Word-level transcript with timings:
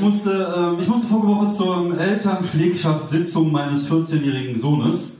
Ich 0.00 0.06
musste, 0.06 0.30
äh, 0.32 0.80
ich 0.80 0.88
musste 0.88 1.06
vorige 1.08 1.28
Woche 1.28 1.50
zur 1.50 2.00
Elternpflegschaftssitzung 2.00 3.52
meines 3.52 3.86
14-jährigen 3.90 4.58
Sohnes, 4.58 5.12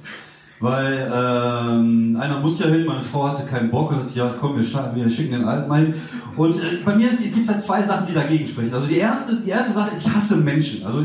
weil 0.58 1.06
ähm, 1.14 2.16
einer 2.18 2.40
muss 2.40 2.58
ja 2.60 2.66
hin, 2.68 2.86
meine 2.86 3.02
Frau 3.02 3.28
hatte 3.28 3.44
keinen 3.44 3.70
Bock 3.70 3.90
und 3.90 3.98
hat 3.98 4.14
ja, 4.14 4.34
komm, 4.40 4.56
wir, 4.56 4.94
wir 4.94 5.10
schicken 5.10 5.32
den 5.32 5.44
Alten 5.44 5.74
hin. 5.74 5.94
Und 6.34 6.56
äh, 6.56 6.78
bei 6.82 6.96
mir 6.96 7.10
gibt 7.10 7.36
es 7.36 7.50
halt 7.50 7.62
zwei 7.62 7.82
Sachen, 7.82 8.06
die 8.06 8.14
dagegen 8.14 8.46
sprechen. 8.46 8.72
Also 8.72 8.86
die 8.86 8.96
erste, 8.96 9.36
die 9.36 9.50
erste 9.50 9.74
Sache 9.74 9.94
ist, 9.94 10.06
ich 10.06 10.14
hasse 10.14 10.36
Menschen. 10.36 10.86
Also, 10.86 11.04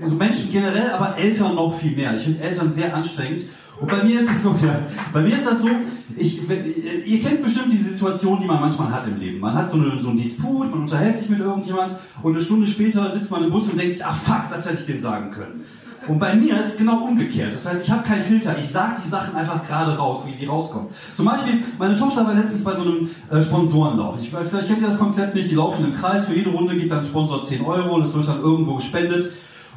also 0.00 0.14
Menschen 0.14 0.50
generell, 0.50 0.92
aber 0.92 1.18
Eltern 1.18 1.56
noch 1.56 1.78
viel 1.78 1.94
mehr. 1.94 2.16
Ich 2.16 2.22
finde 2.22 2.40
Eltern 2.40 2.72
sehr 2.72 2.96
anstrengend. 2.96 3.42
Und 3.82 3.90
bei 3.90 4.04
mir 4.04 4.20
ist 4.20 4.30
es 4.30 4.44
so, 4.44 4.50
ja, 4.64 4.78
bei 5.12 5.22
mir 5.22 5.34
ist 5.34 5.46
das 5.46 5.60
so, 5.60 5.68
ich, 6.16 6.40
ihr 6.48 7.20
kennt 7.20 7.42
bestimmt 7.42 7.72
diese 7.72 7.90
Situation, 7.90 8.38
die 8.40 8.46
man 8.46 8.60
manchmal 8.60 8.92
hat 8.92 9.06
im 9.08 9.18
Leben. 9.18 9.40
Man 9.40 9.54
hat 9.54 9.68
so, 9.68 9.76
eine, 9.76 9.98
so 9.98 10.08
einen 10.08 10.16
Disput, 10.16 10.70
man 10.70 10.82
unterhält 10.82 11.16
sich 11.16 11.28
mit 11.28 11.40
irgendjemand 11.40 11.92
und 12.22 12.32
eine 12.32 12.42
Stunde 12.42 12.68
später 12.68 13.10
sitzt 13.10 13.30
man 13.32 13.42
im 13.42 13.50
Bus 13.50 13.68
und 13.68 13.78
denkt 13.78 13.94
sich, 13.94 14.04
ach 14.04 14.16
fuck, 14.16 14.48
das 14.50 14.66
hätte 14.66 14.78
ich 14.80 14.86
dem 14.86 15.00
sagen 15.00 15.32
können. 15.32 15.64
Und 16.08 16.18
bei 16.18 16.34
mir 16.34 16.58
ist 16.60 16.66
es 16.66 16.76
genau 16.78 17.04
umgekehrt. 17.04 17.54
Das 17.54 17.66
heißt, 17.66 17.82
ich 17.82 17.90
habe 17.90 18.02
keinen 18.02 18.22
Filter. 18.22 18.56
Ich 18.58 18.68
sage 18.68 19.00
die 19.04 19.08
Sachen 19.08 19.36
einfach 19.36 19.64
gerade 19.64 19.96
raus, 19.96 20.24
wie 20.26 20.32
sie 20.32 20.46
rauskommen. 20.46 20.88
Zum 21.12 21.26
Beispiel, 21.26 21.60
meine 21.78 21.94
Tochter 21.94 22.26
war 22.26 22.34
letztens 22.34 22.64
bei 22.64 22.74
so 22.74 22.82
einem 22.82 23.10
äh, 23.30 23.40
Sponsorenlauf. 23.40 24.16
Ich, 24.20 24.30
vielleicht 24.30 24.66
kennt 24.66 24.80
ihr 24.80 24.88
das 24.88 24.98
Konzept 24.98 25.36
nicht. 25.36 25.50
Die 25.50 25.54
laufen 25.54 25.84
im 25.84 25.94
Kreis. 25.94 26.26
Für 26.26 26.34
jede 26.34 26.50
Runde 26.50 26.76
gibt 26.76 26.92
ein 26.92 27.04
Sponsor 27.04 27.44
10 27.44 27.64
Euro. 27.64 28.00
Das 28.00 28.14
wird 28.14 28.26
dann 28.26 28.40
irgendwo 28.40 28.74
gespendet. 28.74 29.30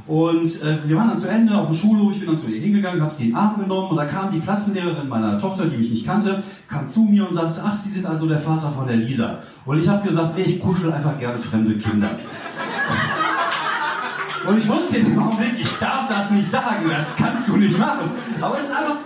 Und 0.08 0.62
äh, 0.62 0.88
wir 0.88 0.96
waren 0.98 1.08
dann 1.08 1.18
zu 1.18 1.28
Ende 1.28 1.58
auf 1.58 1.68
dem 1.68 1.76
Schulhof, 1.76 2.12
ich 2.12 2.20
bin 2.20 2.28
dann 2.28 2.38
zu 2.38 2.48
ihr 2.48 2.62
hingegangen, 2.62 3.02
habe 3.02 3.14
sie 3.14 3.24
in 3.24 3.30
den 3.30 3.38
Arm 3.38 3.60
genommen 3.60 3.90
und 3.90 3.98
da 3.98 4.06
kam 4.06 4.30
die 4.30 4.40
Klassenlehrerin 4.40 5.10
meiner 5.10 5.40
Tochter, 5.40 5.66
die 5.66 5.78
mich 5.78 5.90
nicht 5.90 6.06
kannte, 6.06 6.44
kam 6.68 6.88
zu 6.88 7.02
mir 7.02 7.28
und 7.28 7.34
sagte, 7.34 7.60
ach, 7.64 7.76
Sie 7.76 7.90
sind 7.90 8.06
also 8.06 8.28
der 8.28 8.40
Vater 8.40 8.72
von 8.72 8.86
der 8.86 8.98
Lisa. 8.98 9.40
Und 9.66 9.80
ich 9.80 9.88
habe 9.90 10.08
gesagt, 10.08 10.38
nee, 10.38 10.44
ich 10.44 10.60
kuschel 10.60 10.94
einfach 10.94 11.18
gerne 11.18 11.40
fremde 11.40 11.76
Kinder. 11.78 12.12
Und 14.48 14.60
ich 14.60 14.68
wusste 14.68 15.00
dem 15.00 15.18
Augenblick, 15.18 15.60
ich 15.60 15.72
darf 15.80 16.08
das 16.08 16.30
nicht 16.30 16.48
sagen, 16.48 16.88
das 16.88 17.08
kannst 17.18 17.48
du 17.48 17.58
nicht 17.58 17.80
machen. 17.80 18.12
Aber 18.40 18.56
es 18.56 18.66
ist 18.66 18.72
einfach, 18.72 18.98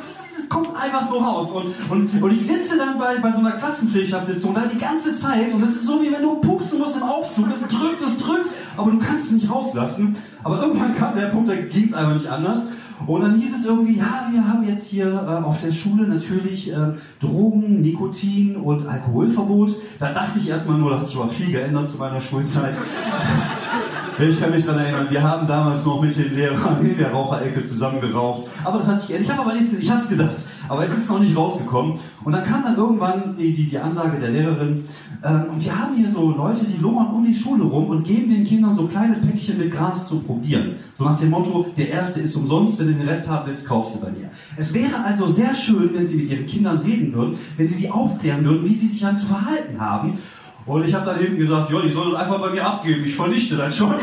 kommt 0.50 0.76
einfach 0.76 1.08
so 1.08 1.18
raus. 1.20 1.52
Und, 1.52 1.74
und, 1.90 2.22
und 2.22 2.32
ich 2.32 2.46
sitze 2.46 2.78
dann 2.78 2.98
bei, 2.98 3.18
bei 3.20 3.32
so 3.32 3.40
einer 3.40 3.52
Klassenpflegschaftssitzung 3.52 4.54
da 4.54 4.66
die 4.66 4.78
ganze 4.78 5.14
Zeit 5.14 5.54
und 5.54 5.64
es 5.64 5.76
ist 5.76 5.86
so, 5.86 6.02
wie 6.02 6.12
wenn 6.12 6.22
du 6.22 6.36
pupsen 6.36 6.80
musst 6.80 6.98
im 6.98 7.04
Aufzug. 7.04 7.48
Es 7.52 7.62
drückt, 7.62 8.02
es 8.02 8.18
drückt, 8.18 8.50
aber 8.76 8.92
du 8.92 9.00
kannst 9.00 9.26
es 9.26 9.32
nicht 9.32 9.50
rauslassen. 9.50 10.18
Aber 10.44 10.62
irgendwann 10.62 10.96
kam 10.96 11.16
der 11.16 11.28
Punkt, 11.28 11.50
da 11.50 11.56
ging 11.56 11.84
es 11.84 11.94
einfach 11.94 12.16
nicht 12.16 12.28
anders. 12.28 12.64
Und 13.08 13.22
dann 13.22 13.40
hieß 13.40 13.56
es 13.56 13.66
irgendwie, 13.66 13.98
ja, 13.98 14.28
wir 14.30 14.46
haben 14.48 14.68
jetzt 14.68 14.88
hier 14.88 15.08
äh, 15.08 15.44
auf 15.44 15.62
der 15.62 15.72
Schule 15.72 16.06
natürlich 16.08 16.72
äh, 16.72 16.94
Drogen, 17.22 17.82
Nikotin 17.82 18.58
und 18.58 18.88
Alkoholverbot. 18.88 19.76
Da 20.00 20.12
dachte 20.12 20.40
ich 20.40 20.50
erstmal 20.50 20.78
nur, 20.78 20.92
da 20.92 21.00
hat 21.00 21.08
sich 21.08 21.16
aber 21.16 21.30
viel 21.30 21.52
geändert 21.52 21.88
zu 21.88 21.98
meiner 21.98 22.20
Schulzeit. 22.20 22.76
Ich 24.22 24.38
kann 24.38 24.52
mich 24.52 24.66
daran 24.66 24.82
erinnern, 24.82 25.08
wir 25.10 25.24
haben 25.24 25.48
damals 25.48 25.86
noch 25.86 26.02
mit 26.02 26.16
den 26.18 26.36
Lehrern 26.36 26.86
in 26.86 26.98
der 26.98 27.12
Raucherecke 27.12 27.64
zusammengeraucht. 27.64 28.48
Aber 28.66 28.78
das 28.78 28.88
hat 28.88 29.00
sich. 29.00 29.16
Ich 29.16 29.32
habe 29.32 29.44
aber 29.44 29.54
nicht, 29.54 29.72
ich 29.72 29.90
habe 29.90 30.02
es 30.02 30.10
gedacht, 30.10 30.36
aber 30.68 30.84
es 30.84 30.98
ist 30.98 31.10
noch 31.10 31.20
nicht 31.20 31.38
rausgekommen. 31.38 31.98
Und 32.26 32.34
dann 32.34 32.44
kam 32.44 32.64
dann 32.64 32.76
irgendwann 32.76 33.36
die, 33.38 33.54
die, 33.54 33.70
die 33.70 33.80
Ansage 33.80 34.20
der 34.20 34.30
Lehrerin, 34.30 34.84
ähm, 35.24 35.46
wir 35.58 35.78
haben 35.78 35.96
hier 35.96 36.10
so 36.10 36.32
Leute, 36.32 36.66
die 36.66 36.82
lungern 36.82 37.08
um 37.08 37.26
die 37.26 37.34
Schule 37.34 37.64
rum 37.64 37.88
und 37.88 38.04
geben 38.04 38.30
den 38.30 38.44
Kindern 38.44 38.74
so 38.74 38.88
kleine 38.88 39.16
Päckchen 39.16 39.58
mit 39.58 39.72
Gras 39.72 40.08
zu 40.08 40.20
probieren. 40.20 40.76
So 40.94 41.06
nach 41.06 41.18
dem 41.18 41.30
Motto, 41.30 41.68
der 41.78 41.90
erste 41.90 42.20
ist 42.20 42.36
umsonst, 42.36 42.80
wenn 42.80 42.88
du 42.88 42.94
den 42.94 43.08
Rest 43.08 43.28
haben 43.30 43.48
willst, 43.48 43.66
kaufst 43.66 43.96
du 43.96 44.02
bei 44.02 44.12
mir. 44.12 44.30
Es 44.58 44.74
wäre 44.74 45.04
also 45.04 45.28
sehr 45.28 45.54
schön, 45.54 45.92
wenn 45.94 46.08
Sie 46.08 46.18
mit 46.18 46.30
Ihren 46.30 46.46
Kindern 46.46 46.80
reden 46.80 47.14
würden, 47.14 47.38
wenn 47.58 47.68
Sie 47.68 47.76
sie 47.76 47.90
aufklären 47.90 48.44
würden, 48.46 48.66
wie 48.66 48.76
sie 48.76 48.88
sich 48.88 49.02
dann 49.02 49.18
zu 49.18 49.28
verhalten 49.28 49.80
haben. 49.80 50.18
Und 50.66 50.88
ich 50.88 50.94
habe 50.94 51.06
dann 51.06 51.24
eben 51.24 51.38
gesagt, 51.38 51.72
ja, 51.72 51.80
die 51.82 51.90
sollen 51.90 52.16
einfach 52.16 52.40
bei 52.40 52.50
mir 52.52 52.66
abgeben, 52.66 53.04
ich 53.06 53.16
vernichte 53.16 53.58
das 53.58 53.78
schon. 53.78 53.94
Und, 53.94 54.02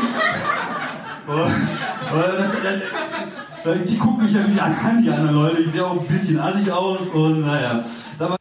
das, 2.37 2.51
das, 3.63 3.83
die 3.85 3.97
gucken 3.97 4.23
mich 4.23 4.33
natürlich 4.33 4.61
an, 4.61 5.03
die 5.03 5.09
anderen 5.09 5.35
Leute. 5.35 5.61
Ich 5.61 5.71
sehe 5.71 5.85
auch 5.85 5.99
ein 5.99 6.07
bisschen 6.07 6.39
assig 6.39 6.71
aus 6.71 7.09
und 7.09 7.41
naja. 7.41 7.83
Da 8.17 8.37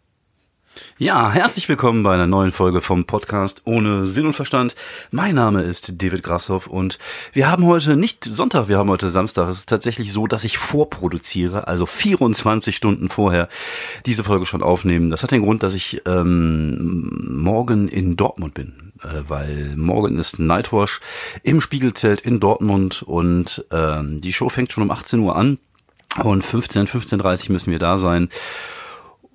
ja, 0.99 1.31
herzlich 1.31 1.69
willkommen 1.69 2.03
bei 2.03 2.15
einer 2.15 2.27
neuen 2.27 2.53
Folge 2.53 2.81
vom 2.81 3.05
Podcast 3.05 3.61
ohne 3.67 4.07
Sinn 4.07 4.25
und 4.25 4.33
Verstand. 4.33 4.75
Mein 5.11 5.35
Name 5.35 5.63
ist 5.63 6.01
David 6.01 6.23
Grashoff 6.23 6.67
und 6.67 6.99
wir 7.35 7.51
haben 7.51 7.67
heute 7.67 7.97
nicht 7.97 8.25
Sonntag, 8.25 8.69
wir 8.69 8.79
haben 8.79 8.89
heute 8.89 9.11
Samstag. 9.11 9.51
Es 9.51 9.59
ist 9.59 9.69
tatsächlich 9.69 10.11
so, 10.11 10.27
dass 10.27 10.43
ich 10.45 10.57
vorproduziere, 10.57 11.67
also 11.69 11.85
24 11.85 12.75
Stunden 12.75 13.11
vorher 13.11 13.51
diese 14.07 14.25
Folge 14.25 14.47
schon 14.47 14.63
aufnehmen. 14.63 15.11
Das 15.11 15.23
hat 15.23 15.33
den 15.33 15.43
Grund, 15.43 15.63
dass 15.63 15.75
ich 15.75 16.01
ähm, 16.07 17.43
morgen 17.43 17.89
in 17.89 18.17
Dortmund 18.17 18.55
bin, 18.55 18.93
äh, 19.03 19.23
weil 19.29 19.77
morgen 19.77 20.19
ist 20.19 20.39
Nightwash 20.39 21.01
im 21.43 21.61
Spiegelzelt 21.61 22.23
in 22.23 22.41
Dortmund 22.41 23.03
und 23.03 23.67
ähm, 23.71 24.23
die 24.23 24.33
Show 24.33 24.49
fängt 24.49 24.73
schon 24.73 24.85
um 24.85 24.91
18 24.91 25.21
Uhr 25.21 25.37
an 25.37 25.59
und 26.23 26.43
15, 26.43 26.87
15.30 26.87 27.53
müssen 27.53 27.71
wir 27.71 27.79
da 27.79 27.99
sein 27.99 28.31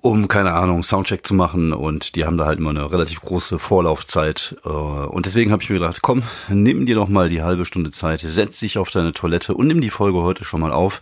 um, 0.02 0.26
keine 0.26 0.52
Ahnung, 0.52 0.82
Soundcheck 0.82 1.24
zu 1.24 1.32
machen 1.32 1.72
und 1.72 2.16
die 2.16 2.24
haben 2.24 2.36
da 2.36 2.44
halt 2.44 2.58
immer 2.58 2.70
eine 2.70 2.90
relativ 2.90 3.20
große 3.20 3.60
Vorlaufzeit 3.60 4.56
äh, 4.64 4.68
und 4.68 5.26
deswegen 5.26 5.52
habe 5.52 5.62
ich 5.62 5.70
mir 5.70 5.78
gedacht, 5.78 6.02
komm, 6.02 6.24
nimm 6.48 6.86
dir 6.86 6.96
doch 6.96 7.08
mal 7.08 7.28
die 7.28 7.40
halbe 7.40 7.64
Stunde 7.64 7.92
Zeit, 7.92 8.18
setz 8.20 8.58
dich 8.58 8.78
auf 8.78 8.90
deine 8.90 9.12
Toilette 9.12 9.54
und 9.54 9.68
nimm 9.68 9.80
die 9.80 9.90
Folge 9.90 10.20
heute 10.20 10.44
schon 10.44 10.60
mal 10.60 10.72
auf 10.72 11.00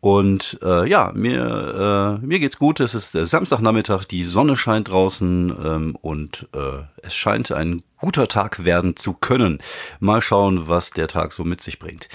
und 0.00 0.58
äh, 0.62 0.88
ja, 0.88 1.12
mir, 1.14 2.18
äh, 2.22 2.26
mir 2.26 2.38
geht's 2.38 2.58
gut. 2.58 2.80
Es 2.80 2.94
ist 2.94 3.14
äh, 3.14 3.26
Samstagnachmittag, 3.26 4.04
die 4.04 4.22
Sonne 4.22 4.56
scheint 4.56 4.88
draußen 4.88 5.54
ähm, 5.62 5.96
und 6.00 6.48
äh, 6.54 6.84
es 7.02 7.14
scheint 7.14 7.52
ein 7.52 7.82
guter 7.98 8.26
Tag 8.26 8.64
werden 8.64 8.96
zu 8.96 9.12
können. 9.12 9.58
Mal 9.98 10.22
schauen, 10.22 10.68
was 10.68 10.90
der 10.90 11.06
Tag 11.06 11.32
so 11.32 11.44
mit 11.44 11.62
sich 11.62 11.78
bringt. 11.78 12.08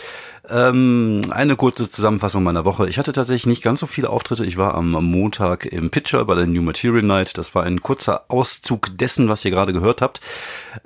Ähm, 0.50 1.22
eine 1.30 1.56
kurze 1.56 1.88
Zusammenfassung 1.88 2.42
meiner 2.42 2.66
Woche. 2.66 2.90
Ich 2.90 2.98
hatte 2.98 3.14
tatsächlich 3.14 3.46
nicht 3.46 3.62
ganz 3.62 3.82
so 3.82 3.88
viele 3.88 4.10
Auftritte. 4.10 4.46
Ich 4.46 4.58
war 4.58 4.74
am, 4.74 4.90
Montag 4.90 5.68
im 5.68 5.92
Pitcher 5.92 6.26
bei 6.26 6.34
der 6.34 6.48
New 6.48 6.64
Material 6.64 7.04
Night. 7.04 7.38
Das 7.38 7.54
war 7.54 7.62
ein 7.62 7.84
kurzer 7.84 8.26
Auszug 8.30 8.98
dessen, 8.98 9.30
was 9.30 9.46
ihr 9.46 9.52
gerade 9.52 9.74
gehört 9.74 10.02
habt. 10.02 10.22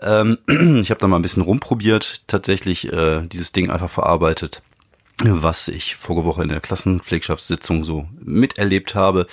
Ähm, 0.02 0.38
ich 0.81 0.92
habe 0.92 1.00
da 1.00 1.08
mal 1.08 1.16
ein 1.16 1.22
bisschen 1.22 1.44
rumprobiert, 1.44 2.28
tatsächlich 2.28 2.92
äh, 2.92 3.22
dieses 3.26 3.54
Ding 3.54 3.70
einfach 3.70 3.90
verarbeitet 3.90 4.62
was 5.24 5.68
ich 5.68 5.96
vorige 5.96 6.25
Woche 6.25 6.44
in 6.44 6.50
der 6.50 6.62
Klassenpflegschaftssitzung 6.62 7.84
so 7.84 8.07
miterlebt 8.22 8.96
habe. 8.96 9.28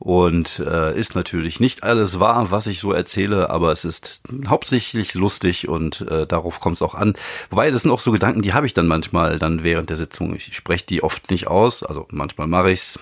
Und 0.00 0.60
äh, 0.60 0.96
ist 0.96 1.16
natürlich 1.16 1.58
nicht 1.58 1.82
alles 1.82 2.20
wahr, 2.20 2.52
was 2.52 2.68
ich 2.68 2.78
so 2.78 2.92
erzähle, 2.92 3.50
aber 3.50 3.72
es 3.72 3.84
ist 3.84 4.20
hauptsächlich 4.46 5.14
lustig 5.14 5.68
und 5.68 6.02
äh, 6.02 6.24
darauf 6.24 6.60
kommt 6.60 6.76
es 6.76 6.82
auch 6.82 6.94
an. 6.94 7.14
Wobei, 7.50 7.72
das 7.72 7.82
sind 7.82 7.90
auch 7.90 7.98
so 7.98 8.12
Gedanken, 8.12 8.42
die 8.42 8.52
habe 8.52 8.64
ich 8.64 8.74
dann 8.74 8.86
manchmal 8.86 9.40
dann 9.40 9.64
während 9.64 9.90
der 9.90 9.96
Sitzung. 9.96 10.36
Ich 10.36 10.54
spreche 10.54 10.86
die 10.86 11.02
oft 11.02 11.32
nicht 11.32 11.48
aus, 11.48 11.82
also 11.82 12.06
manchmal 12.12 12.46
mache 12.46 12.70
ich's, 12.70 13.00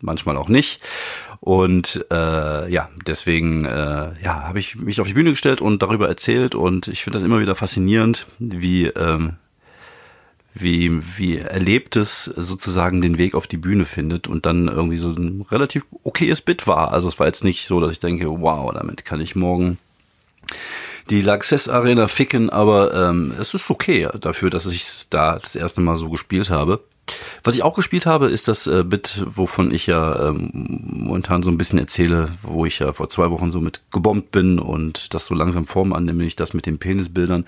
manchmal 0.00 0.36
auch 0.36 0.48
nicht. 0.48 0.80
Und 1.40 2.06
äh, 2.12 2.70
ja, 2.70 2.90
deswegen 3.06 3.64
äh, 3.64 4.12
ja, 4.22 4.44
habe 4.44 4.60
ich 4.60 4.76
mich 4.76 5.00
auf 5.00 5.08
die 5.08 5.14
Bühne 5.14 5.30
gestellt 5.30 5.60
und 5.60 5.82
darüber 5.82 6.06
erzählt 6.06 6.54
und 6.54 6.86
ich 6.86 7.02
finde 7.02 7.18
das 7.18 7.24
immer 7.24 7.40
wieder 7.40 7.56
faszinierend, 7.56 8.28
wie 8.38 8.86
ähm, 8.86 9.36
wie, 10.54 11.02
wie 11.16 11.38
Erlebtes 11.38 12.24
sozusagen 12.24 13.02
den 13.02 13.18
Weg 13.18 13.34
auf 13.34 13.48
die 13.48 13.56
Bühne 13.56 13.84
findet 13.84 14.28
und 14.28 14.46
dann 14.46 14.68
irgendwie 14.68 14.96
so 14.96 15.10
ein 15.10 15.44
relativ 15.50 15.84
okayes 16.04 16.42
Bit 16.42 16.66
war. 16.68 16.92
Also 16.92 17.08
es 17.08 17.18
war 17.18 17.26
jetzt 17.26 17.42
nicht 17.42 17.66
so, 17.66 17.80
dass 17.80 17.90
ich 17.90 17.98
denke, 17.98 18.40
wow, 18.40 18.72
damit 18.72 19.04
kann 19.04 19.20
ich 19.20 19.34
morgen 19.34 19.78
die 21.10 21.20
Laxess 21.20 21.68
Arena 21.68 22.08
ficken, 22.08 22.50
aber 22.50 22.94
ähm, 22.94 23.34
es 23.38 23.52
ist 23.54 23.70
okay 23.70 24.08
dafür, 24.20 24.50
dass 24.50 24.66
ich 24.66 25.06
da 25.10 25.38
das 25.38 25.54
erste 25.54 25.80
Mal 25.80 25.96
so 25.96 26.08
gespielt 26.08 26.50
habe. 26.50 26.80
Was 27.42 27.54
ich 27.54 27.62
auch 27.62 27.74
gespielt 27.74 28.06
habe, 28.06 28.30
ist 28.30 28.48
das 28.48 28.66
äh, 28.66 28.82
Bit, 28.82 29.26
wovon 29.34 29.70
ich 29.72 29.86
ja 29.86 30.28
ähm, 30.28 30.50
momentan 30.52 31.42
so 31.42 31.50
ein 31.50 31.58
bisschen 31.58 31.78
erzähle, 31.78 32.30
wo 32.42 32.64
ich 32.64 32.78
ja 32.78 32.94
vor 32.94 33.10
zwei 33.10 33.30
Wochen 33.30 33.50
so 33.50 33.60
mit 33.60 33.82
gebombt 33.92 34.30
bin 34.30 34.58
und 34.58 35.12
das 35.12 35.26
so 35.26 35.34
langsam 35.34 35.66
Form 35.66 35.92
annimmt, 35.92 36.18
nämlich 36.18 36.36
das 36.36 36.54
mit 36.54 36.64
den 36.64 36.78
Penisbildern. 36.78 37.44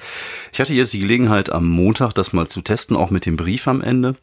Ich 0.53 0.61
hatte 0.61 0.75
jetzt 0.75 0.93
die 0.93 0.99
Gelegenheit, 0.99 1.51
am 1.51 1.67
Montag 1.67 2.13
das 2.13 2.35
mal 2.35 2.47
zu 2.47 2.61
testen, 2.61 2.97
auch 2.97 3.11
mit 3.11 3.25
dem 3.25 3.37
Brief 3.37 3.67
am 3.67 3.81
Ende 3.81 4.17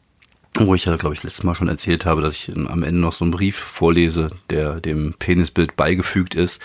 wo 0.60 0.76
ich 0.76 0.86
ja, 0.86 0.96
glaube 0.98 1.16
ich, 1.16 1.24
letztes 1.24 1.44
Mal 1.44 1.56
schon 1.56 1.68
erzählt 1.68 2.06
habe, 2.06 2.22
dass 2.22 2.34
ich 2.34 2.56
am 2.56 2.84
Ende 2.84 3.02
noch 3.02 3.14
so 3.14 3.26
einen 3.26 3.32
Brief 3.32 3.58
vorlese, 3.58 4.30
der 4.50 4.80
dem 4.80 5.16
Penisbild 5.18 5.76
beigefügt 5.76 6.36
ist. 6.36 6.62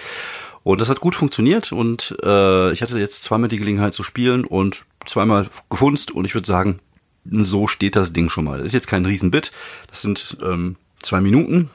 Und 0.69 0.82
das 0.82 0.91
hat 0.91 1.00
gut 1.00 1.15
funktioniert 1.15 1.73
und 1.73 2.15
äh, 2.23 2.73
ich 2.73 2.82
hatte 2.82 2.99
jetzt 2.99 3.23
zweimal 3.23 3.49
die 3.49 3.56
Gelegenheit 3.56 3.94
zu 3.94 4.03
spielen 4.03 4.44
und 4.44 4.85
zweimal 5.06 5.49
gefunzt 5.70 6.11
und 6.11 6.26
ich 6.26 6.35
würde 6.35 6.47
sagen, 6.47 6.81
so 7.25 7.67
steht 7.67 7.97
das 7.97 8.12
Ding 8.12 8.29
schon 8.29 8.44
mal. 8.44 8.59
Das 8.59 8.67
ist 8.67 8.75
jetzt 8.75 8.87
kein 8.87 9.06
Riesenbit, 9.06 9.50
das 9.87 10.03
sind 10.03 10.37
ähm, 10.44 10.76
zwei 11.00 11.23
Minuten. 11.23 11.70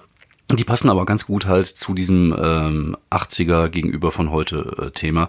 Die 0.51 0.63
passen 0.63 0.92
aber 0.92 1.07
ganz 1.07 1.25
gut 1.25 1.48
halt 1.48 1.66
zu 1.66 1.95
diesem 1.95 2.36
ähm, 2.38 2.95
80er 3.10 3.69
gegenüber 3.69 4.12
von 4.12 4.30
heute 4.30 4.75
äh, 4.80 4.92
Thema. 4.92 5.28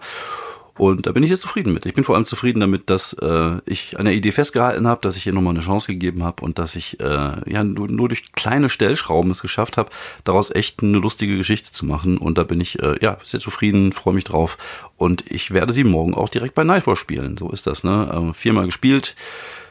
Und 0.77 1.07
da 1.07 1.13
bin 1.13 1.23
ich 1.23 1.29
sehr 1.29 1.39
zufrieden 1.39 1.73
mit. 1.73 1.87
Ich 1.87 1.95
bin 1.95 2.03
vor 2.03 2.17
allem 2.17 2.25
zufrieden 2.25 2.61
damit, 2.61 2.91
dass 2.91 3.13
äh, 3.15 3.59
ich 3.65 3.99
an 3.99 4.07
der 4.07 4.15
Idee 4.15 4.33
festgehalten 4.33 4.89
habe, 4.89 5.01
dass 5.03 5.17
ich 5.17 5.27
ihr 5.27 5.33
nochmal 5.33 5.55
eine 5.55 5.63
Chance 5.63 5.93
gegeben 5.93 6.25
habe 6.25 6.45
und 6.45 6.59
dass 6.59 6.75
ich 6.75 6.99
äh, 6.99 7.51
ja 7.51 7.63
nur, 7.63 7.89
nur 7.89 8.09
durch 8.09 8.33
kleine 8.33 8.69
Stellschrauben 8.69 9.31
es 9.31 9.41
geschafft 9.41 9.77
habe, 9.77 9.91
daraus 10.25 10.51
echt 10.51 10.83
eine 10.83 10.99
lustige 10.99 11.37
Geschichte 11.37 11.71
zu 11.71 11.87
machen. 11.87 12.19
Und 12.19 12.39
da 12.39 12.45
bin 12.45 12.61
ich 12.61 12.83
äh, 12.83 12.97
ja 13.01 13.19
sehr 13.23 13.41
zufrieden, 13.41 13.93
freue 13.93 14.15
mich 14.15 14.25
drauf. 14.25 14.59
Und 14.97 15.31
ich 15.31 15.53
werde 15.53 15.73
sie 15.73 15.85
morgen 15.85 16.15
auch 16.15 16.29
direkt 16.29 16.55
bei 16.55 16.65
Nightwatch 16.65 17.01
spielen. 17.01 17.37
So 17.37 17.51
ist 17.51 17.67
das, 17.69 17.85
ne? 17.85 18.33
Äh, 18.33 18.35
viermal 18.35 18.67
gespielt 18.67 19.15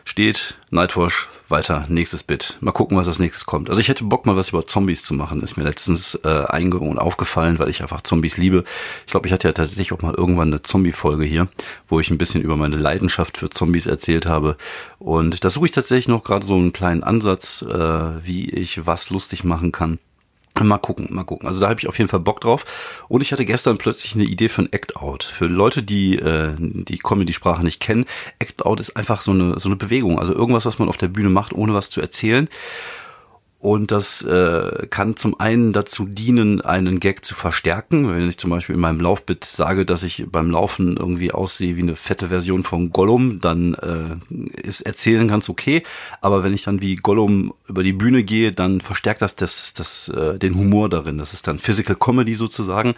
steht 0.06 0.58
Nightwash 0.70 1.30
weiter, 1.54 1.86
nächstes 1.88 2.24
Bit. 2.24 2.58
Mal 2.62 2.72
gucken, 2.72 2.98
was 2.98 3.08
als 3.08 3.20
nächstes 3.20 3.46
kommt. 3.46 3.70
Also 3.70 3.80
ich 3.80 3.88
hätte 3.88 4.04
Bock 4.04 4.26
mal 4.26 4.36
was 4.36 4.50
über 4.50 4.66
Zombies 4.66 5.06
zu 5.06 5.14
machen. 5.14 5.42
Ist 5.42 5.56
mir 5.56 5.64
letztens 5.64 6.20
äh, 6.24 6.28
eingegangen 6.28 6.90
und 6.90 6.98
aufgefallen, 6.98 7.60
weil 7.60 7.70
ich 7.70 7.82
einfach 7.82 8.02
Zombies 8.02 8.38
liebe. 8.38 8.64
Ich 9.06 9.12
glaube, 9.12 9.28
ich 9.28 9.34
hatte 9.34 9.48
ja 9.48 9.54
tatsächlich 9.54 9.94
auch 9.94 10.02
mal 10.02 10.16
irgendwann 10.16 10.48
eine 10.50 10.64
Zombie-Folge 10.64 11.24
hier, 11.24 11.48
wo 11.88 12.00
ich 12.00 12.10
ein 12.10 12.18
bisschen 12.18 12.42
über 12.42 12.58
meine 12.58 12.76
Leidenschaft 12.76 13.38
für 13.38 13.50
Zombies 13.50 13.86
erzählt 13.86 14.26
habe. 14.26 14.58
Und 14.98 15.46
da 15.46 15.50
suche 15.50 15.68
ich 15.68 15.72
tatsächlich 15.72 16.08
noch 16.08 16.24
gerade 16.24 16.46
so 16.46 16.56
einen 16.56 16.74
kleinen 16.74 17.04
Ansatz, 17.04 17.62
äh, 17.62 18.26
wie 18.26 18.50
ich 18.50 18.86
was 18.86 19.12
lustig 19.12 19.44
machen 19.44 19.72
kann. 19.72 20.00
Mal 20.62 20.78
gucken, 20.78 21.08
mal 21.10 21.24
gucken. 21.24 21.48
Also 21.48 21.60
da 21.60 21.70
habe 21.70 21.80
ich 21.80 21.88
auf 21.88 21.98
jeden 21.98 22.10
Fall 22.10 22.20
Bock 22.20 22.40
drauf. 22.40 22.66
Und 23.08 23.22
ich 23.22 23.32
hatte 23.32 23.44
gestern 23.44 23.80
plötzlich 23.80 24.14
eine 24.14 24.26
Idee 24.26 24.50
für 24.50 24.62
ein 24.62 24.72
Act-Out. 24.72 25.24
Für 25.24 25.48
Leute, 25.48 25.82
die 25.82 26.18
äh, 26.18 26.54
die 26.60 27.00
Comedy-Sprache 27.00 27.64
nicht 27.64 27.80
kennen, 27.80 28.06
Act-Out 28.38 28.80
ist 28.80 28.96
einfach 28.96 29.22
so 29.22 29.32
eine, 29.32 29.60
so 29.60 29.68
eine 29.68 29.76
Bewegung. 29.76 30.20
Also 30.20 30.34
irgendwas, 30.34 30.66
was 30.66 30.78
man 30.78 30.90
auf 30.90 30.98
der 30.98 31.08
Bühne 31.08 31.30
macht, 31.30 31.54
ohne 31.54 31.74
was 31.74 31.90
zu 31.90 32.02
erzählen. 32.02 32.50
Und 33.64 33.94
das 33.94 34.22
äh, 34.24 34.88
kann 34.90 35.16
zum 35.16 35.40
einen 35.40 35.72
dazu 35.72 36.06
dienen, 36.06 36.60
einen 36.60 37.00
Gag 37.00 37.24
zu 37.24 37.34
verstärken. 37.34 38.10
Wenn 38.10 38.28
ich 38.28 38.38
zum 38.38 38.50
Beispiel 38.50 38.76
in 38.76 38.82
meinem 38.82 39.00
Laufbit 39.00 39.46
sage, 39.46 39.86
dass 39.86 40.04
ich 40.04 40.26
beim 40.30 40.52
Laufen 40.52 40.98
irgendwie 40.98 41.32
aussehe 41.32 41.78
wie 41.78 41.82
eine 41.82 41.96
fette 41.96 42.28
Version 42.28 42.66
von 42.66 42.92
Gollum, 42.92 43.40
dann 43.40 43.74
äh, 43.76 44.62
ist 44.62 44.82
Erzählen 44.82 45.30
ganz 45.30 45.48
okay. 45.48 45.82
Aber 46.20 46.44
wenn 46.44 46.54
ich 46.54 46.64
dann 46.64 46.82
wie 46.82 46.98
Gollum 46.98 47.54
über 47.66 47.84
die 47.84 47.94
Bühne 47.94 48.26
gehe, 48.26 48.52
dann 48.52 48.82
verstärkt 48.82 49.22
das, 49.22 49.38
das, 49.38 49.74
das 49.74 50.10
äh, 50.10 50.38
den 50.38 50.56
Humor 50.56 50.90
darin. 50.90 51.18
Das 51.18 51.32
ist 51.32 51.48
dann 51.48 51.58
Physical 51.58 51.96
Comedy 51.96 52.34
sozusagen. 52.34 52.96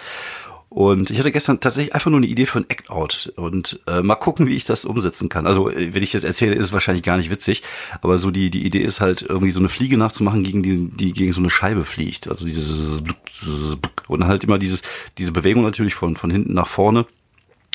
Und 0.75 1.09
ich 1.09 1.17
hatte 1.19 1.31
gestern 1.31 1.61
tatsächlich 1.61 1.95
einfach 1.95 2.11
nur 2.11 2.19
eine 2.19 2.27
Idee 2.27 2.45
für 2.45 2.59
ein 2.59 2.69
Act-Out 2.69 3.31
und 3.37 3.79
äh, 3.87 4.01
mal 4.01 4.15
gucken, 4.15 4.45
wie 4.45 4.57
ich 4.57 4.65
das 4.65 4.83
umsetzen 4.83 5.29
kann. 5.29 5.47
Also, 5.47 5.69
äh, 5.69 5.93
wenn 5.93 6.03
ich 6.03 6.11
das 6.11 6.25
erzähle, 6.25 6.53
ist 6.55 6.65
es 6.65 6.73
wahrscheinlich 6.73 7.01
gar 7.01 7.15
nicht 7.15 7.29
witzig, 7.29 7.63
aber 8.01 8.17
so 8.17 8.29
die, 8.29 8.49
die 8.49 8.65
Idee 8.65 8.83
ist 8.83 8.99
halt, 8.99 9.21
irgendwie 9.21 9.51
so 9.51 9.61
eine 9.61 9.69
Fliege 9.69 9.97
nachzumachen, 9.97 10.43
gegen 10.43 10.63
die, 10.63 10.89
die 10.89 11.13
gegen 11.13 11.31
so 11.31 11.39
eine 11.39 11.49
Scheibe 11.49 11.85
fliegt. 11.85 12.27
Also 12.27 12.43
dieses 12.43 13.01
und 14.09 14.25
halt 14.25 14.43
immer 14.43 14.57
dieses, 14.57 14.81
diese 15.17 15.31
Bewegung 15.31 15.63
natürlich 15.63 15.95
von, 15.95 16.17
von 16.17 16.29
hinten 16.29 16.53
nach 16.53 16.67
vorne. 16.67 17.05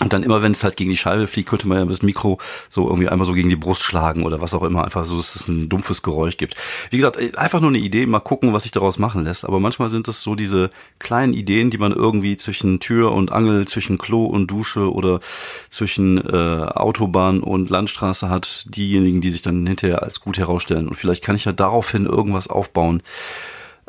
Und 0.01 0.15
dann 0.15 0.23
immer, 0.23 0.43
wenn 0.43 0.53
es 0.53 0.65
halt 0.65 0.77
gegen 0.77 0.89
die 0.89 0.97
Scheibe 0.97 1.27
fliegt, 1.27 1.51
könnte 1.51 1.69
man 1.69 1.79
ja 1.79 1.85
das 1.85 2.01
Mikro 2.01 2.39
so 2.71 2.89
irgendwie 2.89 3.09
einmal 3.09 3.27
so 3.27 3.35
gegen 3.35 3.51
die 3.51 3.57
Brust 3.57 3.83
schlagen 3.83 4.25
oder 4.25 4.41
was 4.41 4.55
auch 4.55 4.63
immer, 4.63 4.83
einfach 4.83 5.05
so, 5.05 5.19
dass 5.19 5.35
es 5.35 5.47
ein 5.47 5.69
dumpfes 5.69 6.03
Geräusch 6.03 6.39
gibt. 6.39 6.55
Wie 6.89 6.97
gesagt, 6.97 7.37
einfach 7.37 7.61
nur 7.61 7.69
eine 7.69 7.79
Idee, 7.79 8.07
mal 8.07 8.21
gucken, 8.21 8.55
was 8.55 8.63
sich 8.63 8.73
daraus 8.73 8.99
machen 8.99 9.25
lässt. 9.25 9.45
Aber 9.45 9.61
manchmal 9.61 9.91
sind 9.91 10.09
es 10.09 10.23
so 10.23 10.35
diese 10.35 10.71
kleinen 10.99 11.35
Ideen, 11.35 11.69
die 11.69 11.77
man 11.77 11.93
irgendwie 11.93 12.39
zwischen 12.39 12.81
Tür 12.81 13.13
und 13.13 13.31
Angel, 13.31 13.69
zwischen 13.69 13.99
Klo 13.99 14.25
und 14.25 14.47
Dusche 14.47 14.91
oder 14.91 15.21
zwischen 15.69 16.17
äh, 16.17 16.65
Autobahn 16.65 17.41
und 17.41 17.69
Landstraße 17.69 18.31
hat, 18.31 18.65
diejenigen, 18.75 19.21
die 19.21 19.31
sich 19.31 19.43
dann 19.43 19.67
hinterher 19.67 20.03
als 20.03 20.21
gut 20.21 20.39
herausstellen. 20.39 20.89
Und 20.89 20.97
vielleicht 20.97 21.23
kann 21.23 21.37
ich 21.37 21.45
ja 21.45 21.53
daraufhin 21.53 22.07
irgendwas 22.07 22.49
aufbauen. 22.49 23.03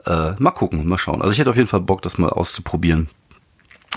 Äh, 0.06 0.34
mal 0.40 0.52
gucken, 0.52 0.86
mal 0.88 0.98
schauen. 0.98 1.22
Also 1.22 1.32
ich 1.32 1.40
hätte 1.40 1.52
auf 1.52 1.56
jeden 1.56 1.70
Fall 1.70 1.82
Bock, 1.82 2.02
das 2.02 2.18
mal 2.18 2.30
auszuprobieren. 2.30 3.08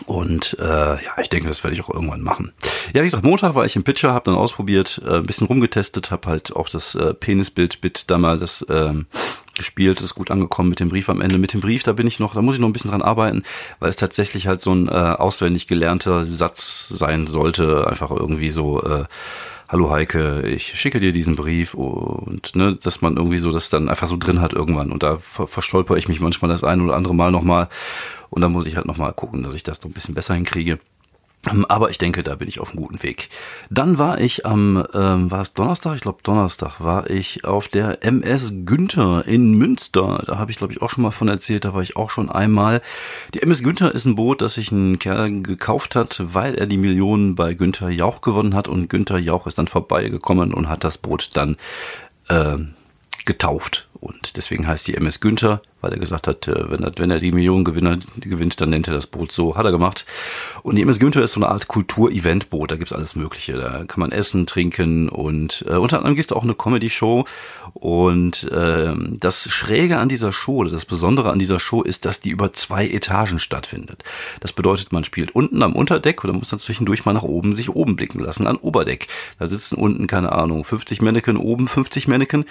Und 0.07 0.57
äh, 0.61 0.65
ja, 0.65 1.13
ich 1.21 1.31
denke, 1.31 1.49
das 1.49 1.63
werde 1.63 1.75
ich 1.75 1.83
auch 1.83 1.91
irgendwann 1.91 2.21
machen. 2.21 2.53
Ja, 2.93 3.01
wie 3.03 3.07
gesagt, 3.07 3.25
Montag 3.25 3.55
war 3.55 3.65
ich 3.65 3.77
im 3.77 3.85
Pitcher, 3.85 4.13
habe 4.13 4.25
dann 4.27 4.35
ausprobiert, 4.35 5.01
äh, 5.05 5.19
ein 5.19 5.27
bisschen 5.27 5.47
rumgetestet, 5.47 6.11
habe 6.11 6.29
halt 6.29 6.55
auch 6.55 6.69
das 6.69 6.95
äh, 6.95 7.15
Penisbild-Bit 7.15 8.11
da 8.11 8.19
mal 8.19 8.39
das 8.39 8.67
ähm, 8.69 9.07
gespielt, 9.55 10.01
ist 10.01 10.15
gut 10.15 10.31
angekommen 10.31 10.69
mit 10.69 10.81
dem 10.81 10.89
Brief 10.89 11.09
am 11.09 11.21
Ende. 11.21 11.39
Mit 11.39 11.55
dem 11.55 11.61
Brief, 11.61 11.85
da 11.85 11.93
bin 11.93 12.07
ich 12.07 12.19
noch, 12.19 12.35
da 12.35 12.43
muss 12.43 12.57
ich 12.57 12.61
noch 12.61 12.69
ein 12.69 12.73
bisschen 12.73 12.91
dran 12.91 13.03
arbeiten, 13.03 13.45
weil 13.79 13.89
es 13.89 13.97
tatsächlich 13.97 14.47
halt 14.47 14.61
so 14.61 14.75
ein 14.75 14.89
äh, 14.89 14.91
auswendig 14.91 15.69
gelernter 15.69 16.25
Satz 16.25 16.89
sein 16.89 17.27
sollte, 17.27 17.87
einfach 17.87 18.11
irgendwie 18.11 18.51
so 18.51 18.83
äh, 18.83 19.05
hallo 19.69 19.91
Heike, 19.91 20.43
ich 20.47 20.79
schicke 20.79 21.01
dir 21.01 21.13
diesen 21.13 21.37
Brief. 21.37 21.75
Und 21.75 22.55
ne, 22.55 22.77
dass 22.77 23.01
man 23.01 23.17
irgendwie 23.17 23.39
so 23.39 23.51
das 23.51 23.71
dann 23.71 23.89
einfach 23.89 24.07
so 24.07 24.17
drin 24.17 24.41
hat 24.41 24.53
irgendwann. 24.53 24.93
Und 24.93 25.03
da 25.03 25.19
ver 25.19 25.47
verstolper 25.47 25.97
ich 25.97 26.09
mich 26.09 26.21
manchmal 26.21 26.51
das 26.51 26.65
ein 26.65 26.81
oder 26.81 26.95
andere 26.97 27.15
Mal 27.15 27.31
nochmal 27.31 27.69
und 28.35 28.41
dann 28.41 28.51
muss 28.51 28.67
ich 28.67 28.75
halt 28.75 28.87
nochmal 28.87 29.13
gucken, 29.13 29.45
dass 29.45 29.55
ich 29.55 29.63
das 29.63 29.79
so 29.81 29.89
ein 29.89 29.93
bisschen 29.93 30.15
besser 30.15 30.35
hinkriege. 30.35 30.81
Ähm, 31.49 31.65
aber 31.67 31.91
ich 31.91 31.99
denke, 31.99 32.25
da 32.25 32.35
bin 32.35 32.49
ich 32.49 32.59
auf 32.59 32.71
einem 32.71 32.81
guten 32.81 33.01
Weg. 33.05 33.29
Dann 33.71 33.97
war 33.97 34.21
ich 34.21 34.45
am, 34.45 34.85
ähm, 34.93 35.31
war 35.31 35.41
es 35.43 35.53
Donnerstag? 35.53 35.95
Ich 35.95 36.01
glaube 36.01 36.19
Donnerstag 36.25 36.81
war 36.81 37.09
ich 37.09 37.45
auf 37.45 37.69
der 37.69 38.03
MS 38.05 38.55
Günther 38.65 39.25
in 39.29 39.55
Münster. 39.55 40.25
Da 40.27 40.39
habe 40.39 40.51
ich, 40.51 40.57
glaube 40.57 40.73
ich, 40.73 40.83
auch 40.83 40.91
schon 40.91 41.03
mal 41.03 41.13
von 41.13 41.29
erzählt. 41.29 41.65
Da 41.65 41.75
war 41.75 41.83
ich 41.83 41.97
auch 41.97 42.11
schon 42.11 42.29
einmal. 42.29 42.83
Die 43.35 43.43
MS 43.43 43.63
Günther 43.63 43.95
ist 43.95 44.05
ein 44.05 44.17
Boot, 44.17 44.43
das 44.43 44.55
sich 44.55 44.73
ein 44.73 44.99
Kerl 44.99 45.43
gekauft 45.43 45.95
hat, 45.95 46.25
weil 46.33 46.57
er 46.57 46.67
die 46.67 46.77
Millionen 46.77 47.37
bei 47.37 47.55
Günther 47.55 47.91
Jauch 47.91 48.21
gewonnen 48.21 48.55
hat. 48.55 48.67
Und 48.67 48.89
Günther 48.89 49.19
Jauch 49.19 49.47
ist 49.47 49.59
dann 49.59 49.69
vorbeigekommen 49.69 50.53
und 50.53 50.69
hat 50.69 50.83
das 50.83 50.99
Boot 50.99 51.31
dann 51.35 51.57
äh, 52.29 52.57
getauft. 53.27 53.87
Und 54.05 54.37
deswegen 54.37 54.67
heißt 54.69 54.87
die 54.87 54.97
MS 54.97 55.21
Günther, 55.21 55.63
weil 55.81 55.93
er 55.93 55.99
gesagt 55.99 56.29
hat, 56.29 56.47
äh, 56.47 56.71
wenn 56.71 56.83
er, 56.83 56.93
wenn 56.99 57.11
er 57.11 57.21
die 57.21 57.33
Millionen 57.33 57.65
gewinnt, 57.65 58.61
dann 58.61 58.69
nennt 58.69 58.87
er 58.87 58.93
das 58.93 59.07
Boot 59.07 59.33
so. 59.33 59.57
Hat 59.57 59.65
er 59.65 59.73
gemacht. 59.73 60.05
Und 60.63 60.77
die 60.77 60.83
MS 60.83 60.99
Günther 60.99 61.23
ist 61.23 61.33
so 61.33 61.41
eine 61.41 61.49
Art 61.49 61.69
Kultur-Event-Boot. 61.69 62.71
Da 62.71 62.77
gibt's 62.77 62.93
alles 62.93 63.17
Mögliche. 63.17 63.55
Da 63.55 63.85
kann 63.85 64.01
man 64.01 64.13
essen, 64.13 64.45
trinken 64.45 65.09
und 65.09 65.65
äh, 65.67 65.77
unter 65.77 65.97
anderem 65.97 66.17
gibt's 66.17 66.33
auch 66.33 66.43
eine 66.43 66.53
Comedy-Show. 66.53 67.25
Und 67.73 68.45
äh, 68.53 68.93
das 69.19 69.51
Schräge 69.51 69.97
an 69.97 70.11
dieser 70.11 70.35
Show, 70.35 70.65
das 70.65 70.85
Besondere 70.85 71.31
an 71.31 71.39
dieser 71.39 71.59
Show 71.59 71.81
ist, 71.81 72.05
dass 72.05 72.21
die 72.21 72.29
über 72.29 72.53
zwei 72.53 72.87
Etagen 72.87 73.39
stattfindet. 73.39 74.05
Das 74.41 74.53
bedeutet, 74.53 74.93
man 74.93 75.05
spielt 75.05 75.35
unten 75.35 75.63
am 75.63 75.75
Unterdeck 75.75 76.25
oder 76.25 76.35
muss 76.35 76.51
dann 76.51 76.61
zwischendurch 76.61 77.07
mal 77.07 77.15
nach 77.15 77.23
oben 77.23 77.57
sich 77.57 77.71
oben 77.71 77.97
blicken 77.97 78.21
lassen, 78.21 78.47
an 78.47 78.57
Oberdeck. 78.57 79.09
Da 79.39 79.49
sitzen 79.49 79.77
unten, 79.77 80.07
keine 80.07 80.33
Ahnung, 80.33 80.63
50 80.63 81.01
Mannequin, 81.01 81.39
oben 81.39 81.69
50 81.69 82.07
Mannequin 82.07 82.45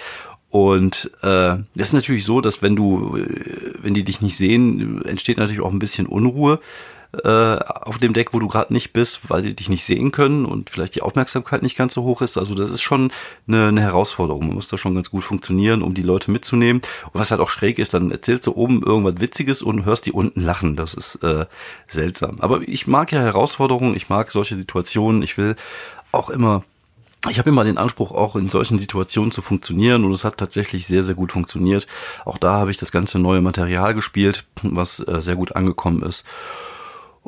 und 0.54 1.10
äh, 1.24 1.56
ist 1.74 1.94
natürlich 1.94 2.26
so, 2.26 2.40
dass 2.40 2.62
wenn 2.62 2.76
du, 2.76 3.18
äh, 3.18 3.74
wenn 3.82 3.96
die 3.96 4.04
dich 4.04 4.22
nicht 4.22 4.38
sehen, 4.38 5.04
entsteht 5.04 5.40
natürlich 5.40 5.62
auch 5.62 5.72
ein 5.72 5.80
bisschen 5.80 6.06
Unruhe 6.06 6.60
äh, 7.24 7.28
auf 7.28 7.98
dem 7.98 8.14
Deck, 8.14 8.36
wo 8.36 8.40
du 8.40 8.48
gerade 8.48 8.72
nicht 8.72 8.94
bist, 8.94 9.22
weil 9.30 9.42
die 9.42 9.56
dich 9.56 9.68
nicht 9.68 9.84
sehen 9.84 10.12
können 10.12 10.46
und 10.46 10.70
vielleicht 10.70 10.94
die 10.94 11.02
Aufmerksamkeit 11.02 11.64
nicht 11.64 11.76
ganz 11.76 11.96
so 11.96 12.04
hoch 12.04 12.22
ist. 12.22 12.38
Also 12.38 12.54
das 12.54 12.70
ist 12.70 12.84
schon 12.84 13.12
eine, 13.48 13.70
eine 13.70 13.82
Herausforderung. 13.82 14.46
Man 14.46 14.54
muss 14.54 14.68
da 14.68 14.78
schon 14.78 14.94
ganz 14.94 15.10
gut 15.10 15.24
funktionieren, 15.24 15.82
um 15.82 15.96
die 15.96 16.04
Leute 16.04 16.30
mitzunehmen. 16.30 16.84
Und 17.12 17.20
was 17.20 17.32
halt 17.32 17.42
auch 17.42 17.50
schräg 17.50 17.80
ist, 17.80 17.96
dann 17.96 18.12
erzählst 18.12 18.46
du 18.46 18.52
oben 18.52 18.84
irgendwas 18.84 19.22
Witziges 19.22 19.64
und 19.64 19.86
hörst 19.86 20.06
die 20.06 20.12
unten 20.12 20.40
lachen. 20.40 20.76
Das 20.76 20.94
ist 20.94 21.16
äh, 21.24 21.48
seltsam. 21.88 22.40
Aber 22.42 22.62
ich 22.62 22.86
mag 22.86 23.12
ja 23.12 23.22
Herausforderungen, 23.22 23.96
ich 23.96 24.08
mag 24.08 24.30
solche 24.30 24.56
Situationen. 24.56 25.24
Ich 25.24 25.36
will 25.36 25.56
auch 26.12 26.30
immer 26.30 26.64
ich 27.30 27.40
habe 27.40 27.50
immer 27.50 27.64
den 27.64 27.78
Anspruch, 27.78 28.12
auch 28.12 28.36
in 28.36 28.50
solchen 28.50 28.80
Situationen 28.80 29.32
zu 29.32 29.42
funktionieren 29.42 30.04
und 30.04 30.12
es 30.12 30.24
hat 30.24 30.38
tatsächlich 30.38 30.88
sehr, 30.88 31.04
sehr 31.04 31.16
gut 31.16 31.32
funktioniert. 31.32 31.88
Auch 32.26 32.38
da 32.38 32.54
habe 32.54 32.72
ich 32.72 32.78
das 32.78 32.92
ganze 32.92 33.20
neue 33.20 33.42
Material 33.42 33.94
gespielt, 33.94 34.46
was 34.62 35.00
äh, 35.00 35.22
sehr 35.22 35.36
gut 35.36 35.56
angekommen 35.56 36.04
ist. 36.04 36.26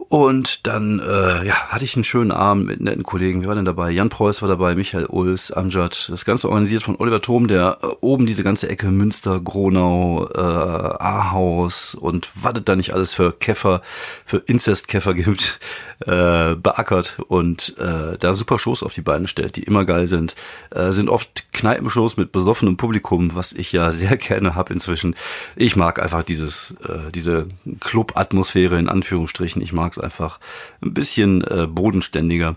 Und 0.07 0.67
dann 0.67 0.99
äh, 0.99 1.45
ja, 1.45 1.67
hatte 1.69 1.83
ich 1.83 1.95
einen 1.95 2.03
schönen 2.03 2.31
Abend 2.31 2.67
mit 2.67 2.79
netten 2.79 3.03
Kollegen. 3.03 3.41
Wir 3.41 3.47
waren 3.47 3.55
denn 3.55 3.65
dabei? 3.65 3.89
Jan 3.89 4.09
Preuß 4.09 4.41
war 4.41 4.49
dabei, 4.49 4.75
Michael 4.75 5.07
Ulfs, 5.07 5.51
Amjad. 5.51 6.09
Das 6.09 6.25
Ganze 6.25 6.47
organisiert 6.47 6.83
von 6.83 6.95
Oliver 6.97 7.21
Thom, 7.21 7.47
der 7.47 7.79
äh, 7.81 7.87
oben 8.01 8.27
diese 8.27 8.43
ganze 8.43 8.69
Ecke 8.69 8.91
Münster, 8.91 9.39
Gronau, 9.39 10.29
äh, 10.33 10.39
Ahaus 10.39 11.95
und 11.95 12.29
wartet 12.35 12.69
da 12.69 12.75
nicht 12.75 12.93
alles 12.93 13.13
für 13.13 13.31
Käfer, 13.31 13.81
für 14.25 14.37
Inzestkäfer 14.37 15.15
gibt, 15.15 15.59
äh, 16.05 16.55
beackert 16.55 17.17
und 17.27 17.75
äh, 17.79 18.17
da 18.19 18.33
super 18.33 18.59
Shows 18.59 18.83
auf 18.83 18.93
die 18.93 19.01
Beine 19.01 19.27
stellt, 19.27 19.55
die 19.55 19.63
immer 19.63 19.85
geil 19.85 20.05
sind. 20.05 20.35
Äh, 20.69 20.91
sind 20.91 21.09
oft 21.09 21.51
Kneipenshows 21.51 22.15
mit 22.15 22.31
besoffenem 22.31 22.77
Publikum, 22.77 23.33
was 23.33 23.53
ich 23.53 23.71
ja 23.71 23.91
sehr 23.93 24.17
gerne 24.17 24.53
hab 24.53 24.69
inzwischen. 24.69 25.15
Ich 25.55 25.75
mag 25.75 25.99
einfach 25.99 26.23
dieses, 26.23 26.75
äh, 26.87 27.11
diese 27.11 27.47
Club-Atmosphäre 27.79 28.77
in 28.77 28.87
Anführungsstrichen. 28.87 29.61
Ich 29.63 29.73
mag 29.73 29.94
es 29.97 30.03
einfach 30.03 30.39
ein 30.81 30.93
bisschen 30.93 31.43
äh, 31.43 31.67
bodenständiger. 31.67 32.55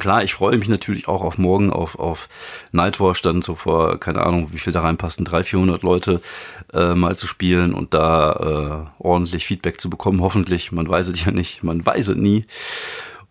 Klar, 0.00 0.24
ich 0.24 0.34
freue 0.34 0.58
mich 0.58 0.68
natürlich 0.68 1.06
auch 1.06 1.22
auf 1.22 1.38
morgen 1.38 1.70
auf, 1.70 1.96
auf 1.96 2.28
Nightwatch, 2.72 3.22
dann 3.22 3.40
so 3.40 3.54
vor, 3.54 4.00
keine 4.00 4.26
Ahnung, 4.26 4.48
wie 4.50 4.58
viel 4.58 4.72
da 4.72 4.80
reinpassen, 4.80 5.24
300, 5.24 5.46
400 5.46 5.82
Leute 5.82 6.20
äh, 6.72 6.94
mal 6.94 7.16
zu 7.16 7.28
spielen 7.28 7.72
und 7.72 7.94
da 7.94 8.90
äh, 8.98 9.02
ordentlich 9.02 9.46
Feedback 9.46 9.80
zu 9.80 9.88
bekommen, 9.88 10.22
hoffentlich. 10.22 10.72
Man 10.72 10.88
weiß 10.88 11.06
es 11.06 11.24
ja 11.24 11.30
nicht, 11.30 11.62
man 11.62 11.86
weiß 11.86 12.08
es 12.08 12.16
nie. 12.16 12.46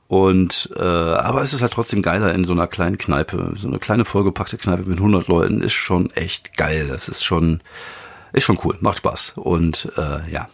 Und 0.07 0.69
äh, 0.77 0.81
aber 0.81 1.41
es 1.41 1.51
ist 1.51 1.61
halt 1.61 1.73
trotzdem 1.73 2.01
geiler 2.01 2.33
in 2.33 2.45
so 2.45 2.53
einer 2.53 2.67
kleinen 2.67 2.97
Kneipe, 2.97 3.53
so 3.57 3.67
eine 3.67 3.79
kleine 3.79 4.05
vollgepackte 4.05 4.57
Kneipe 4.57 4.83
mit 4.83 4.99
100 4.99 5.27
Leuten 5.27 5.61
ist 5.61 5.73
schon 5.73 6.11
echt 6.11 6.55
geil. 6.55 6.87
Das 6.87 7.09
ist 7.09 7.25
schon 7.25 7.59
ist 8.31 8.43
schon 8.43 8.59
cool, 8.63 8.77
macht 8.81 8.99
Spaß 8.99 9.33
und 9.35 9.91
äh, 9.97 10.29
ja, 10.31 10.47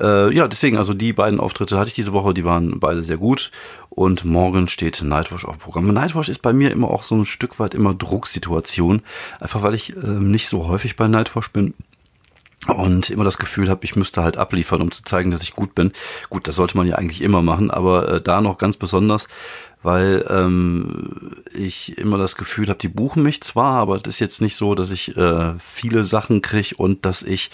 Äh, 0.00 0.32
ja, 0.34 0.48
deswegen, 0.48 0.78
also 0.78 0.94
die 0.94 1.12
beiden 1.12 1.40
Auftritte 1.40 1.78
hatte 1.78 1.88
ich 1.88 1.94
diese 1.94 2.12
Woche, 2.12 2.34
die 2.34 2.44
waren 2.44 2.78
beide 2.80 3.02
sehr 3.02 3.16
gut. 3.16 3.50
Und 3.90 4.24
morgen 4.24 4.68
steht 4.68 5.02
Nightwatch 5.02 5.44
auf 5.44 5.58
Programm. 5.58 5.86
Nightwatch 5.86 6.28
ist 6.28 6.42
bei 6.42 6.52
mir 6.52 6.70
immer 6.70 6.90
auch 6.90 7.02
so 7.02 7.14
ein 7.14 7.24
Stück 7.24 7.58
weit 7.58 7.74
immer 7.74 7.94
Drucksituation. 7.94 9.02
Einfach 9.40 9.62
weil 9.62 9.74
ich 9.74 9.96
äh, 9.96 10.06
nicht 10.06 10.48
so 10.48 10.68
häufig 10.68 10.96
bei 10.96 11.08
Nightwatch 11.08 11.50
bin 11.50 11.74
und 12.66 13.10
immer 13.10 13.24
das 13.24 13.38
Gefühl 13.38 13.68
habe, 13.68 13.84
ich 13.84 13.96
müsste 13.96 14.22
halt 14.22 14.36
abliefern, 14.36 14.82
um 14.82 14.90
zu 14.90 15.02
zeigen, 15.02 15.30
dass 15.30 15.42
ich 15.42 15.54
gut 15.54 15.74
bin. 15.74 15.92
Gut, 16.30 16.48
das 16.48 16.56
sollte 16.56 16.76
man 16.76 16.86
ja 16.86 16.96
eigentlich 16.96 17.22
immer 17.22 17.42
machen, 17.42 17.70
aber 17.70 18.08
äh, 18.08 18.20
da 18.20 18.40
noch 18.40 18.58
ganz 18.58 18.76
besonders, 18.76 19.28
weil 19.82 20.26
ähm, 20.28 21.36
ich 21.52 21.96
immer 21.96 22.18
das 22.18 22.36
Gefühl 22.36 22.68
habe, 22.68 22.78
die 22.78 22.88
buchen 22.88 23.22
mich 23.22 23.42
zwar, 23.42 23.74
aber 23.74 23.98
das 23.98 24.14
ist 24.14 24.20
jetzt 24.20 24.40
nicht 24.40 24.56
so, 24.56 24.74
dass 24.74 24.90
ich 24.90 25.16
äh, 25.16 25.54
viele 25.72 26.02
Sachen 26.04 26.42
kriege 26.42 26.74
und 26.76 27.04
dass 27.04 27.22
ich 27.22 27.50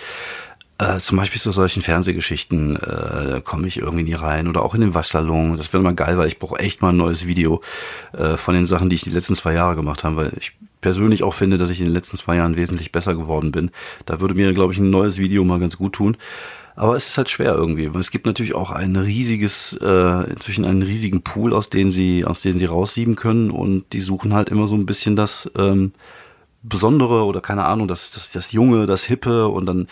äh, 0.82 0.98
zum 0.98 1.18
Beispiel 1.18 1.40
zu 1.40 1.52
solchen 1.52 1.82
Fernsehgeschichten 1.82 2.76
äh, 2.76 3.40
komme 3.44 3.66
ich 3.66 3.78
irgendwie 3.78 4.04
nie 4.04 4.14
rein 4.14 4.48
oder 4.48 4.62
auch 4.62 4.74
in 4.74 4.80
den 4.80 4.94
Waschsalon. 4.94 5.56
Das 5.56 5.72
wäre 5.72 5.82
mal 5.82 5.94
geil, 5.94 6.18
weil 6.18 6.26
ich 6.26 6.38
brauche 6.38 6.58
echt 6.58 6.82
mal 6.82 6.90
ein 6.90 6.96
neues 6.96 7.26
Video 7.26 7.60
äh, 8.12 8.36
von 8.36 8.54
den 8.54 8.66
Sachen, 8.66 8.88
die 8.88 8.96
ich 8.96 9.02
die 9.02 9.10
letzten 9.10 9.34
zwei 9.34 9.52
Jahre 9.52 9.76
gemacht 9.76 10.02
habe, 10.04 10.16
weil 10.16 10.32
ich 10.38 10.52
persönlich 10.80 11.22
auch 11.22 11.34
finde, 11.34 11.58
dass 11.58 11.70
ich 11.70 11.80
in 11.80 11.86
den 11.86 11.94
letzten 11.94 12.16
zwei 12.16 12.36
Jahren 12.36 12.56
wesentlich 12.56 12.90
besser 12.90 13.14
geworden 13.14 13.52
bin. 13.52 13.70
Da 14.06 14.20
würde 14.20 14.34
mir, 14.34 14.52
glaube 14.52 14.72
ich, 14.72 14.78
ein 14.78 14.90
neues 14.90 15.18
Video 15.18 15.44
mal 15.44 15.60
ganz 15.60 15.78
gut 15.78 15.92
tun. 15.94 16.16
Aber 16.74 16.96
es 16.96 17.06
ist 17.06 17.18
halt 17.18 17.28
schwer 17.28 17.54
irgendwie. 17.54 17.90
Es 17.98 18.10
gibt 18.10 18.24
natürlich 18.24 18.54
auch 18.54 18.70
ein 18.70 18.96
riesiges, 18.96 19.78
äh, 19.82 20.30
inzwischen 20.30 20.64
einen 20.64 20.82
riesigen 20.82 21.22
Pool, 21.22 21.52
aus 21.52 21.68
denen 21.68 21.90
sie, 21.90 22.24
aus 22.24 22.40
denen 22.40 22.58
sie 22.58 22.64
raussieben 22.64 23.14
können 23.14 23.50
und 23.50 23.84
die 23.92 24.00
suchen 24.00 24.32
halt 24.32 24.48
immer 24.48 24.66
so 24.66 24.74
ein 24.74 24.86
bisschen 24.86 25.14
das 25.14 25.50
ähm, 25.56 25.92
Besondere 26.62 27.24
oder 27.24 27.40
keine 27.40 27.64
Ahnung, 27.64 27.88
das, 27.88 28.12
das, 28.12 28.30
das 28.30 28.52
Junge, 28.52 28.86
das 28.86 29.04
Hippe 29.04 29.48
und 29.48 29.66
dann, 29.66 29.88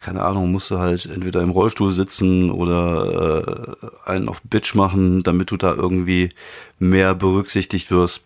keine 0.00 0.22
Ahnung, 0.22 0.52
musst 0.52 0.70
du 0.70 0.78
halt 0.78 1.06
entweder 1.06 1.42
im 1.42 1.50
Rollstuhl 1.50 1.90
sitzen 1.90 2.50
oder 2.50 3.76
äh, 3.82 4.10
einen 4.10 4.28
auf 4.28 4.40
Bitch 4.42 4.74
machen, 4.74 5.22
damit 5.22 5.50
du 5.50 5.56
da 5.56 5.74
irgendwie 5.74 6.30
mehr 6.78 7.14
berücksichtigt 7.14 7.90
wirst. 7.90 8.24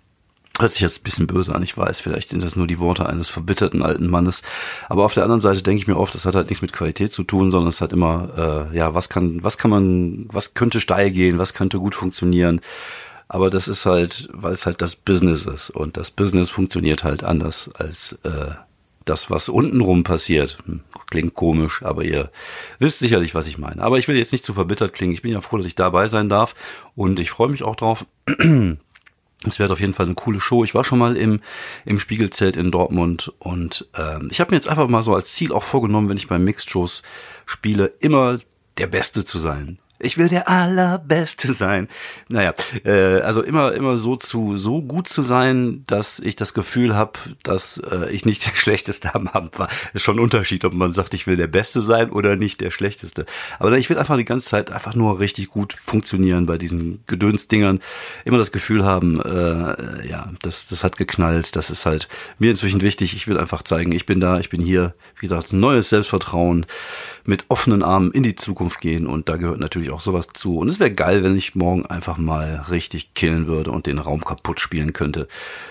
Hört 0.59 0.73
sich 0.73 0.83
jetzt 0.83 1.00
ein 1.00 1.05
bisschen 1.05 1.26
böse 1.26 1.55
an, 1.55 1.62
ich 1.62 1.79
weiß, 1.79 2.00
vielleicht 2.00 2.29
sind 2.29 2.43
das 2.43 2.57
nur 2.57 2.67
die 2.67 2.79
Worte 2.79 3.07
eines 3.07 3.31
verbitterten 3.31 3.83
alten 3.83 4.07
Mannes. 4.07 4.43
Aber 4.91 5.05
auf 5.05 5.14
der 5.14 5.23
anderen 5.23 5.41
Seite 5.41 5.62
denke 5.62 5.81
ich 5.81 5.88
mir 5.88 5.97
oft, 5.97 6.14
das 6.14 6.26
hat 6.26 6.35
halt 6.35 6.50
nichts 6.50 6.61
mit 6.61 6.75
Qualität 6.75 7.11
zu 7.11 7.25
tun, 7.25 7.50
sondern 7.50 7.71
es 7.71 7.81
hat 7.81 7.93
immer, 7.95 8.69
äh, 8.73 8.76
ja, 8.76 8.95
was 8.95 9.09
kann, 9.09 9.43
was 9.43 9.57
kann 9.57 9.71
man, 9.71 10.26
was 10.31 10.52
könnte 10.52 10.79
steil 10.81 11.11
gehen, 11.11 11.38
was 11.38 11.55
könnte 11.55 11.79
gut 11.79 11.95
funktionieren. 11.95 12.61
Aber 13.29 13.49
das 13.49 13.67
ist 13.67 13.87
halt, 13.87 14.29
weil 14.35 14.52
es 14.52 14.67
halt 14.67 14.83
das 14.83 14.95
Business 14.95 15.47
ist. 15.47 15.71
Und 15.71 15.97
das 15.97 16.11
Business 16.11 16.50
funktioniert 16.50 17.02
halt 17.02 17.25
anders 17.25 17.71
als 17.75 18.19
äh, 18.25 18.50
das, 19.05 19.31
was 19.31 19.49
untenrum 19.49 20.05
passiert. 20.05 20.59
Hm, 20.67 20.81
klingt 21.11 21.35
komisch, 21.35 21.83
aber 21.83 22.05
ihr 22.05 22.31
wisst 22.79 23.01
sicherlich, 23.01 23.35
was 23.35 23.47
ich 23.47 23.59
meine. 23.59 23.83
Aber 23.83 23.99
ich 23.99 24.09
will 24.09 24.17
jetzt 24.17 24.33
nicht 24.33 24.45
zu 24.45 24.55
verbittert 24.55 24.93
klingen. 24.93 25.13
Ich 25.13 25.23
bin 25.23 25.33
ja 25.33 25.41
froh, 25.41 25.59
dass 25.59 25.67
ich 25.67 25.75
dabei 25.75 26.09
sein 26.09 26.29
darf. 26.29 26.55
Und 26.97 27.19
ich 27.19 27.31
freue 27.31 27.49
mich 27.49 27.63
auch 27.63 27.77
drauf. 27.77 28.07
Es 29.45 29.59
wird 29.59 29.73
auf 29.73 29.81
jeden 29.81 29.93
Fall 29.93 30.07
eine 30.07 30.15
coole 30.15 30.39
Show. 30.39 30.63
Ich 30.63 30.75
war 30.75 30.85
schon 30.85 31.01
mal 31.01 31.17
im, 31.17 31.41
im 31.85 31.99
Spiegelzelt 31.99 32.57
in 32.57 32.71
Dortmund 32.71 33.33
und 33.41 33.89
ähm, 33.97 34.29
ich 34.31 34.41
habe 34.41 34.53
mir 34.53 34.57
jetzt 34.57 34.69
einfach 34.69 34.87
mal 34.87 35.03
so 35.03 35.15
als 35.17 35.33
Ziel 35.33 35.53
auch 35.53 35.65
vorgenommen, 35.65 36.09
wenn 36.09 36.17
ich 36.17 36.29
bei 36.29 36.39
Mixed-Shows 36.39 37.03
spiele, 37.45 37.87
immer 37.99 38.39
der 38.79 38.87
Beste 38.87 39.25
zu 39.25 39.41
sein. 39.41 39.79
Ich 40.03 40.19
will 40.19 40.29
der 40.29 40.49
allerbeste 40.49 41.53
sein. 41.53 41.89
Naja, 42.29 42.55
äh, 42.85 43.21
also 43.21 43.41
immer 43.41 43.73
immer 43.73 43.99
so 43.99 44.17
zu 44.17 44.57
so 44.57 44.83
gut 44.83 45.09
zu 45.09 45.23
sein, 45.23 45.85
dass 45.87 46.19
ich 46.19 46.35
das 46.35 46.55
Gefühl 46.55 46.97
habe, 46.97 47.13
dass 47.45 47.79
äh, 47.79 48.11
ich 48.11 48.27
nicht 48.27 48.45
der 48.45 48.55
schlechteste 48.57 49.15
am 49.15 49.29
Abend 49.29 49.61
war. 49.61 49.69
Ist 49.95 50.03
schon 50.03 50.17
ein 50.17 50.23
Unterschied, 50.25 50.65
ob 50.65 50.75
man 50.75 50.93
sagt, 50.93 51.15
ich 51.15 51.29
will 51.29 51.37
der 51.37 51.47
Beste 51.47 51.83
sein 51.83 52.11
oder 52.11 52.35
nicht 52.35 52.61
der 52.61 52.73
schlechteste. 52.73 53.27
Aber 53.61 53.79
ich 53.79 53.91
will 53.91 53.99
einfach 53.99 54.17
die 54.17 54.25
ganze 54.25 54.49
Zeit 54.49 54.73
einfach 54.73 54.97
nur 54.97 55.21
richtig 55.21 55.51
gut 55.51 55.77
funktionieren 55.85 56.47
bei 56.47 56.59
diesen 56.59 57.05
Gedönsdingern. 57.07 57.79
Immer 58.25 58.39
das 58.39 58.51
Gefühl 58.51 58.85
haben, 58.85 59.21
äh, 59.21 60.09
ja, 60.09 60.31
das 60.43 60.67
das 60.67 60.83
hat 60.83 60.97
geknallt. 60.97 61.55
Das 61.55 61.71
ist 61.71 61.87
halt 61.87 62.09
mir 62.41 62.51
inzwischen 62.51 62.83
wichtig. 62.83 63.15
Ich 63.15 63.29
will 63.29 63.39
einfach 63.39 63.63
zeigen, 63.63 63.93
ich 63.93 64.07
bin 64.07 64.19
da, 64.19 64.41
ich 64.41 64.51
bin 64.51 64.61
hier. 64.63 64.95
Wie 65.15 65.27
gesagt, 65.27 65.53
neues 65.53 65.91
Selbstvertrauen 65.91 66.67
mit 67.25 67.45
offenen 67.49 67.83
Armen 67.83 68.11
in 68.11 68.23
die 68.23 68.35
Zukunft 68.35 68.81
gehen 68.81 69.07
und 69.07 69.29
da 69.29 69.37
gehört 69.37 69.61
natürlich 69.61 69.92
auch 69.93 70.01
sowas 70.01 70.29
zu. 70.29 70.59
Und 70.59 70.69
es 70.69 70.81
wäre 70.81 70.91
geil, 70.91 71.23
wenn 71.23 71.37
ich 71.37 71.55
morgen 71.55 71.87
einfach 71.87 72.19
mal 72.19 72.67
richtig 72.71 73.15
killen 73.15 73.47
würde 73.47 73.71
und 73.71 73.87
den 73.87 73.99
Raum 73.99 74.25
kaputt 74.25 74.61
spielen 74.61 74.93
könnte. 74.93 75.29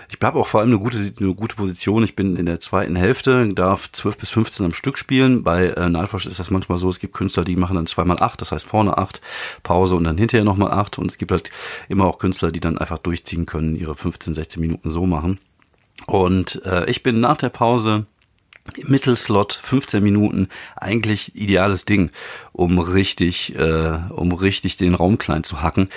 Ich 0.09 0.17
habe 0.21 0.39
auch 0.39 0.47
vor 0.47 0.61
allem 0.61 0.69
eine 0.69 0.79
gute, 0.79 0.97
eine 0.97 1.35
gute 1.35 1.55
Position. 1.55 2.03
Ich 2.03 2.15
bin 2.15 2.35
in 2.35 2.45
der 2.45 2.59
zweiten 2.59 2.95
Hälfte, 2.95 3.47
darf 3.49 3.91
12 3.91 4.17
bis 4.17 4.29
15 4.29 4.65
am 4.65 4.73
Stück 4.73 4.97
spielen. 4.97 5.43
Bei 5.43 5.67
äh, 5.67 5.89
Nalfosch 5.89 6.25
ist 6.25 6.39
das 6.39 6.51
manchmal 6.51 6.77
so, 6.77 6.89
es 6.89 6.99
gibt 6.99 7.13
Künstler, 7.13 7.43
die 7.43 7.55
machen 7.55 7.75
dann 7.75 7.87
zweimal 7.87 8.21
acht, 8.21 8.41
das 8.41 8.51
heißt 8.51 8.67
vorne 8.67 8.97
acht, 8.97 9.21
Pause 9.63 9.95
und 9.95 10.03
dann 10.03 10.17
hinterher 10.17 10.45
nochmal 10.45 10.71
acht. 10.71 10.97
Und 10.97 11.09
es 11.11 11.17
gibt 11.17 11.31
halt 11.31 11.51
immer 11.89 12.05
auch 12.05 12.19
Künstler, 12.19 12.51
die 12.51 12.59
dann 12.59 12.77
einfach 12.77 12.97
durchziehen 12.97 13.45
können, 13.45 13.75
ihre 13.75 13.95
15, 13.95 14.33
16 14.33 14.61
Minuten 14.61 14.89
so 14.89 15.05
machen. 15.05 15.39
Und 16.07 16.61
äh, 16.65 16.89
ich 16.89 17.03
bin 17.03 17.19
nach 17.19 17.37
der 17.37 17.49
Pause 17.49 18.05
Mittelslot, 18.83 19.59
15 19.63 20.03
Minuten, 20.03 20.49
eigentlich 20.75 21.35
ideales 21.35 21.85
Ding, 21.85 22.11
um 22.51 22.79
richtig, 22.79 23.55
äh, 23.55 23.99
um 24.09 24.31
richtig 24.31 24.77
den 24.77 24.95
Raum 24.95 25.17
klein 25.17 25.43
zu 25.43 25.61
hacken. 25.61 25.89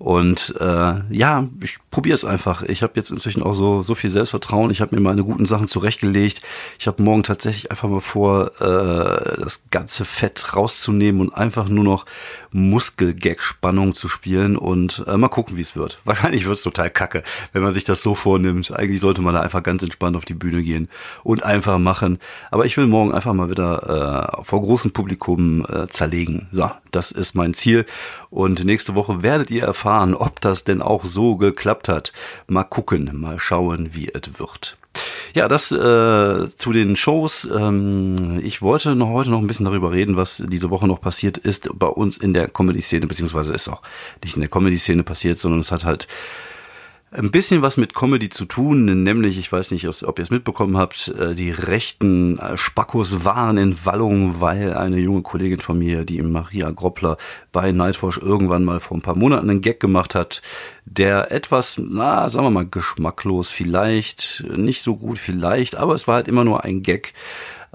Und 0.00 0.56
äh, 0.58 0.94
ja, 1.10 1.46
ich 1.62 1.76
probiere 1.90 2.14
es 2.14 2.24
einfach. 2.24 2.62
Ich 2.62 2.82
habe 2.82 2.94
jetzt 2.96 3.10
inzwischen 3.10 3.42
auch 3.42 3.52
so 3.52 3.82
so 3.82 3.94
viel 3.94 4.08
Selbstvertrauen. 4.08 4.70
Ich 4.70 4.80
habe 4.80 4.96
mir 4.96 5.02
meine 5.02 5.22
guten 5.22 5.44
Sachen 5.44 5.68
zurechtgelegt. 5.68 6.40
Ich 6.78 6.86
habe 6.86 7.02
morgen 7.02 7.22
tatsächlich 7.22 7.70
einfach 7.70 7.86
mal 7.86 8.00
vor, 8.00 8.52
äh, 8.62 9.36
das 9.42 9.64
ganze 9.70 10.06
Fett 10.06 10.56
rauszunehmen 10.56 11.20
und 11.20 11.34
einfach 11.34 11.68
nur 11.68 11.84
noch 11.84 12.06
Muskelgag-Spannung 12.50 13.94
zu 13.94 14.08
spielen 14.08 14.56
und 14.56 15.04
äh, 15.06 15.18
mal 15.18 15.28
gucken, 15.28 15.58
wie 15.58 15.60
es 15.60 15.76
wird. 15.76 16.00
Wahrscheinlich 16.06 16.46
wird 16.46 16.56
es 16.56 16.62
total 16.62 16.88
kacke, 16.88 17.22
wenn 17.52 17.62
man 17.62 17.74
sich 17.74 17.84
das 17.84 18.02
so 18.02 18.14
vornimmt. 18.14 18.72
Eigentlich 18.72 19.02
sollte 19.02 19.20
man 19.20 19.34
da 19.34 19.40
einfach 19.40 19.62
ganz 19.62 19.82
entspannt 19.82 20.16
auf 20.16 20.24
die 20.24 20.32
Bühne 20.32 20.62
gehen 20.62 20.88
und 21.24 21.42
einfach 21.42 21.78
machen. 21.78 22.20
Aber 22.50 22.64
ich 22.64 22.78
will 22.78 22.86
morgen 22.86 23.12
einfach 23.12 23.34
mal 23.34 23.50
wieder 23.50 24.38
äh, 24.40 24.44
vor 24.44 24.62
großem 24.62 24.92
Publikum 24.92 25.66
äh, 25.68 25.88
zerlegen. 25.88 26.48
So, 26.52 26.70
das 26.90 27.10
ist 27.10 27.34
mein 27.34 27.52
Ziel. 27.52 27.84
Und 28.30 28.64
nächste 28.64 28.94
Woche 28.94 29.22
werdet 29.22 29.50
ihr 29.50 29.64
erfahren, 29.64 30.14
ob 30.14 30.40
das 30.40 30.64
denn 30.64 30.82
auch 30.82 31.04
so 31.04 31.36
geklappt 31.36 31.88
hat. 31.88 32.12
Mal 32.46 32.64
gucken, 32.64 33.10
mal 33.12 33.38
schauen, 33.38 33.90
wie 33.92 34.08
es 34.08 34.38
wird. 34.38 34.76
Ja, 35.34 35.48
das 35.48 35.70
äh, 35.70 36.48
zu 36.56 36.72
den 36.72 36.96
Shows. 36.96 37.48
Ähm, 37.52 38.40
ich 38.42 38.62
wollte 38.62 38.94
noch 38.96 39.10
heute 39.10 39.30
noch 39.30 39.40
ein 39.40 39.46
bisschen 39.46 39.66
darüber 39.66 39.92
reden, 39.92 40.16
was 40.16 40.42
diese 40.46 40.70
Woche 40.70 40.86
noch 40.86 41.00
passiert 41.00 41.38
ist 41.38 41.70
bei 41.74 41.86
uns 41.86 42.16
in 42.16 42.34
der 42.34 42.48
Comedy-Szene, 42.48 43.06
beziehungsweise 43.06 43.52
ist 43.52 43.68
auch 43.68 43.82
nicht 44.24 44.34
in 44.34 44.40
der 44.40 44.50
Comedy-Szene 44.50 45.02
passiert, 45.02 45.38
sondern 45.38 45.60
es 45.60 45.70
hat 45.70 45.84
halt 45.84 46.08
ein 47.12 47.32
bisschen 47.32 47.60
was 47.60 47.76
mit 47.76 47.94
Comedy 47.94 48.28
zu 48.28 48.44
tun, 48.44 49.02
nämlich, 49.02 49.36
ich 49.36 49.50
weiß 49.50 49.72
nicht, 49.72 49.86
ob 50.04 50.18
ihr 50.18 50.22
es 50.22 50.30
mitbekommen 50.30 50.76
habt, 50.76 51.08
äh, 51.08 51.34
die 51.34 51.50
rechten 51.50 52.38
äh, 52.38 52.56
Spackos 52.56 53.24
waren 53.24 53.56
in 53.56 53.84
Wallung, 53.84 54.40
weil 54.40 54.74
eine 54.74 54.98
junge 54.98 55.22
Kollegin 55.22 55.58
von 55.58 55.78
mir, 55.78 56.04
die 56.04 56.22
Maria 56.22 56.70
Groppler 56.70 57.16
bei 57.50 57.72
Nightwatch 57.72 58.18
irgendwann 58.18 58.64
mal 58.64 58.78
vor 58.78 58.96
ein 58.96 59.02
paar 59.02 59.16
Monaten 59.16 59.50
einen 59.50 59.60
Gag 59.60 59.80
gemacht 59.80 60.14
hat, 60.14 60.40
der 60.84 61.32
etwas, 61.32 61.80
na, 61.82 62.28
sagen 62.28 62.46
wir 62.46 62.50
mal, 62.50 62.66
geschmacklos 62.66 63.50
vielleicht, 63.50 64.44
nicht 64.56 64.82
so 64.82 64.96
gut 64.96 65.18
vielleicht, 65.18 65.76
aber 65.76 65.94
es 65.94 66.06
war 66.06 66.16
halt 66.16 66.28
immer 66.28 66.44
nur 66.44 66.62
ein 66.64 66.82
Gag. 66.82 67.12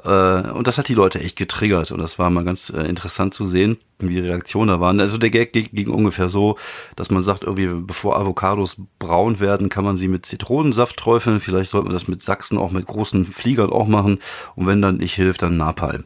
Äh, 0.03 0.51
und 0.51 0.67
das 0.67 0.77
hat 0.77 0.87
die 0.87 0.93
Leute 0.93 1.19
echt 1.19 1.37
getriggert 1.37 1.91
und 1.91 1.99
das 1.99 2.19
war 2.19 2.29
mal 2.29 2.43
ganz 2.43 2.69
interessant 2.69 3.33
zu 3.33 3.45
sehen 3.45 3.77
wie 3.99 4.09
die 4.09 4.19
Reaktionen 4.19 4.67
da 4.67 4.79
waren. 4.79 4.99
Also 4.99 5.17
der 5.17 5.29
Gag 5.29 5.53
ging 5.53 5.89
ungefähr 5.89 6.27
so, 6.27 6.57
dass 6.95 7.09
man 7.09 7.23
sagt, 7.23 7.43
irgendwie, 7.43 7.67
bevor 7.67 8.17
Avocados 8.17 8.77
braun 8.99 9.39
werden, 9.39 9.69
kann 9.69 9.85
man 9.85 9.95
sie 9.95 10.07
mit 10.07 10.25
Zitronensaft 10.25 10.97
träufeln. 10.97 11.39
Vielleicht 11.39 11.69
sollte 11.69 11.85
man 11.85 11.93
das 11.93 12.07
mit 12.07 12.21
Sachsen 12.21 12.57
auch 12.57 12.71
mit 12.71 12.87
großen 12.87 13.25
Fliegern 13.25 13.69
auch 13.69 13.87
machen. 13.87 14.19
Und 14.55 14.67
wenn 14.67 14.81
dann 14.81 14.97
nicht 14.97 15.13
hilft, 15.13 15.43
dann 15.43 15.57
Napalm. 15.57 16.03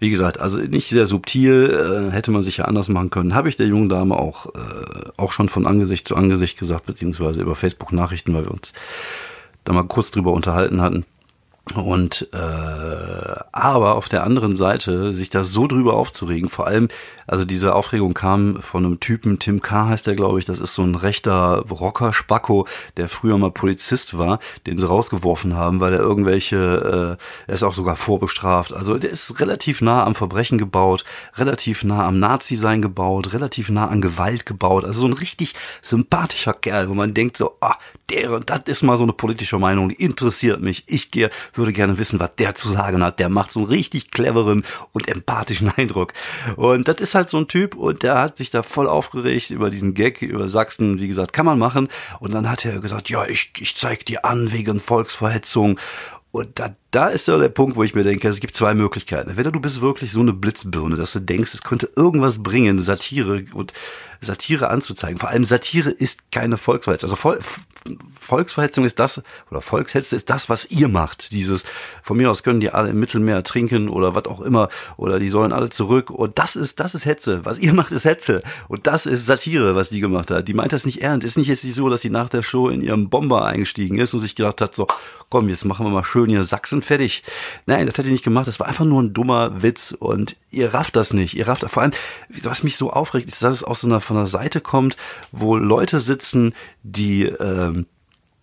Wie 0.00 0.10
gesagt, 0.10 0.40
also 0.40 0.58
nicht 0.58 0.88
sehr 0.88 1.06
subtil, 1.06 2.08
äh, 2.10 2.12
hätte 2.12 2.32
man 2.32 2.42
sich 2.42 2.58
ja 2.58 2.64
anders 2.64 2.88
machen 2.88 3.10
können. 3.10 3.34
Habe 3.34 3.48
ich 3.48 3.56
der 3.56 3.66
jungen 3.66 3.88
Dame 3.88 4.16
auch, 4.16 4.46
äh, 4.46 5.10
auch 5.16 5.32
schon 5.32 5.48
von 5.48 5.66
Angesicht 5.66 6.08
zu 6.08 6.16
Angesicht 6.16 6.58
gesagt, 6.58 6.86
beziehungsweise 6.86 7.40
über 7.40 7.54
Facebook-Nachrichten, 7.54 8.34
weil 8.34 8.44
wir 8.44 8.52
uns 8.52 8.72
da 9.64 9.72
mal 9.72 9.84
kurz 9.84 10.10
drüber 10.10 10.32
unterhalten 10.32 10.80
hatten. 10.80 11.04
Und 11.74 12.28
äh, 12.32 12.36
aber 13.52 13.96
auf 13.96 14.08
der 14.08 14.24
anderen 14.24 14.56
Seite 14.56 15.12
sich 15.12 15.30
da 15.30 15.44
so 15.44 15.66
drüber 15.66 15.94
aufzuregen, 15.94 16.48
vor 16.48 16.66
allem, 16.66 16.88
also 17.26 17.44
diese 17.44 17.74
Aufregung 17.74 18.14
kam 18.14 18.62
von 18.62 18.84
einem 18.84 19.00
Typen, 19.00 19.38
Tim 19.38 19.60
K. 19.60 19.88
heißt 19.88 20.06
der, 20.06 20.14
glaube 20.14 20.38
ich, 20.38 20.44
das 20.44 20.60
ist 20.60 20.74
so 20.74 20.82
ein 20.82 20.94
rechter 20.94 21.64
Rocker 21.70 22.12
Spacko, 22.12 22.66
der 22.96 23.08
früher 23.08 23.36
mal 23.38 23.50
Polizist 23.50 24.16
war, 24.16 24.38
den 24.66 24.78
sie 24.78 24.86
rausgeworfen 24.86 25.54
haben, 25.54 25.80
weil 25.80 25.92
er 25.92 26.00
irgendwelche, 26.00 27.18
äh, 27.18 27.50
er 27.50 27.54
ist 27.54 27.62
auch 27.62 27.74
sogar 27.74 27.96
vorbestraft. 27.96 28.72
Also 28.72 28.96
der 28.98 29.10
ist 29.10 29.40
relativ 29.40 29.80
nah 29.80 30.04
am 30.04 30.14
Verbrechen 30.14 30.58
gebaut, 30.58 31.04
relativ 31.36 31.84
nah 31.84 32.06
am 32.06 32.18
Nazi-Sein 32.18 32.82
gebaut, 32.82 33.32
relativ 33.32 33.68
nah 33.68 33.88
an 33.88 34.00
Gewalt 34.00 34.46
gebaut. 34.46 34.84
Also 34.84 35.00
so 35.00 35.06
ein 35.06 35.12
richtig 35.12 35.54
sympathischer 35.82 36.54
Kerl, 36.54 36.88
wo 36.88 36.94
man 36.94 37.14
denkt 37.14 37.36
so, 37.36 37.56
ah, 37.60 37.76
der, 38.10 38.40
das 38.40 38.62
ist 38.66 38.82
mal 38.82 38.96
so 38.96 39.02
eine 39.04 39.12
politische 39.12 39.58
Meinung, 39.58 39.90
die 39.90 40.02
interessiert 40.02 40.60
mich. 40.60 40.84
Ich 40.86 41.10
gehe 41.10 41.30
würde 41.54 41.72
gerne 41.72 41.98
wissen, 41.98 42.18
was 42.20 42.34
der 42.36 42.54
zu 42.54 42.68
sagen 42.68 43.02
hat. 43.02 43.18
Der 43.18 43.28
macht 43.28 43.52
so 43.52 43.60
einen 43.60 43.68
richtig 43.68 44.10
cleveren 44.10 44.64
und 44.92 45.08
empathischen 45.08 45.70
Eindruck. 45.76 46.12
Und 46.56 46.88
das 46.88 47.00
ist 47.00 47.14
halt 47.14 47.28
so 47.28 47.38
ein 47.38 47.48
Typ 47.48 47.74
und 47.74 48.02
der 48.02 48.18
hat 48.18 48.36
sich 48.36 48.50
da 48.50 48.62
voll 48.62 48.88
aufgeregt 48.88 49.50
über 49.50 49.70
diesen 49.70 49.94
Gag 49.94 50.22
über 50.22 50.48
Sachsen. 50.48 51.00
Wie 51.00 51.08
gesagt, 51.08 51.32
kann 51.32 51.46
man 51.46 51.58
machen. 51.58 51.88
Und 52.20 52.32
dann 52.32 52.48
hat 52.48 52.64
er 52.64 52.80
gesagt, 52.80 53.10
ja, 53.10 53.26
ich, 53.26 53.52
ich 53.58 53.76
zeig 53.76 54.06
dir 54.06 54.24
an 54.24 54.52
wegen 54.52 54.80
Volksverhetzung. 54.80 55.78
Und 56.30 56.58
da, 56.58 56.76
da 56.90 57.08
ist 57.08 57.26
ja 57.26 57.38
der 57.38 57.48
Punkt, 57.48 57.76
wo 57.76 57.82
ich 57.82 57.94
mir 57.94 58.02
denke, 58.02 58.28
es 58.28 58.40
gibt 58.40 58.54
zwei 58.54 58.74
Möglichkeiten. 58.74 59.30
Entweder 59.30 59.50
du 59.50 59.60
bist 59.60 59.80
wirklich 59.80 60.12
so 60.12 60.20
eine 60.20 60.34
Blitzbirne, 60.34 60.96
dass 60.96 61.12
du 61.12 61.20
denkst, 61.20 61.54
es 61.54 61.62
könnte 61.62 61.90
irgendwas 61.96 62.42
bringen, 62.42 62.78
Satire 62.78 63.44
und 63.54 63.72
Satire 64.20 64.68
anzuzeigen. 64.68 65.18
Vor 65.18 65.30
allem 65.30 65.46
Satire 65.46 65.90
ist 65.90 66.30
keine 66.30 66.58
Volksverhetzung. 66.58 67.10
Also 67.10 67.16
Volksverhetzung 68.28 68.84
ist 68.84 68.98
das, 68.98 69.22
oder 69.50 69.62
Volkshetze 69.62 70.14
ist 70.14 70.28
das, 70.28 70.50
was 70.50 70.66
ihr 70.66 70.88
macht. 70.88 71.32
Dieses, 71.32 71.64
von 72.02 72.18
mir 72.18 72.30
aus 72.30 72.42
können 72.42 72.60
die 72.60 72.68
alle 72.68 72.90
im 72.90 73.00
Mittelmeer 73.00 73.42
trinken 73.42 73.88
oder 73.88 74.14
was 74.14 74.26
auch 74.26 74.42
immer, 74.42 74.68
oder 74.98 75.18
die 75.18 75.30
sollen 75.30 75.50
alle 75.50 75.70
zurück. 75.70 76.10
Und 76.10 76.38
das 76.38 76.54
ist, 76.54 76.78
das 76.78 76.94
ist 76.94 77.06
Hetze. 77.06 77.46
Was 77.46 77.58
ihr 77.58 77.72
macht, 77.72 77.90
ist 77.90 78.04
Hetze. 78.04 78.42
Und 78.68 78.86
das 78.86 79.06
ist 79.06 79.24
Satire, 79.24 79.74
was 79.74 79.88
die 79.88 80.00
gemacht 80.00 80.30
hat. 80.30 80.46
Die 80.46 80.52
meint 80.52 80.74
das 80.74 80.84
nicht 80.84 81.00
ernst. 81.00 81.24
Ist 81.24 81.38
nicht 81.38 81.48
jetzt 81.48 81.64
nicht 81.64 81.74
so, 81.74 81.88
dass 81.88 82.02
sie 82.02 82.10
nach 82.10 82.28
der 82.28 82.42
Show 82.42 82.68
in 82.68 82.82
ihrem 82.82 83.08
Bomber 83.08 83.46
eingestiegen 83.46 83.98
ist 83.98 84.12
und 84.12 84.20
sich 84.20 84.36
gedacht 84.36 84.60
hat, 84.60 84.74
so, 84.74 84.86
komm, 85.30 85.48
jetzt 85.48 85.64
machen 85.64 85.86
wir 85.86 85.90
mal 85.90 86.04
schön 86.04 86.28
hier 86.28 86.44
Sachsen 86.44 86.82
fertig. 86.82 87.22
Nein, 87.64 87.86
das 87.86 87.96
hat 87.96 88.04
sie 88.04 88.12
nicht 88.12 88.24
gemacht. 88.24 88.46
Das 88.46 88.60
war 88.60 88.68
einfach 88.68 88.84
nur 88.84 89.02
ein 89.02 89.14
dummer 89.14 89.62
Witz 89.62 89.96
und 89.98 90.36
ihr 90.50 90.74
rafft 90.74 90.96
das 90.96 91.14
nicht. 91.14 91.34
Ihr 91.34 91.48
rafft, 91.48 91.64
vor 91.70 91.82
allem, 91.82 91.92
was 92.42 92.62
mich 92.62 92.76
so 92.76 92.92
aufregt, 92.92 93.28
ist, 93.28 93.42
dass 93.42 93.54
es 93.54 93.64
aus 93.64 93.80
so 93.80 93.86
einer, 93.86 94.02
von 94.02 94.16
der 94.16 94.26
Seite 94.26 94.60
kommt, 94.60 94.98
wo 95.32 95.56
Leute 95.56 95.98
sitzen, 95.98 96.54
die, 96.82 97.24
ähm, 97.24 97.86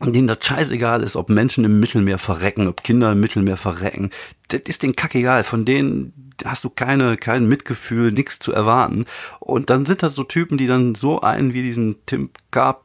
denen 0.02 0.28
das 0.28 0.40
scheißegal 0.42 1.04
ist, 1.04 1.16
ob 1.16 1.30
Menschen 1.30 1.64
im 1.64 1.80
Mittelmeer 1.80 2.18
verrecken, 2.18 2.68
ob 2.68 2.84
Kinder 2.84 3.14
im 3.14 3.20
Mittelmeer 3.20 3.58
verrecken. 3.58 4.12
Das 4.50 4.62
ist 4.68 4.84
denen 4.84 4.96
kackegal. 4.96 5.44
Von 5.44 5.66
denen 5.66 6.14
hast 6.44 6.64
du 6.64 6.70
keine, 6.70 7.18
kein 7.18 7.48
Mitgefühl, 7.48 8.12
nichts 8.12 8.40
zu 8.40 8.52
erwarten. 8.52 9.06
Und 9.40 9.70
dann 9.70 9.86
sind 9.86 10.04
das 10.04 10.16
so 10.16 10.24
Typen, 10.24 10.58
die 10.58 10.68
dann 10.68 10.96
so 10.96 11.22
einen 11.22 11.54
wie 11.54 11.62
diesen 11.62 11.96
Tim 12.06 12.30
Carp 12.52 12.84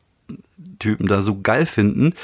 Typen 0.78 1.06
da 1.06 1.20
so 1.20 1.40
geil 1.40 1.66
finden. 1.66 2.14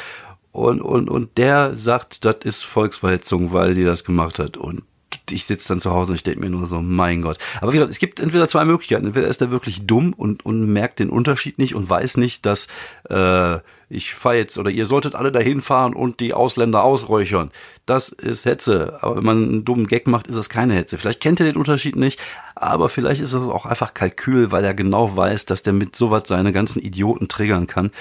Und, 0.53 0.81
und, 0.81 1.11
und 1.11 1.37
der 1.37 1.75
sagt, 1.77 2.25
das 2.25 2.37
ist 2.45 2.63
Volksverhetzung, 2.63 3.53
weil 3.53 3.75
die 3.75 3.85
das 3.85 4.05
gemacht 4.05 4.39
hat. 4.39 4.57
Und 4.57 4.83
ich 5.31 5.45
sitze 5.45 5.69
dann 5.69 5.81
zu 5.81 5.93
Hause 5.93 6.13
und 6.13 6.17
ich 6.17 6.23
denke 6.23 6.41
mir 6.41 6.51
nur 6.51 6.67
so, 6.67 6.81
mein 6.81 7.23
Gott. 7.23 7.39
Aber 7.61 7.73
wie 7.73 7.77
gesagt, 7.77 7.93
es 7.93 7.99
gibt 7.99 8.21
entweder 8.21 8.49
zwei 8.49 8.65
Möglichkeiten. 8.65 9.07
Entweder 9.07 9.29
ist 9.29 9.41
er 9.41 9.51
wirklich 9.51 9.87
dumm 9.87 10.13
und, 10.13 10.45
und 10.45 10.73
merkt 10.73 10.99
den 10.99 11.11
Unterschied 11.11 11.59
nicht 11.59 11.75
und 11.75 11.89
weiß 11.89 12.17
nicht, 12.17 12.47
dass 12.47 12.69
äh, 13.09 13.59
ich 13.89 14.15
fahre 14.15 14.37
jetzt 14.37 14.59
oder 14.59 14.71
ihr 14.71 14.87
solltet 14.87 15.15
alle 15.15 15.31
dahin 15.31 15.63
fahren 15.63 15.95
und 15.95 16.21
die 16.21 16.35
Ausländer 16.35 16.83
ausräuchern. 16.83 17.51
Das 17.87 18.09
ist 18.09 18.45
Hetze. 18.45 18.99
Aber 19.01 19.17
wenn 19.17 19.25
man 19.25 19.43
einen 19.43 19.65
dummen 19.65 19.87
Gag 19.87 20.07
macht, 20.07 20.27
ist 20.27 20.37
das 20.37 20.49
keine 20.49 20.75
Hetze. 20.75 20.99
Vielleicht 20.99 21.21
kennt 21.21 21.41
er 21.41 21.47
den 21.47 21.57
Unterschied 21.57 21.97
nicht, 21.97 22.21
aber 22.55 22.89
vielleicht 22.89 23.21
ist 23.21 23.35
das 23.35 23.43
auch 23.43 23.67
einfach 23.67 23.95
Kalkül, 23.95 24.51
weil 24.51 24.65
er 24.65 24.75
genau 24.75 25.17
weiß, 25.17 25.47
dass 25.47 25.63
der 25.63 25.73
mit 25.73 25.95
sowas 25.95 26.25
seine 26.27 26.53
ganzen 26.53 26.83
Idioten 26.83 27.29
triggern 27.29 27.67
kann. 27.67 27.93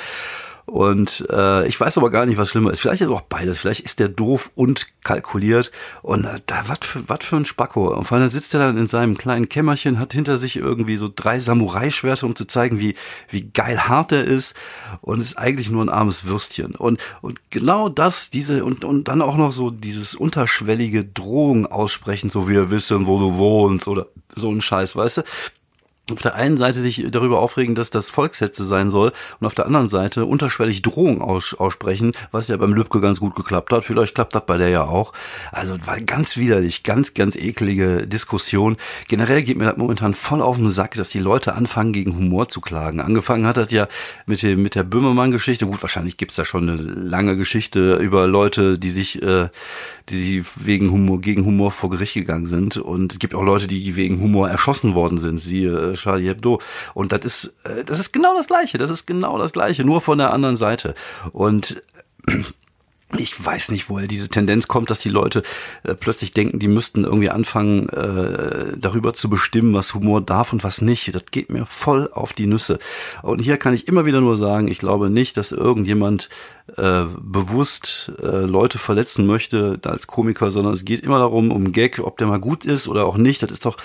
Und 0.65 1.27
äh, 1.29 1.67
ich 1.67 1.79
weiß 1.79 1.97
aber 1.97 2.09
gar 2.09 2.25
nicht, 2.25 2.37
was 2.37 2.49
schlimmer 2.49 2.71
ist. 2.71 2.79
Vielleicht 2.79 3.01
ist 3.01 3.09
auch 3.09 3.21
beides. 3.21 3.59
Vielleicht 3.59 3.81
ist 3.81 3.99
der 3.99 4.07
doof 4.09 4.49
und 4.55 4.87
kalkuliert. 5.03 5.71
Und 6.01 6.25
äh, 6.25 6.39
da, 6.47 6.63
was 6.67 6.79
für, 6.81 7.07
was 7.07 7.23
für 7.23 7.35
ein 7.35 7.45
Spacko. 7.45 7.93
Und 7.95 8.05
vor 8.05 8.17
allem 8.17 8.29
sitzt 8.29 8.53
er 8.55 8.61
dann 8.61 8.77
in 8.77 8.87
seinem 8.87 9.17
kleinen 9.17 9.47
Kämmerchen, 9.47 9.99
hat 9.99 10.13
hinter 10.13 10.37
sich 10.37 10.55
irgendwie 10.55 10.97
so 10.97 11.09
drei 11.13 11.39
Samurai-Schwerter, 11.39 12.25
um 12.25 12.35
zu 12.35 12.45
zeigen, 12.45 12.79
wie, 12.79 12.95
wie 13.29 13.43
geil 13.43 13.87
hart 13.87 14.11
er 14.11 14.23
ist. 14.23 14.55
Und 15.01 15.21
ist 15.21 15.37
eigentlich 15.37 15.69
nur 15.69 15.83
ein 15.85 15.89
armes 15.89 16.25
Würstchen. 16.25 16.73
Und, 16.73 16.99
und 17.21 17.39
genau 17.51 17.87
das, 17.87 18.31
diese, 18.31 18.65
und, 18.65 18.83
und 18.83 19.07
dann 19.07 19.21
auch 19.21 19.37
noch 19.37 19.51
so 19.51 19.69
dieses 19.69 20.15
unterschwellige 20.15 21.05
Drohung 21.05 21.67
aussprechen, 21.67 22.31
so 22.31 22.49
wir 22.49 22.71
wissen, 22.71 23.05
wo 23.05 23.19
du 23.19 23.37
wohnst 23.37 23.87
oder 23.87 24.07
so 24.35 24.49
ein 24.49 24.61
Scheiß, 24.61 24.95
weißt 24.95 25.17
du? 25.17 25.23
Auf 26.11 26.21
der 26.21 26.35
einen 26.35 26.57
Seite 26.57 26.81
sich 26.81 27.03
darüber 27.09 27.39
aufregen, 27.39 27.73
dass 27.73 27.89
das 27.89 28.09
Volkshetze 28.09 28.63
sein 28.63 28.91
soll 28.91 29.11
und 29.39 29.47
auf 29.47 29.55
der 29.55 29.65
anderen 29.65 29.89
Seite 29.89 30.25
unterschwellig 30.25 30.83
Drohung 30.83 31.21
aus, 31.21 31.55
aussprechen, 31.55 32.13
was 32.31 32.47
ja 32.47 32.57
beim 32.57 32.73
Lübcke 32.73 33.01
ganz 33.01 33.19
gut 33.19 33.35
geklappt 33.35 33.73
hat. 33.73 33.85
Vielleicht 33.85 34.13
klappt 34.13 34.35
das 34.35 34.45
bei 34.45 34.57
der 34.57 34.69
ja 34.69 34.83
auch. 34.83 35.13
Also 35.51 35.77
war 35.85 35.99
ganz 35.99 36.37
widerlich, 36.37 36.83
ganz, 36.83 37.15
ganz 37.15 37.35
eklige 37.35 38.05
Diskussion. 38.05 38.77
Generell 39.07 39.41
geht 39.41 39.57
mir 39.57 39.65
das 39.65 39.77
momentan 39.77 40.13
voll 40.13 40.41
auf 40.41 40.57
den 40.57 40.69
Sack, 40.69 40.93
dass 40.93 41.09
die 41.09 41.19
Leute 41.19 41.55
anfangen, 41.55 41.91
gegen 41.91 42.15
Humor 42.15 42.49
zu 42.49 42.61
klagen. 42.61 42.99
Angefangen 42.99 43.47
hat 43.47 43.57
das 43.57 43.71
ja 43.71 43.87
mit, 44.27 44.43
dem, 44.43 44.61
mit 44.61 44.75
der 44.75 44.83
Böhmermann-Geschichte. 44.83 45.65
Gut, 45.65 45.81
wahrscheinlich 45.81 46.17
gibt's 46.17 46.35
da 46.35 46.45
schon 46.45 46.69
eine 46.69 46.81
lange 46.81 47.35
Geschichte 47.35 47.95
über 47.95 48.27
Leute, 48.27 48.77
die 48.77 48.91
sich, 48.91 49.23
äh, 49.23 49.49
die 50.09 50.45
wegen 50.55 50.91
Humor, 50.91 51.19
gegen 51.19 51.45
Humor 51.45 51.71
vor 51.71 51.89
Gericht 51.89 52.13
gegangen 52.13 52.45
sind. 52.45 52.77
Und 52.77 53.13
es 53.13 53.19
gibt 53.19 53.33
auch 53.33 53.43
Leute, 53.43 53.65
die 53.65 53.95
wegen 53.95 54.21
Humor 54.21 54.49
erschossen 54.49 54.93
worden 54.93 55.17
sind. 55.17 55.39
Sie 55.39 55.63
äh, 55.63 55.94
Charlie 55.95 56.27
Hebdo. 56.27 56.61
Und 56.93 57.11
das 57.11 57.25
ist, 57.25 57.53
äh, 57.63 57.83
das 57.83 57.99
ist 57.99 58.11
genau 58.11 58.35
das 58.35 58.47
Gleiche. 58.47 58.77
Das 58.77 58.89
ist 58.89 59.05
genau 59.05 59.37
das 59.37 59.53
Gleiche, 59.53 59.83
nur 59.83 60.01
von 60.01 60.17
der 60.17 60.31
anderen 60.31 60.55
Seite. 60.55 60.95
Und 61.31 61.81
ich 63.17 63.43
weiß 63.43 63.71
nicht, 63.71 63.89
woher 63.89 64.07
diese 64.07 64.29
Tendenz 64.29 64.67
kommt, 64.67 64.89
dass 64.89 64.99
die 64.99 65.09
Leute 65.09 65.43
äh, 65.83 65.93
plötzlich 65.93 66.31
denken, 66.31 66.59
die 66.59 66.67
müssten 66.67 67.03
irgendwie 67.03 67.29
anfangen, 67.29 67.87
äh, 67.89 68.77
darüber 68.77 69.13
zu 69.13 69.29
bestimmen, 69.29 69.73
was 69.73 69.93
Humor 69.93 70.21
darf 70.21 70.51
und 70.51 70.63
was 70.63 70.81
nicht. 70.81 71.13
Das 71.13 71.27
geht 71.27 71.51
mir 71.51 71.65
voll 71.65 72.09
auf 72.11 72.33
die 72.33 72.47
Nüsse. 72.47 72.79
Und 73.21 73.39
hier 73.39 73.57
kann 73.57 73.73
ich 73.73 73.87
immer 73.87 74.05
wieder 74.05 74.21
nur 74.21 74.37
sagen, 74.37 74.67
ich 74.67 74.79
glaube 74.79 75.09
nicht, 75.09 75.37
dass 75.37 75.51
irgendjemand 75.51 76.29
äh, 76.77 77.05
bewusst 77.19 78.11
äh, 78.21 78.25
Leute 78.25 78.77
verletzen 78.79 79.25
möchte 79.25 79.79
als 79.83 80.07
Komiker, 80.07 80.51
sondern 80.51 80.73
es 80.73 80.85
geht 80.85 81.01
immer 81.01 81.19
darum, 81.19 81.51
um 81.51 81.71
Gag, 81.71 81.99
ob 81.99 82.17
der 82.17 82.27
mal 82.27 82.39
gut 82.39 82.65
ist 82.65 82.87
oder 82.87 83.05
auch 83.05 83.17
nicht. 83.17 83.43
Das 83.43 83.51
ist 83.51 83.65
doch 83.65 83.77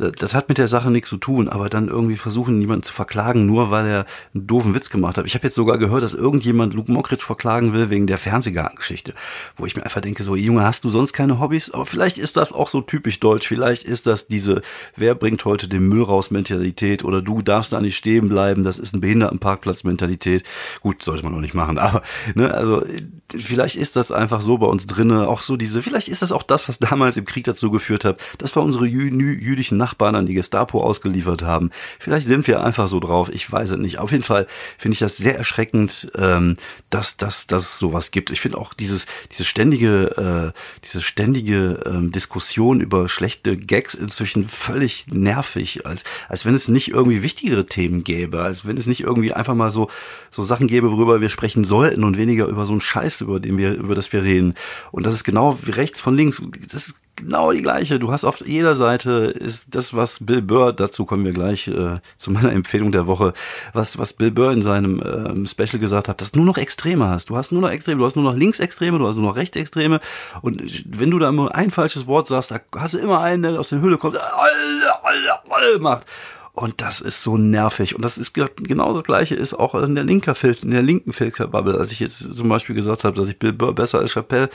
das 0.00 0.34
hat 0.34 0.48
mit 0.48 0.58
der 0.58 0.68
Sache 0.68 0.90
nichts 0.90 1.10
zu 1.10 1.18
tun, 1.18 1.48
aber 1.48 1.68
dann 1.68 1.88
irgendwie 1.88 2.16
versuchen, 2.16 2.58
niemanden 2.58 2.82
zu 2.84 2.92
verklagen, 2.94 3.44
nur 3.44 3.70
weil 3.70 3.86
er 3.86 4.06
einen 4.34 4.46
doofen 4.46 4.74
Witz 4.74 4.88
gemacht 4.88 5.18
hat. 5.18 5.26
Ich 5.26 5.34
habe 5.34 5.46
jetzt 5.46 5.54
sogar 5.54 5.76
gehört, 5.76 6.02
dass 6.02 6.14
irgendjemand 6.14 6.72
Luke 6.72 6.90
Mockridge 6.90 7.24
verklagen 7.24 7.74
will 7.74 7.90
wegen 7.90 8.06
der 8.06 8.16
Fernsehgartengeschichte, 8.16 9.12
wo 9.56 9.66
ich 9.66 9.76
mir 9.76 9.82
einfach 9.82 10.00
denke, 10.00 10.22
so 10.22 10.36
Junge, 10.36 10.62
hast 10.62 10.84
du 10.84 10.90
sonst 10.90 11.12
keine 11.12 11.38
Hobbys? 11.38 11.70
Aber 11.70 11.84
vielleicht 11.84 12.16
ist 12.16 12.38
das 12.38 12.52
auch 12.52 12.68
so 12.68 12.80
typisch 12.80 13.20
deutsch, 13.20 13.46
vielleicht 13.46 13.84
ist 13.84 14.06
das 14.06 14.26
diese, 14.26 14.62
wer 14.96 15.14
bringt 15.14 15.44
heute 15.44 15.68
den 15.68 15.86
Müll 15.86 16.02
raus 16.02 16.30
Mentalität 16.30 17.04
oder 17.04 17.20
du 17.20 17.42
darfst 17.42 17.72
da 17.72 17.80
nicht 17.80 17.96
stehen 17.96 18.28
bleiben, 18.28 18.64
das 18.64 18.78
ist 18.78 18.94
ein 18.94 19.00
Behindertenparkplatz 19.00 19.84
Mentalität. 19.84 20.44
Gut, 20.80 21.02
sollte 21.02 21.24
man 21.24 21.34
auch 21.34 21.40
nicht 21.40 21.54
machen, 21.54 21.78
aber 21.78 22.02
ne, 22.34 22.52
also 22.52 22.84
vielleicht 23.36 23.76
ist 23.76 23.96
das 23.96 24.10
einfach 24.12 24.40
so 24.40 24.58
bei 24.58 24.66
uns 24.66 24.86
drinne, 24.86 25.28
auch 25.28 25.42
so 25.42 25.56
diese, 25.56 25.82
vielleicht 25.82 26.08
ist 26.08 26.22
das 26.22 26.32
auch 26.32 26.42
das, 26.42 26.68
was 26.68 26.78
damals 26.78 27.16
im 27.16 27.24
Krieg 27.24 27.44
dazu 27.44 27.70
geführt 27.70 28.04
hat, 28.04 28.20
dass 28.38 28.56
wir 28.56 28.62
unsere 28.62 28.86
jü 28.86 29.10
jüdischen 29.10 29.78
Nachbarn 29.78 30.14
an 30.14 30.26
die 30.26 30.34
Gestapo 30.34 30.82
ausgeliefert 30.82 31.42
haben. 31.42 31.70
Vielleicht 31.98 32.26
sind 32.26 32.46
wir 32.46 32.62
einfach 32.62 32.88
so 32.88 33.00
drauf, 33.00 33.28
ich 33.32 33.50
weiß 33.50 33.70
es 33.70 33.78
nicht. 33.78 33.98
Auf 33.98 34.12
jeden 34.12 34.22
Fall 34.22 34.46
finde 34.78 34.94
ich 34.94 34.98
das 34.98 35.16
sehr 35.16 35.36
erschreckend, 35.36 36.10
ähm, 36.16 36.56
dass, 36.90 37.16
dass, 37.16 37.46
dass 37.46 37.62
es 37.62 37.78
sowas 37.78 38.10
gibt. 38.10 38.30
Ich 38.30 38.40
finde 38.40 38.58
auch 38.58 38.74
dieses, 38.74 39.06
diese 39.30 39.44
ständige, 39.44 40.52
äh, 40.54 40.58
diese 40.84 41.02
ständige 41.02 41.80
ähm, 41.86 42.12
Diskussion 42.12 42.80
über 42.80 43.08
schlechte 43.08 43.56
Gags 43.56 43.94
inzwischen 43.94 44.48
völlig 44.48 45.08
nervig, 45.08 45.86
als, 45.86 46.04
als 46.28 46.44
wenn 46.44 46.54
es 46.54 46.68
nicht 46.68 46.88
irgendwie 46.88 47.22
wichtigere 47.22 47.66
Themen 47.66 48.04
gäbe, 48.04 48.42
als 48.42 48.66
wenn 48.66 48.76
es 48.76 48.86
nicht 48.86 49.00
irgendwie 49.00 49.32
einfach 49.32 49.54
mal 49.54 49.70
so, 49.70 49.90
so 50.30 50.42
Sachen 50.42 50.66
gäbe, 50.66 50.90
worüber 50.90 51.20
wir 51.20 51.28
sprechen 51.28 51.64
sollten 51.64 52.04
und 52.10 52.16
weniger 52.16 52.46
über 52.46 52.66
so 52.66 52.72
einen 52.72 52.80
Scheiß, 52.80 53.20
über 53.20 53.38
den 53.38 53.56
wir, 53.56 53.74
über 53.74 53.94
das 53.94 54.12
wir 54.12 54.22
reden. 54.22 54.54
Und 54.90 55.06
das 55.06 55.14
ist 55.14 55.24
genau 55.24 55.58
wie 55.62 55.70
rechts 55.70 56.00
von 56.00 56.16
links. 56.16 56.42
Das 56.72 56.88
ist 56.88 56.94
genau 57.14 57.52
die 57.52 57.62
gleiche. 57.62 57.98
Du 57.98 58.10
hast 58.10 58.24
auf 58.24 58.44
jeder 58.44 58.74
Seite 58.74 59.10
ist 59.38 59.74
das, 59.74 59.94
was 59.94 60.18
Bill 60.24 60.42
Burr, 60.42 60.72
dazu 60.72 61.04
kommen 61.04 61.24
wir 61.24 61.32
gleich 61.32 61.68
äh, 61.68 62.00
zu 62.16 62.30
meiner 62.30 62.52
Empfehlung 62.60 62.90
der 62.90 63.06
Woche, 63.06 63.32
was, 63.72 63.98
was 63.98 64.12
Bill 64.12 64.30
Burr 64.30 64.50
in 64.50 64.62
seinem 64.62 65.00
ähm, 65.04 65.46
Special 65.46 65.78
gesagt 65.78 66.08
hat, 66.08 66.20
dass 66.20 66.32
du 66.32 66.40
nur 66.40 66.46
noch 66.46 66.58
Extreme 66.58 67.08
hast. 67.08 67.30
Du 67.30 67.36
hast 67.36 67.52
nur 67.52 67.62
noch 67.62 67.70
Extreme, 67.70 67.98
du 67.98 68.04
hast 68.04 68.16
nur 68.16 68.24
noch 68.24 68.36
Linksextreme, 68.36 68.98
du 68.98 69.06
hast 69.06 69.16
nur 69.16 69.26
noch 69.26 69.36
Rechtsextreme. 69.36 70.00
Und 70.42 70.62
wenn 70.86 71.10
du 71.10 71.18
da 71.18 71.28
immer 71.28 71.54
ein 71.54 71.70
falsches 71.70 72.06
Wort 72.06 72.26
sagst, 72.26 72.50
da 72.50 72.60
hast 72.76 72.94
du 72.94 72.98
immer 72.98 73.20
einen, 73.20 73.42
der 73.42 73.60
aus 73.60 73.68
der 73.68 73.80
Höhle 73.80 73.98
kommt, 73.98 74.16
macht. 75.78 76.06
Und 76.52 76.82
das 76.82 77.00
ist 77.00 77.22
so 77.22 77.36
nervig. 77.36 77.94
Und 77.94 78.04
das 78.04 78.18
ist 78.18 78.34
genau 78.34 78.92
das 78.92 79.04
Gleiche 79.04 79.36
ist 79.36 79.54
auch 79.54 79.74
in 79.76 79.94
der 79.94 80.04
linker 80.04 80.34
Filter, 80.34 80.64
in 80.64 80.72
der 80.72 80.82
linken 80.82 81.12
Filterbubble. 81.12 81.78
Als 81.78 81.92
ich 81.92 82.00
jetzt 82.00 82.34
zum 82.34 82.48
Beispiel 82.48 82.74
gesagt 82.74 83.04
habe, 83.04 83.16
dass 83.16 83.28
ich 83.28 83.38
Bill 83.38 83.52
Burr 83.52 83.72
besser 83.72 84.00
als 84.00 84.10
Chappelle 84.10 84.50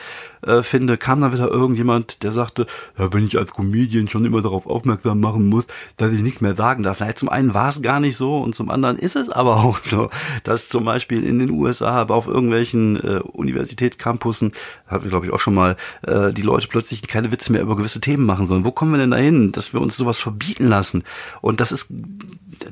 äh, 0.46 0.62
finde, 0.62 0.98
kam 0.98 1.22
dann 1.22 1.32
wieder 1.32 1.48
irgendjemand, 1.48 2.24
der 2.24 2.34
sagte, 2.34 2.68
ja, 2.98 3.14
wenn 3.14 3.26
ich 3.26 3.38
als 3.38 3.54
Comedian 3.54 4.10
schon 4.10 4.26
immer 4.26 4.42
darauf 4.42 4.68
aufmerksam 4.68 5.22
machen 5.22 5.48
muss, 5.48 5.66
dass 5.96 6.12
ich 6.12 6.20
nichts 6.20 6.42
mehr 6.42 6.56
sagen 6.56 6.84
darf. 6.84 6.98
Na, 7.00 7.16
zum 7.16 7.30
einen 7.30 7.54
war 7.54 7.70
es 7.70 7.82
gar 7.82 8.02
nicht 8.02 8.18
so 8.18 8.40
und 8.40 8.56
zum 8.56 8.70
anderen 8.70 9.00
ist 9.00 9.16
es 9.16 9.30
aber 9.30 9.56
auch 9.64 9.80
so, 9.82 10.10
dass 10.44 10.68
zum 10.68 10.84
Beispiel 10.84 11.24
in 11.24 11.40
den 11.40 11.50
USA, 11.50 12.02
aber 12.02 12.16
auf 12.16 12.28
irgendwelchen 12.28 12.98
äh, 12.98 13.20
Universitätscampussen, 13.22 14.52
haben 14.86 15.04
wir 15.04 15.10
glaube 15.10 15.28
ich 15.28 15.32
auch 15.32 15.40
schon 15.40 15.54
mal, 15.54 15.78
äh, 16.02 16.34
die 16.34 16.42
Leute 16.42 16.68
plötzlich 16.68 17.02
keine 17.04 17.32
Witze 17.32 17.54
mehr 17.54 17.62
über 17.62 17.78
gewisse 17.78 18.02
Themen 18.02 18.26
machen 18.26 18.48
sollen. 18.48 18.66
Wo 18.66 18.72
kommen 18.72 18.92
wir 18.92 18.98
denn 18.98 19.12
dahin, 19.12 19.54
dass 19.54 19.72
wir 19.72 19.80
uns 19.80 19.96
sowas 19.96 20.20
verbieten 20.20 20.68
lassen? 20.68 21.04
Und 21.42 21.62
das 21.62 21.72
ist 21.72 21.85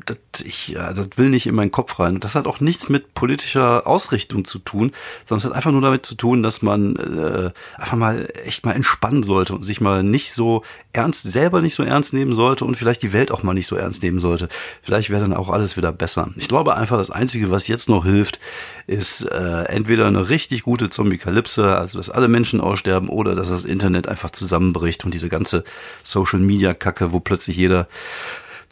das, 0.06 0.18
ich, 0.44 0.80
also 0.80 1.04
das 1.04 1.18
will 1.18 1.30
nicht 1.30 1.46
in 1.48 1.56
meinen 1.56 1.72
Kopf 1.72 2.00
rein. 2.00 2.20
Das 2.20 2.36
hat 2.36 2.48
auch 2.48 2.60
nichts 2.60 2.90
mit 2.90 3.14
politischer 3.14 3.88
Ausrichtung 3.88 4.46
zu 4.46 4.60
tun, 4.60 4.92
sondern 5.26 5.40
es 5.40 5.46
hat 5.46 5.56
einfach 5.56 5.72
nur 5.72 5.82
damit 5.82 6.06
zu 6.06 6.16
tun, 6.16 6.44
dass 6.44 6.62
man 6.62 6.96
äh, 6.96 7.52
einfach 7.80 7.98
mal 7.98 8.32
echt 8.46 8.66
mal 8.66 8.74
entspannen 8.74 9.24
sollte 9.24 9.54
und 9.54 9.64
sich 9.64 9.82
mal 9.82 10.04
nicht 10.04 10.34
so 10.34 10.64
ernst, 10.94 11.24
selber 11.24 11.62
nicht 11.62 11.76
so 11.76 11.84
ernst 11.84 12.14
nehmen 12.14 12.34
sollte 12.34 12.66
und 12.66 12.76
vielleicht 12.76 13.02
die 13.02 13.14
Welt 13.14 13.32
auch 13.32 13.44
mal 13.44 13.54
nicht 13.54 13.68
so 13.68 13.76
ernst 13.76 14.04
nehmen 14.04 14.20
sollte. 14.20 14.48
Vielleicht 14.84 15.10
wäre 15.10 15.22
dann 15.22 15.34
auch 15.34 15.50
alles 15.50 15.76
wieder 15.76 15.92
besser. 15.92 16.30
Ich 16.36 16.48
glaube 16.48 16.76
einfach, 16.76 16.98
das 16.98 17.12
Einzige, 17.12 17.50
was 17.50 17.68
jetzt 17.68 17.90
noch 17.90 18.06
hilft, 18.06 18.40
ist 18.86 19.24
äh, 19.24 19.64
entweder 19.64 20.06
eine 20.08 20.30
richtig 20.30 20.64
gute 20.64 20.90
Zombie-Kalypse, 20.90 21.76
also 21.78 21.98
dass 21.98 22.10
alle 22.10 22.28
Menschen 22.28 22.62
aussterben, 22.62 23.10
oder 23.10 23.34
dass 23.36 23.50
das 23.50 23.66
Internet 23.66 24.08
einfach 24.08 24.30
zusammenbricht 24.30 25.06
und 25.06 25.14
diese 25.14 25.30
ganze 25.30 25.64
Social-Media-Kacke, 26.04 27.12
wo 27.12 27.20
plötzlich 27.20 27.58
jeder 27.58 27.88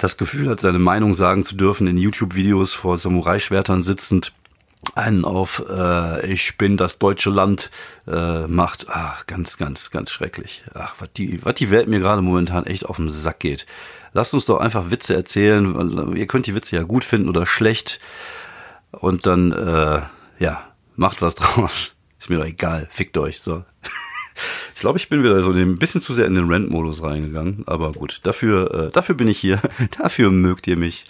das 0.02 0.18
Gefühl 0.18 0.50
hat, 0.50 0.60
seine 0.60 0.80
Meinung 0.80 1.14
sagen 1.14 1.46
zu 1.46 1.56
dürfen, 1.56 1.88
in 1.88 1.98
YouTube-Videos 1.98 2.74
vor 2.74 2.98
Samurai-Schwertern 2.98 3.84
sitzend, 3.84 4.34
einen 4.96 5.26
auf 5.26 5.64
äh, 5.70 6.26
ich 6.32 6.58
bin 6.58 6.76
das 6.76 6.98
deutsche 6.98 7.30
Land 7.30 7.70
äh, 8.08 8.48
macht. 8.48 8.88
Ach, 8.90 9.28
ganz, 9.28 9.58
ganz, 9.58 9.92
ganz 9.92 10.10
schrecklich. 10.10 10.64
Ach, 10.74 10.96
was 11.00 11.10
die, 11.14 11.46
was 11.46 11.54
die 11.56 11.70
Welt 11.70 11.88
mir 11.88 12.00
gerade 12.00 12.22
momentan 12.22 12.66
echt 12.66 12.86
auf 12.86 12.98
den 12.98 13.10
Sack 13.10 13.40
geht. 13.40 13.68
Lasst 14.14 14.34
uns 14.34 14.46
doch 14.46 14.60
einfach 14.60 14.90
Witze 14.90 15.14
erzählen. 15.14 16.16
Ihr 16.16 16.28
könnt 16.28 16.48
die 16.48 16.56
Witze 16.56 16.76
ja 16.76 16.84
gut 16.84 17.04
finden 17.04 17.30
oder 17.30 17.46
schlecht. 17.46 18.00
Und 18.92 19.26
dann, 19.28 19.52
äh, 19.52 20.02
ja, 20.40 20.68
macht 20.96 21.22
was 21.22 21.36
draus. 21.36 21.96
Ist 22.20 22.30
mir 22.30 22.38
doch 22.38 22.46
egal. 22.46 22.88
Fickt 22.92 23.18
euch. 23.18 23.40
So. 23.40 23.64
Ich 24.82 24.84
glaube, 24.84 24.98
ich 24.98 25.10
bin 25.10 25.22
wieder 25.22 25.44
so 25.44 25.52
ein 25.52 25.78
bisschen 25.78 26.02
zu 26.02 26.12
sehr 26.12 26.26
in 26.26 26.34
den 26.34 26.50
Rent-Modus 26.50 27.04
reingegangen. 27.04 27.66
Aber 27.68 27.92
gut, 27.92 28.20
dafür, 28.24 28.88
äh, 28.88 28.90
dafür 28.90 29.14
bin 29.14 29.28
ich 29.28 29.38
hier. 29.38 29.62
dafür 30.00 30.32
mögt 30.32 30.66
ihr 30.66 30.76
mich. 30.76 31.06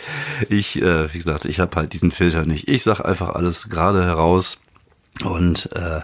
Ich, 0.50 0.82
äh, 0.82 1.14
wie 1.14 1.18
gesagt, 1.18 1.46
ich 1.46 1.62
habe 1.62 1.74
halt 1.78 1.94
diesen 1.94 2.12
Filter 2.12 2.44
nicht. 2.44 2.68
Ich 2.68 2.84
sag 2.84 3.00
einfach 3.00 3.30
alles 3.30 3.70
gerade 3.70 4.04
heraus. 4.04 4.60
Und 5.24 5.72
äh, 5.72 6.02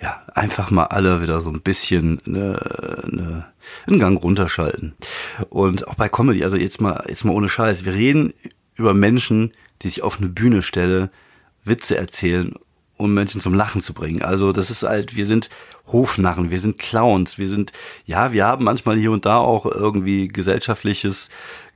ja, 0.00 0.22
einfach 0.32 0.70
mal 0.70 0.86
alle 0.86 1.20
wieder 1.20 1.42
so 1.42 1.50
ein 1.50 1.60
bisschen 1.60 2.22
ne, 2.24 3.04
ne, 3.10 3.44
einen 3.86 3.98
Gang 3.98 4.18
runterschalten. 4.22 4.94
Und 5.50 5.86
auch 5.88 5.96
bei 5.96 6.08
Comedy, 6.08 6.44
also 6.44 6.56
jetzt 6.56 6.80
mal, 6.80 7.04
jetzt 7.08 7.26
mal 7.26 7.34
ohne 7.34 7.50
Scheiß. 7.50 7.84
Wir 7.84 7.92
reden 7.92 8.32
über 8.74 8.94
Menschen, 8.94 9.52
die 9.82 9.90
sich 9.90 10.02
auf 10.02 10.16
eine 10.16 10.30
Bühne 10.30 10.62
stellen, 10.62 11.10
Witze 11.62 11.94
erzählen 11.94 12.54
um 13.02 13.12
Menschen 13.14 13.40
zum 13.40 13.54
Lachen 13.54 13.80
zu 13.80 13.94
bringen. 13.94 14.22
Also 14.22 14.52
das 14.52 14.70
ist 14.70 14.82
halt, 14.82 15.16
wir 15.16 15.26
sind 15.26 15.50
Hofnarren, 15.86 16.50
wir 16.50 16.60
sind 16.60 16.78
Clowns, 16.78 17.38
wir 17.38 17.48
sind, 17.48 17.72
ja, 18.06 18.32
wir 18.32 18.44
haben 18.44 18.64
manchmal 18.64 18.96
hier 18.96 19.10
und 19.10 19.26
da 19.26 19.38
auch 19.38 19.66
irgendwie 19.66 20.28
gesellschaftliches 20.28 21.28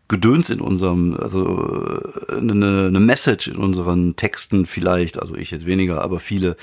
Gedöns 0.09 0.51
in 0.51 0.61
unserem, 0.61 1.17
also 1.21 2.01
eine, 2.31 2.87
eine 2.87 3.01
Message 3.01 3.49
in 3.49 3.57
unseren 3.57 4.15
Texten 4.15 4.65
vielleicht, 4.67 5.21
also 5.21 5.35
ich 5.35 5.51
jetzt 5.51 5.67
weniger, 5.67 6.03
aber 6.03 6.21
viele. 6.21 6.57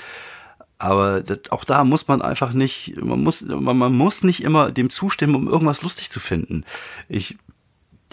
Aber 0.78 1.20
das, 1.20 1.50
auch 1.50 1.64
da 1.64 1.84
muss 1.84 2.08
man 2.08 2.22
einfach 2.22 2.52
nicht, 2.52 2.96
man 3.02 3.22
muss, 3.22 3.42
man, 3.42 3.76
man 3.76 3.94
muss 3.94 4.22
nicht 4.22 4.42
immer 4.42 4.72
dem 4.72 4.90
zustimmen, 4.90 5.34
um 5.34 5.48
irgendwas 5.48 5.82
lustig 5.82 6.10
zu 6.10 6.20
finden. 6.20 6.64
Ich 7.08 7.36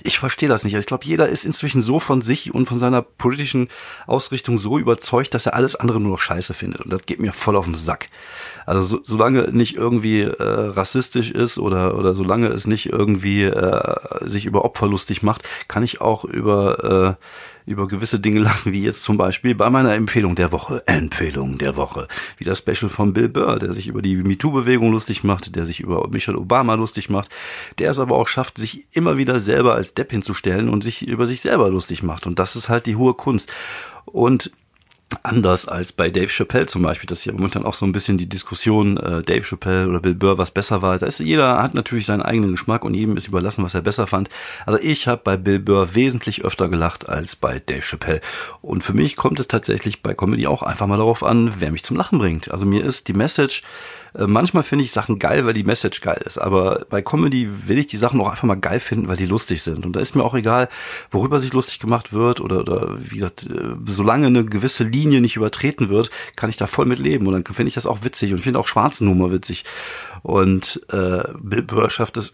ich 0.03 0.19
verstehe 0.19 0.49
das 0.49 0.63
nicht. 0.63 0.75
Ich 0.75 0.85
glaube, 0.85 1.05
jeder 1.05 1.29
ist 1.29 1.45
inzwischen 1.45 1.81
so 1.81 1.99
von 1.99 2.21
sich 2.21 2.53
und 2.53 2.67
von 2.67 2.79
seiner 2.79 3.01
politischen 3.01 3.69
Ausrichtung 4.07 4.57
so 4.57 4.77
überzeugt, 4.77 5.33
dass 5.33 5.45
er 5.45 5.53
alles 5.53 5.75
andere 5.75 5.99
nur 5.99 6.13
noch 6.13 6.19
scheiße 6.19 6.53
findet. 6.53 6.81
Und 6.81 6.91
das 6.91 7.05
geht 7.05 7.19
mir 7.19 7.33
voll 7.33 7.55
auf 7.55 7.65
den 7.65 7.75
Sack. 7.75 8.09
Also 8.65 8.81
so, 8.81 8.99
solange 9.03 9.51
nicht 9.51 9.75
irgendwie 9.75 10.21
äh, 10.21 10.33
rassistisch 10.43 11.31
ist 11.31 11.57
oder, 11.57 11.97
oder 11.97 12.13
solange 12.13 12.47
es 12.47 12.67
nicht 12.67 12.87
irgendwie 12.87 13.43
äh, 13.43 13.95
sich 14.21 14.45
über 14.45 14.65
Opfer 14.65 14.87
lustig 14.87 15.23
macht, 15.23 15.43
kann 15.67 15.83
ich 15.83 16.01
auch 16.01 16.25
über 16.25 17.17
äh, 17.19 17.25
über 17.65 17.87
gewisse 17.87 18.19
Dinge 18.19 18.39
lachen, 18.39 18.73
wie 18.73 18.83
jetzt 18.83 19.03
zum 19.03 19.17
Beispiel 19.17 19.55
bei 19.55 19.69
meiner 19.69 19.93
Empfehlung 19.93 20.35
der 20.35 20.51
Woche, 20.51 20.83
Empfehlung 20.87 21.57
der 21.57 21.75
Woche, 21.75 22.07
wie 22.37 22.43
das 22.43 22.59
Special 22.59 22.89
von 22.89 23.13
Bill 23.13 23.29
Burr, 23.29 23.59
der 23.59 23.73
sich 23.73 23.87
über 23.87 24.01
die 24.01 24.15
MeToo-Bewegung 24.15 24.91
lustig 24.91 25.23
macht, 25.23 25.55
der 25.55 25.65
sich 25.65 25.79
über 25.79 26.07
Michelle 26.09 26.37
Obama 26.37 26.75
lustig 26.75 27.09
macht, 27.09 27.29
der 27.79 27.91
es 27.91 27.99
aber 27.99 28.15
auch 28.15 28.27
schafft, 28.27 28.57
sich 28.57 28.85
immer 28.91 29.17
wieder 29.17 29.39
selber 29.39 29.75
als 29.75 29.93
Depp 29.93 30.11
hinzustellen 30.11 30.69
und 30.69 30.83
sich 30.83 31.07
über 31.07 31.27
sich 31.27 31.41
selber 31.41 31.69
lustig 31.69 32.03
macht. 32.03 32.27
Und 32.27 32.39
das 32.39 32.55
ist 32.55 32.69
halt 32.69 32.85
die 32.85 32.95
hohe 32.95 33.13
Kunst. 33.13 33.51
Und 34.05 34.51
anders 35.23 35.67
als 35.67 35.91
bei 35.91 36.09
Dave 36.09 36.27
Chappelle 36.27 36.65
zum 36.65 36.83
Beispiel. 36.83 37.07
Das 37.07 37.19
ist 37.19 37.25
ja 37.25 37.33
momentan 37.33 37.65
auch 37.65 37.73
so 37.73 37.85
ein 37.85 37.91
bisschen 37.91 38.17
die 38.17 38.29
Diskussion, 38.29 38.97
äh, 38.97 39.21
Dave 39.21 39.43
Chappelle 39.43 39.87
oder 39.87 39.99
Bill 39.99 40.15
Burr, 40.15 40.37
was 40.37 40.51
besser 40.51 40.81
war. 40.81 40.97
Da 40.99 41.05
ist 41.05 41.19
jeder 41.19 41.61
hat 41.61 41.73
natürlich 41.73 42.05
seinen 42.05 42.21
eigenen 42.21 42.51
Geschmack 42.51 42.83
und 42.83 42.93
jedem 42.93 43.17
ist 43.17 43.27
überlassen, 43.27 43.63
was 43.63 43.73
er 43.73 43.81
besser 43.81 44.07
fand. 44.07 44.29
Also 44.65 44.79
ich 44.81 45.07
habe 45.07 45.21
bei 45.23 45.37
Bill 45.37 45.59
Burr 45.59 45.93
wesentlich 45.95 46.43
öfter 46.43 46.69
gelacht 46.69 47.09
als 47.09 47.35
bei 47.35 47.59
Dave 47.59 47.81
Chappelle. 47.81 48.21
Und 48.61 48.83
für 48.83 48.93
mich 48.93 49.15
kommt 49.15 49.39
es 49.39 49.47
tatsächlich 49.47 50.01
bei 50.01 50.13
Comedy 50.13 50.47
auch 50.47 50.63
einfach 50.63 50.87
mal 50.87 50.97
darauf 50.97 51.23
an, 51.23 51.53
wer 51.59 51.71
mich 51.71 51.83
zum 51.83 51.97
Lachen 51.97 52.19
bringt. 52.19 52.51
Also 52.51 52.65
mir 52.65 52.83
ist 52.83 53.07
die 53.07 53.13
Message 53.13 53.63
äh, 54.13 54.27
manchmal 54.27 54.63
finde 54.63 54.85
ich 54.85 54.91
Sachen 54.91 55.19
geil, 55.19 55.45
weil 55.45 55.53
die 55.53 55.63
Message 55.63 56.01
geil 56.01 56.21
ist. 56.25 56.37
Aber 56.37 56.85
bei 56.89 57.01
Comedy 57.01 57.49
will 57.67 57.77
ich 57.77 57.87
die 57.87 57.97
Sachen 57.97 58.19
auch 58.21 58.29
einfach 58.29 58.43
mal 58.43 58.55
geil 58.55 58.79
finden, 58.79 59.07
weil 59.07 59.17
die 59.17 59.25
lustig 59.25 59.61
sind. 59.61 59.85
Und 59.85 59.95
da 59.95 59.99
ist 59.99 60.15
mir 60.15 60.23
auch 60.23 60.35
egal, 60.35 60.69
worüber 61.11 61.39
sich 61.39 61.53
lustig 61.53 61.79
gemacht 61.79 62.13
wird 62.13 62.41
oder, 62.41 62.59
oder 62.59 62.97
wie 62.99 63.15
gesagt, 63.15 63.49
äh, 63.49 63.75
solange 63.87 64.27
eine 64.27 64.45
gewisse 64.45 64.83
Linie 65.01 65.21
nicht 65.21 65.35
übertreten 65.35 65.89
wird, 65.89 66.11
kann 66.35 66.49
ich 66.49 66.57
da 66.57 66.67
voll 66.67 66.85
mit 66.85 66.99
leben. 66.99 67.27
Und 67.27 67.33
dann 67.33 67.55
finde 67.55 67.69
ich 67.69 67.75
das 67.75 67.85
auch 67.85 68.03
witzig 68.03 68.31
und 68.31 68.39
finde 68.39 68.59
auch 68.59 68.67
schwarzen 68.67 69.09
Humor 69.09 69.31
witzig. 69.31 69.65
Und 70.21 70.81
äh, 70.89 71.23
Bill 71.39 71.63
Burr 71.63 71.89
schafft 71.89 72.17
es 72.17 72.33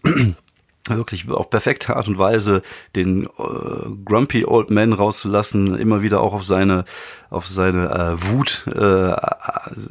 wirklich 0.96 1.28
auf 1.28 1.50
perfekte 1.50 1.96
Art 1.96 2.08
und 2.08 2.18
Weise 2.18 2.62
den 2.96 3.24
äh, 3.24 3.28
grumpy 4.04 4.44
old 4.44 4.70
man 4.70 4.92
rauszulassen, 4.92 5.76
immer 5.76 6.02
wieder 6.02 6.20
auch 6.20 6.32
auf 6.32 6.44
seine 6.44 6.84
auf 7.30 7.46
seine 7.46 7.90
äh, 7.90 8.32
Wut 8.32 8.66
äh, 8.74 9.14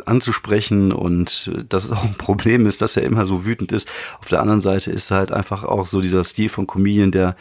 anzusprechen 0.06 0.92
und 0.92 1.52
das 1.70 1.92
auch 1.92 2.04
ein 2.04 2.16
Problem 2.16 2.66
ist, 2.66 2.82
dass 2.82 2.98
er 2.98 3.04
immer 3.04 3.28
so 3.28 3.46
wütend 3.46 3.72
ist. 3.72 3.88
Auf 4.20 4.28
der 4.28 4.42
anderen 4.42 4.62
Seite 4.62 4.92
ist 4.92 5.12
halt 5.12 5.32
einfach 5.32 5.64
auch 5.64 5.86
so 5.86 6.02
dieser 6.02 6.24
Stil 6.24 6.50
von 6.50 6.66
Comedian, 6.66 7.12
der 7.12 7.36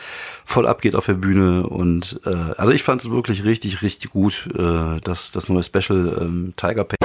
voll 0.44 0.66
abgeht 0.66 0.94
auf 0.94 1.06
der 1.06 1.14
Bühne 1.14 1.66
und 1.66 2.20
äh, 2.26 2.34
also 2.56 2.72
ich 2.72 2.82
fand 2.82 3.00
es 3.00 3.10
wirklich 3.10 3.44
richtig 3.44 3.80
richtig 3.82 4.10
gut, 4.10 4.48
äh, 4.54 5.00
das 5.02 5.32
das 5.32 5.48
neue 5.48 5.62
Special 5.62 6.18
ähm, 6.20 6.52
Tiger 6.56 6.84
Pay. 6.84 6.96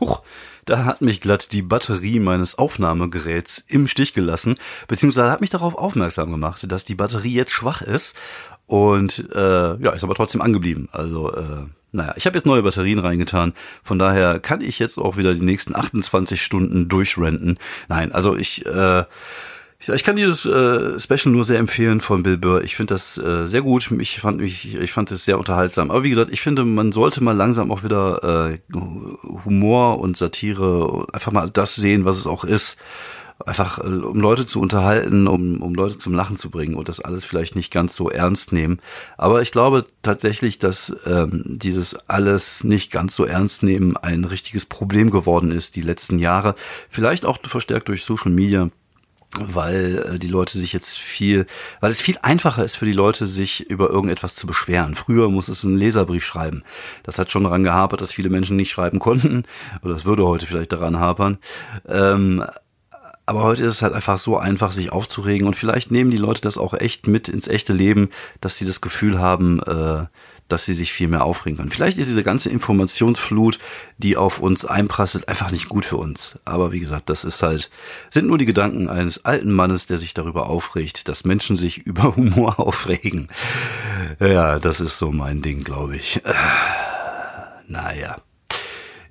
Huch, 0.00 0.22
da 0.64 0.84
hat 0.84 1.00
mich 1.02 1.20
glatt 1.20 1.52
die 1.52 1.62
Batterie 1.62 2.20
meines 2.20 2.58
Aufnahmegeräts 2.58 3.64
im 3.68 3.86
Stich 3.88 4.14
gelassen, 4.14 4.54
beziehungsweise 4.88 5.30
hat 5.30 5.40
mich 5.40 5.50
darauf 5.50 5.74
aufmerksam 5.74 6.30
gemacht, 6.30 6.70
dass 6.70 6.84
die 6.84 6.94
Batterie 6.94 7.34
jetzt 7.34 7.52
schwach 7.52 7.82
ist 7.82 8.16
und 8.66 9.30
äh, 9.34 9.76
ja, 9.82 9.92
ist 9.92 10.04
aber 10.04 10.14
trotzdem 10.14 10.40
angeblieben. 10.40 10.88
Also 10.92 11.32
äh, 11.32 11.66
naja, 11.92 12.14
ich 12.16 12.26
habe 12.26 12.36
jetzt 12.36 12.46
neue 12.46 12.62
Batterien 12.62 12.98
reingetan, 12.98 13.52
von 13.82 13.98
daher 13.98 14.40
kann 14.40 14.60
ich 14.60 14.78
jetzt 14.78 14.98
auch 14.98 15.16
wieder 15.16 15.34
die 15.34 15.40
nächsten 15.44 15.76
28 15.76 16.42
Stunden 16.42 16.88
durchrenten. 16.88 17.58
Nein, 17.88 18.12
also 18.12 18.36
ich 18.36 18.66
äh, 18.66 19.04
ich 19.92 20.04
kann 20.04 20.16
dieses 20.16 20.46
äh, 20.46 20.98
Special 20.98 21.32
nur 21.32 21.44
sehr 21.44 21.58
empfehlen 21.58 22.00
von 22.00 22.22
Bill 22.22 22.38
Burr. 22.38 22.62
Ich 22.62 22.76
finde 22.76 22.94
das 22.94 23.18
äh, 23.18 23.46
sehr 23.46 23.62
gut. 23.62 23.90
Ich 23.98 24.20
fand 24.20 24.38
mich, 24.38 24.74
ich 24.74 24.92
fand 24.92 25.10
es 25.10 25.24
sehr 25.24 25.38
unterhaltsam. 25.38 25.90
Aber 25.90 26.04
wie 26.04 26.10
gesagt, 26.10 26.30
ich 26.32 26.40
finde, 26.40 26.64
man 26.64 26.92
sollte 26.92 27.22
mal 27.22 27.36
langsam 27.36 27.70
auch 27.70 27.82
wieder 27.82 28.52
äh, 28.52 28.58
Humor 29.44 30.00
und 30.00 30.16
Satire 30.16 31.06
einfach 31.12 31.32
mal 31.32 31.50
das 31.50 31.74
sehen, 31.74 32.04
was 32.04 32.16
es 32.16 32.26
auch 32.26 32.44
ist. 32.44 32.78
Einfach, 33.44 33.78
äh, 33.78 33.88
um 33.88 34.20
Leute 34.20 34.46
zu 34.46 34.60
unterhalten, 34.60 35.26
um, 35.26 35.60
um 35.60 35.74
Leute 35.74 35.98
zum 35.98 36.14
Lachen 36.14 36.36
zu 36.36 36.50
bringen 36.50 36.76
und 36.76 36.88
das 36.88 37.00
alles 37.00 37.24
vielleicht 37.24 37.56
nicht 37.56 37.72
ganz 37.72 37.96
so 37.96 38.08
ernst 38.08 38.52
nehmen. 38.52 38.80
Aber 39.18 39.42
ich 39.42 39.52
glaube 39.52 39.84
tatsächlich, 40.02 40.58
dass 40.58 40.96
ähm, 41.04 41.42
dieses 41.44 42.08
alles 42.08 42.64
nicht 42.64 42.90
ganz 42.90 43.16
so 43.16 43.24
ernst 43.24 43.62
nehmen 43.62 43.96
ein 43.96 44.24
richtiges 44.24 44.64
Problem 44.64 45.10
geworden 45.10 45.50
ist 45.50 45.76
die 45.76 45.82
letzten 45.82 46.18
Jahre. 46.18 46.54
Vielleicht 46.88 47.26
auch 47.26 47.38
verstärkt 47.42 47.88
durch 47.88 48.04
Social 48.04 48.30
Media 48.30 48.70
weil 49.40 50.14
äh, 50.14 50.18
die 50.18 50.28
Leute 50.28 50.58
sich 50.58 50.72
jetzt 50.72 50.98
viel, 50.98 51.46
weil 51.80 51.90
es 51.90 52.00
viel 52.00 52.18
einfacher 52.22 52.64
ist 52.64 52.76
für 52.76 52.84
die 52.84 52.92
Leute, 52.92 53.26
sich 53.26 53.68
über 53.68 53.90
irgendetwas 53.90 54.34
zu 54.34 54.46
beschweren. 54.46 54.94
Früher 54.94 55.30
muss 55.30 55.48
es 55.48 55.64
einen 55.64 55.76
Leserbrief 55.76 56.24
schreiben. 56.24 56.62
Das 57.02 57.18
hat 57.18 57.30
schon 57.30 57.44
daran 57.44 57.64
gehapert, 57.64 58.00
dass 58.00 58.12
viele 58.12 58.30
Menschen 58.30 58.56
nicht 58.56 58.70
schreiben 58.70 58.98
konnten. 58.98 59.44
Oder 59.82 59.94
es 59.94 60.04
würde 60.04 60.26
heute 60.26 60.46
vielleicht 60.46 60.72
daran 60.72 60.98
hapern. 60.98 61.38
Ähm, 61.88 62.44
aber 63.26 63.42
heute 63.42 63.64
ist 63.64 63.76
es 63.76 63.82
halt 63.82 63.94
einfach 63.94 64.18
so 64.18 64.36
einfach, 64.36 64.70
sich 64.70 64.92
aufzuregen. 64.92 65.46
Und 65.46 65.56
vielleicht 65.56 65.90
nehmen 65.90 66.10
die 66.10 66.18
Leute 66.18 66.42
das 66.42 66.58
auch 66.58 66.74
echt 66.74 67.06
mit 67.06 67.28
ins 67.28 67.48
echte 67.48 67.72
Leben, 67.72 68.10
dass 68.40 68.58
sie 68.58 68.66
das 68.66 68.80
Gefühl 68.80 69.18
haben, 69.18 69.60
äh, 69.62 70.04
dass 70.48 70.64
sie 70.64 70.74
sich 70.74 70.92
viel 70.92 71.08
mehr 71.08 71.24
aufregen 71.24 71.56
können. 71.56 71.70
Vielleicht 71.70 71.98
ist 71.98 72.08
diese 72.08 72.22
ganze 72.22 72.50
Informationsflut, 72.50 73.58
die 73.98 74.16
auf 74.16 74.40
uns 74.40 74.64
einprasselt, 74.64 75.28
einfach 75.28 75.50
nicht 75.50 75.68
gut 75.68 75.84
für 75.84 75.96
uns. 75.96 76.38
Aber 76.44 76.72
wie 76.72 76.80
gesagt, 76.80 77.08
das 77.08 77.24
ist 77.24 77.42
halt, 77.42 77.70
sind 78.10 78.26
nur 78.26 78.38
die 78.38 78.46
Gedanken 78.46 78.88
eines 78.88 79.24
alten 79.24 79.50
Mannes, 79.50 79.86
der 79.86 79.98
sich 79.98 80.14
darüber 80.14 80.46
aufregt, 80.46 81.08
dass 81.08 81.24
Menschen 81.24 81.56
sich 81.56 81.78
über 81.86 82.16
Humor 82.16 82.60
aufregen. 82.60 83.28
Ja, 84.20 84.58
das 84.58 84.80
ist 84.80 84.98
so 84.98 85.12
mein 85.12 85.42
Ding, 85.42 85.64
glaube 85.64 85.96
ich. 85.96 86.20
Naja. 87.66 88.16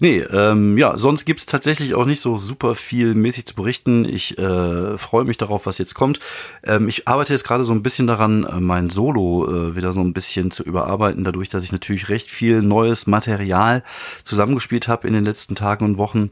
Nee, 0.03 0.19
ähm, 0.19 0.77
ja, 0.77 0.97
sonst 0.97 1.23
gibt's 1.23 1.45
tatsächlich 1.45 1.93
auch 1.93 2.03
nicht 2.03 2.19
so 2.19 2.35
super 2.37 2.75
viel 2.75 3.15
mäßig 3.15 3.45
zu 3.45 3.55
berichten. 3.55 4.03
Ich 4.03 4.37
äh, 4.37 4.97
freue 4.97 5.23
mich 5.23 5.37
darauf, 5.37 5.65
was 5.65 5.77
jetzt 5.77 5.93
kommt. 5.93 6.19
Ähm, 6.61 6.89
ich 6.89 7.07
arbeite 7.07 7.31
jetzt 7.31 7.45
gerade 7.45 7.63
so 7.63 7.71
ein 7.71 7.83
bisschen 7.83 8.05
daran, 8.05 8.43
äh, 8.43 8.59
mein 8.59 8.89
Solo 8.89 9.47
äh, 9.47 9.77
wieder 9.77 9.93
so 9.93 10.01
ein 10.01 10.11
bisschen 10.11 10.51
zu 10.51 10.61
überarbeiten, 10.63 11.23
dadurch, 11.23 11.47
dass 11.47 11.63
ich 11.63 11.71
natürlich 11.71 12.09
recht 12.09 12.29
viel 12.29 12.61
neues 12.61 13.07
Material 13.07 13.81
zusammengespielt 14.25 14.89
habe 14.89 15.07
in 15.07 15.13
den 15.13 15.23
letzten 15.23 15.55
Tagen 15.55 15.85
und 15.85 15.97
Wochen. 15.97 16.31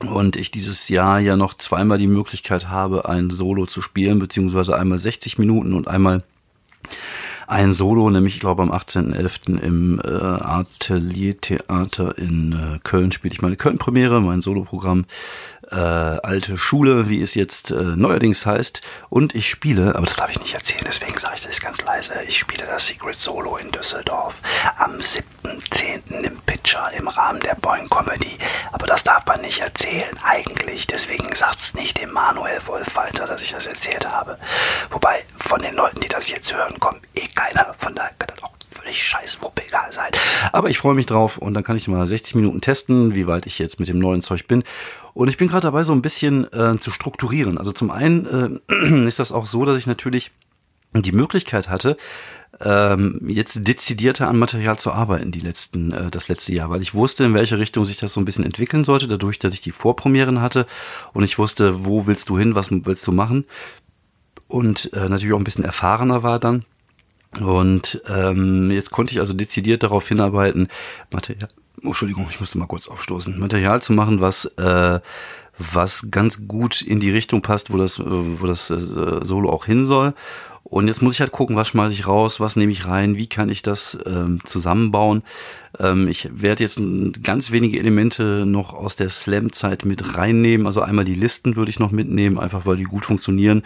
Und 0.00 0.34
ich 0.34 0.50
dieses 0.50 0.88
Jahr 0.88 1.20
ja 1.20 1.36
noch 1.36 1.54
zweimal 1.54 1.98
die 1.98 2.08
Möglichkeit 2.08 2.68
habe, 2.68 3.08
ein 3.08 3.30
Solo 3.30 3.66
zu 3.66 3.80
spielen, 3.80 4.18
beziehungsweise 4.18 4.76
einmal 4.76 4.98
60 4.98 5.38
Minuten 5.38 5.74
und 5.74 5.86
einmal 5.86 6.24
ein 7.46 7.72
Solo, 7.72 8.10
nämlich 8.10 8.34
ich 8.34 8.40
glaube 8.40 8.62
am 8.62 8.72
18.11. 8.72 9.60
im 9.60 10.00
äh, 10.00 10.08
Ateliertheater 10.08 12.18
in 12.18 12.52
äh, 12.52 12.78
Köln 12.82 13.12
spiele 13.12 13.34
ich 13.34 13.42
meine 13.42 13.56
Köln-Premiere, 13.56 14.20
mein 14.20 14.40
Soloprogramm 14.40 15.04
äh, 15.70 15.74
Alte 15.74 16.56
Schule, 16.56 17.08
wie 17.08 17.22
es 17.22 17.34
jetzt 17.34 17.70
äh, 17.70 17.74
neuerdings 17.74 18.46
heißt. 18.46 18.82
Und 19.10 19.34
ich 19.34 19.48
spiele, 19.48 19.94
aber 19.94 20.06
das 20.06 20.16
darf 20.16 20.30
ich 20.30 20.40
nicht 20.40 20.54
erzählen, 20.54 20.84
deswegen 20.86 21.18
sage 21.18 21.34
ich 21.36 21.42
das 21.42 21.60
ganz 21.60 21.82
leise, 21.82 22.14
ich 22.26 22.38
spiele 22.38 22.66
das 22.66 22.86
Secret 22.86 23.16
Solo 23.16 23.56
in 23.56 23.70
Düsseldorf 23.70 24.34
am 24.78 24.94
7.10. 24.96 26.22
im 26.22 26.38
Pitcher 26.40 26.90
im 26.96 27.08
Rahmen 27.08 27.40
der 27.40 27.54
Boing 27.56 27.88
Comedy. 27.88 28.38
Aber 28.72 28.86
das 28.86 29.04
darf 29.04 29.24
man 29.26 29.40
nicht 29.40 29.60
erzählen 29.60 30.18
eigentlich, 30.24 30.86
deswegen 30.86 31.34
sagt's 31.34 31.74
nicht 31.74 32.00
dem 32.00 32.12
Manuel 32.12 32.60
Wolf 32.66 32.94
weiter, 32.96 33.26
dass 33.26 33.42
ich 33.42 33.52
das 33.52 33.66
erzählt 33.66 34.08
habe. 34.08 34.38
Wobei 34.90 35.24
von 35.36 35.60
den 35.60 35.74
Leuten, 35.74 36.00
die 36.00 36.08
das 36.08 36.28
jetzt 36.28 36.54
hören, 36.54 36.78
kommt 36.80 37.02
eh 37.14 37.26
keiner, 37.28 37.74
von 37.78 37.94
daher 37.94 38.12
kann 38.18 38.28
das 38.28 38.44
völlig 38.74 39.02
scheiß 39.02 39.38
egal 39.74 39.92
sein. 39.92 40.10
Aber 40.52 40.70
ich 40.70 40.78
freue 40.78 40.94
mich 40.94 41.06
drauf 41.06 41.38
und 41.38 41.54
dann 41.54 41.64
kann 41.64 41.76
ich 41.76 41.88
mal 41.88 42.06
60 42.06 42.34
Minuten 42.34 42.60
testen, 42.60 43.14
wie 43.14 43.26
weit 43.26 43.46
ich 43.46 43.58
jetzt 43.58 43.80
mit 43.80 43.88
dem 43.88 43.98
neuen 43.98 44.22
Zeug 44.22 44.46
bin. 44.46 44.64
Und 45.12 45.28
ich 45.28 45.36
bin 45.36 45.48
gerade 45.48 45.62
dabei, 45.62 45.84
so 45.84 45.92
ein 45.92 46.02
bisschen 46.02 46.52
äh, 46.52 46.78
zu 46.78 46.90
strukturieren. 46.90 47.58
Also 47.58 47.72
zum 47.72 47.90
einen 47.90 48.60
äh, 48.68 49.06
ist 49.06 49.18
das 49.18 49.32
auch 49.32 49.46
so, 49.46 49.64
dass 49.64 49.76
ich 49.76 49.86
natürlich 49.86 50.30
die 50.92 51.12
Möglichkeit 51.12 51.68
hatte, 51.68 51.96
ähm, 52.60 53.20
jetzt 53.26 53.66
dezidierter 53.66 54.28
an 54.28 54.38
Material 54.38 54.78
zu 54.78 54.92
arbeiten, 54.92 55.32
die 55.32 55.40
letzten, 55.40 55.90
äh, 55.90 56.10
das 56.10 56.28
letzte 56.28 56.54
Jahr, 56.54 56.70
weil 56.70 56.82
ich 56.82 56.94
wusste, 56.94 57.24
in 57.24 57.34
welche 57.34 57.58
Richtung 57.58 57.84
sich 57.84 57.96
das 57.96 58.12
so 58.12 58.20
ein 58.20 58.24
bisschen 58.24 58.44
entwickeln 58.44 58.84
sollte, 58.84 59.08
dadurch, 59.08 59.40
dass 59.40 59.54
ich 59.54 59.60
die 59.60 59.72
Vorpremieren 59.72 60.40
hatte 60.40 60.66
und 61.12 61.24
ich 61.24 61.36
wusste, 61.36 61.84
wo 61.84 62.06
willst 62.06 62.28
du 62.28 62.38
hin, 62.38 62.54
was 62.54 62.68
willst 62.70 63.04
du 63.08 63.12
machen 63.12 63.44
und 64.46 64.92
äh, 64.92 65.08
natürlich 65.08 65.34
auch 65.34 65.38
ein 65.38 65.44
bisschen 65.44 65.64
erfahrener 65.64 66.22
war 66.22 66.38
dann. 66.38 66.64
Und 67.40 68.02
ähm, 68.08 68.70
jetzt 68.70 68.90
konnte 68.90 69.12
ich 69.12 69.20
also 69.20 69.34
dezidiert 69.34 69.82
darauf 69.82 70.08
hinarbeiten, 70.08 70.68
Material, 71.10 71.48
oh, 71.82 71.88
Entschuldigung, 71.88 72.26
ich 72.30 72.40
musste 72.40 72.58
mal 72.58 72.66
kurz 72.66 72.88
aufstoßen, 72.88 73.38
Material 73.38 73.82
zu 73.82 73.92
machen, 73.92 74.20
was 74.20 74.44
äh, 74.56 75.00
was 75.58 76.08
ganz 76.10 76.48
gut 76.48 76.82
in 76.82 77.00
die 77.00 77.10
Richtung 77.10 77.42
passt, 77.42 77.72
wo 77.72 77.76
das, 77.76 78.00
wo 78.00 78.46
das 78.46 78.70
äh, 78.70 79.24
Solo 79.24 79.50
auch 79.50 79.66
hin 79.66 79.86
soll. 79.86 80.14
Und 80.64 80.88
jetzt 80.88 81.02
muss 81.02 81.14
ich 81.14 81.20
halt 81.20 81.30
gucken, 81.30 81.56
was 81.56 81.68
schmeiße 81.68 81.92
ich 81.92 82.06
raus, 82.06 82.40
was 82.40 82.56
nehme 82.56 82.72
ich 82.72 82.86
rein, 82.86 83.16
wie 83.16 83.26
kann 83.26 83.50
ich 83.50 83.62
das 83.62 83.98
ähm, 84.06 84.40
zusammenbauen. 84.44 85.22
Ähm, 85.78 86.08
ich 86.08 86.28
werde 86.32 86.62
jetzt 86.62 86.80
ganz 87.22 87.50
wenige 87.50 87.78
Elemente 87.78 88.44
noch 88.46 88.72
aus 88.72 88.96
der 88.96 89.10
Slam-Zeit 89.10 89.84
mit 89.84 90.16
reinnehmen. 90.16 90.66
Also 90.66 90.80
einmal 90.80 91.04
die 91.04 91.14
Listen 91.14 91.56
würde 91.56 91.70
ich 91.70 91.78
noch 91.78 91.90
mitnehmen, 91.90 92.38
einfach 92.38 92.64
weil 92.66 92.76
die 92.76 92.84
gut 92.84 93.04
funktionieren 93.04 93.62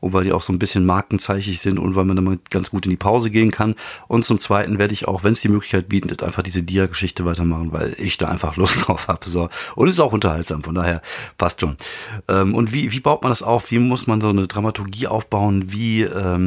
und 0.00 0.12
weil 0.12 0.24
die 0.24 0.32
auch 0.32 0.42
so 0.42 0.52
ein 0.52 0.58
bisschen 0.58 0.84
markenzeichig 0.84 1.60
sind 1.60 1.78
und 1.78 1.94
weil 1.94 2.04
man 2.04 2.22
mal 2.24 2.38
ganz 2.50 2.70
gut 2.70 2.86
in 2.86 2.90
die 2.90 2.96
Pause 2.96 3.30
gehen 3.30 3.52
kann. 3.52 3.76
Und 4.08 4.24
zum 4.24 4.40
Zweiten 4.40 4.78
werde 4.78 4.94
ich 4.94 5.06
auch, 5.06 5.22
wenn 5.22 5.32
es 5.32 5.40
die 5.40 5.48
Möglichkeit 5.48 5.88
bietet, 5.88 6.24
einfach 6.24 6.42
diese 6.42 6.64
Dia-Geschichte 6.64 7.24
weitermachen, 7.24 7.72
weil 7.72 7.94
ich 7.98 8.18
da 8.18 8.26
einfach 8.26 8.56
Lust 8.62 8.88
drauf 8.88 9.06
habe. 9.06 9.28
So. 9.28 9.48
Und 9.76 9.88
ist 9.88 10.00
auch 10.00 10.12
unterhaltsam, 10.12 10.64
von 10.64 10.74
daher 10.74 11.02
passt 11.38 11.60
schon. 11.60 11.76
Ähm, 12.28 12.54
und 12.56 12.74
wie, 12.74 12.90
wie 12.90 13.00
baut 13.00 13.22
man 13.22 13.30
das 13.30 13.44
auf? 13.44 13.70
Wie 13.70 13.78
muss 13.78 14.08
man 14.08 14.20
so 14.20 14.28
eine 14.28 14.48
Dramaturgie 14.48 15.06
aufbauen? 15.06 15.70
Wie 15.70 16.02
ähm, 16.02 16.41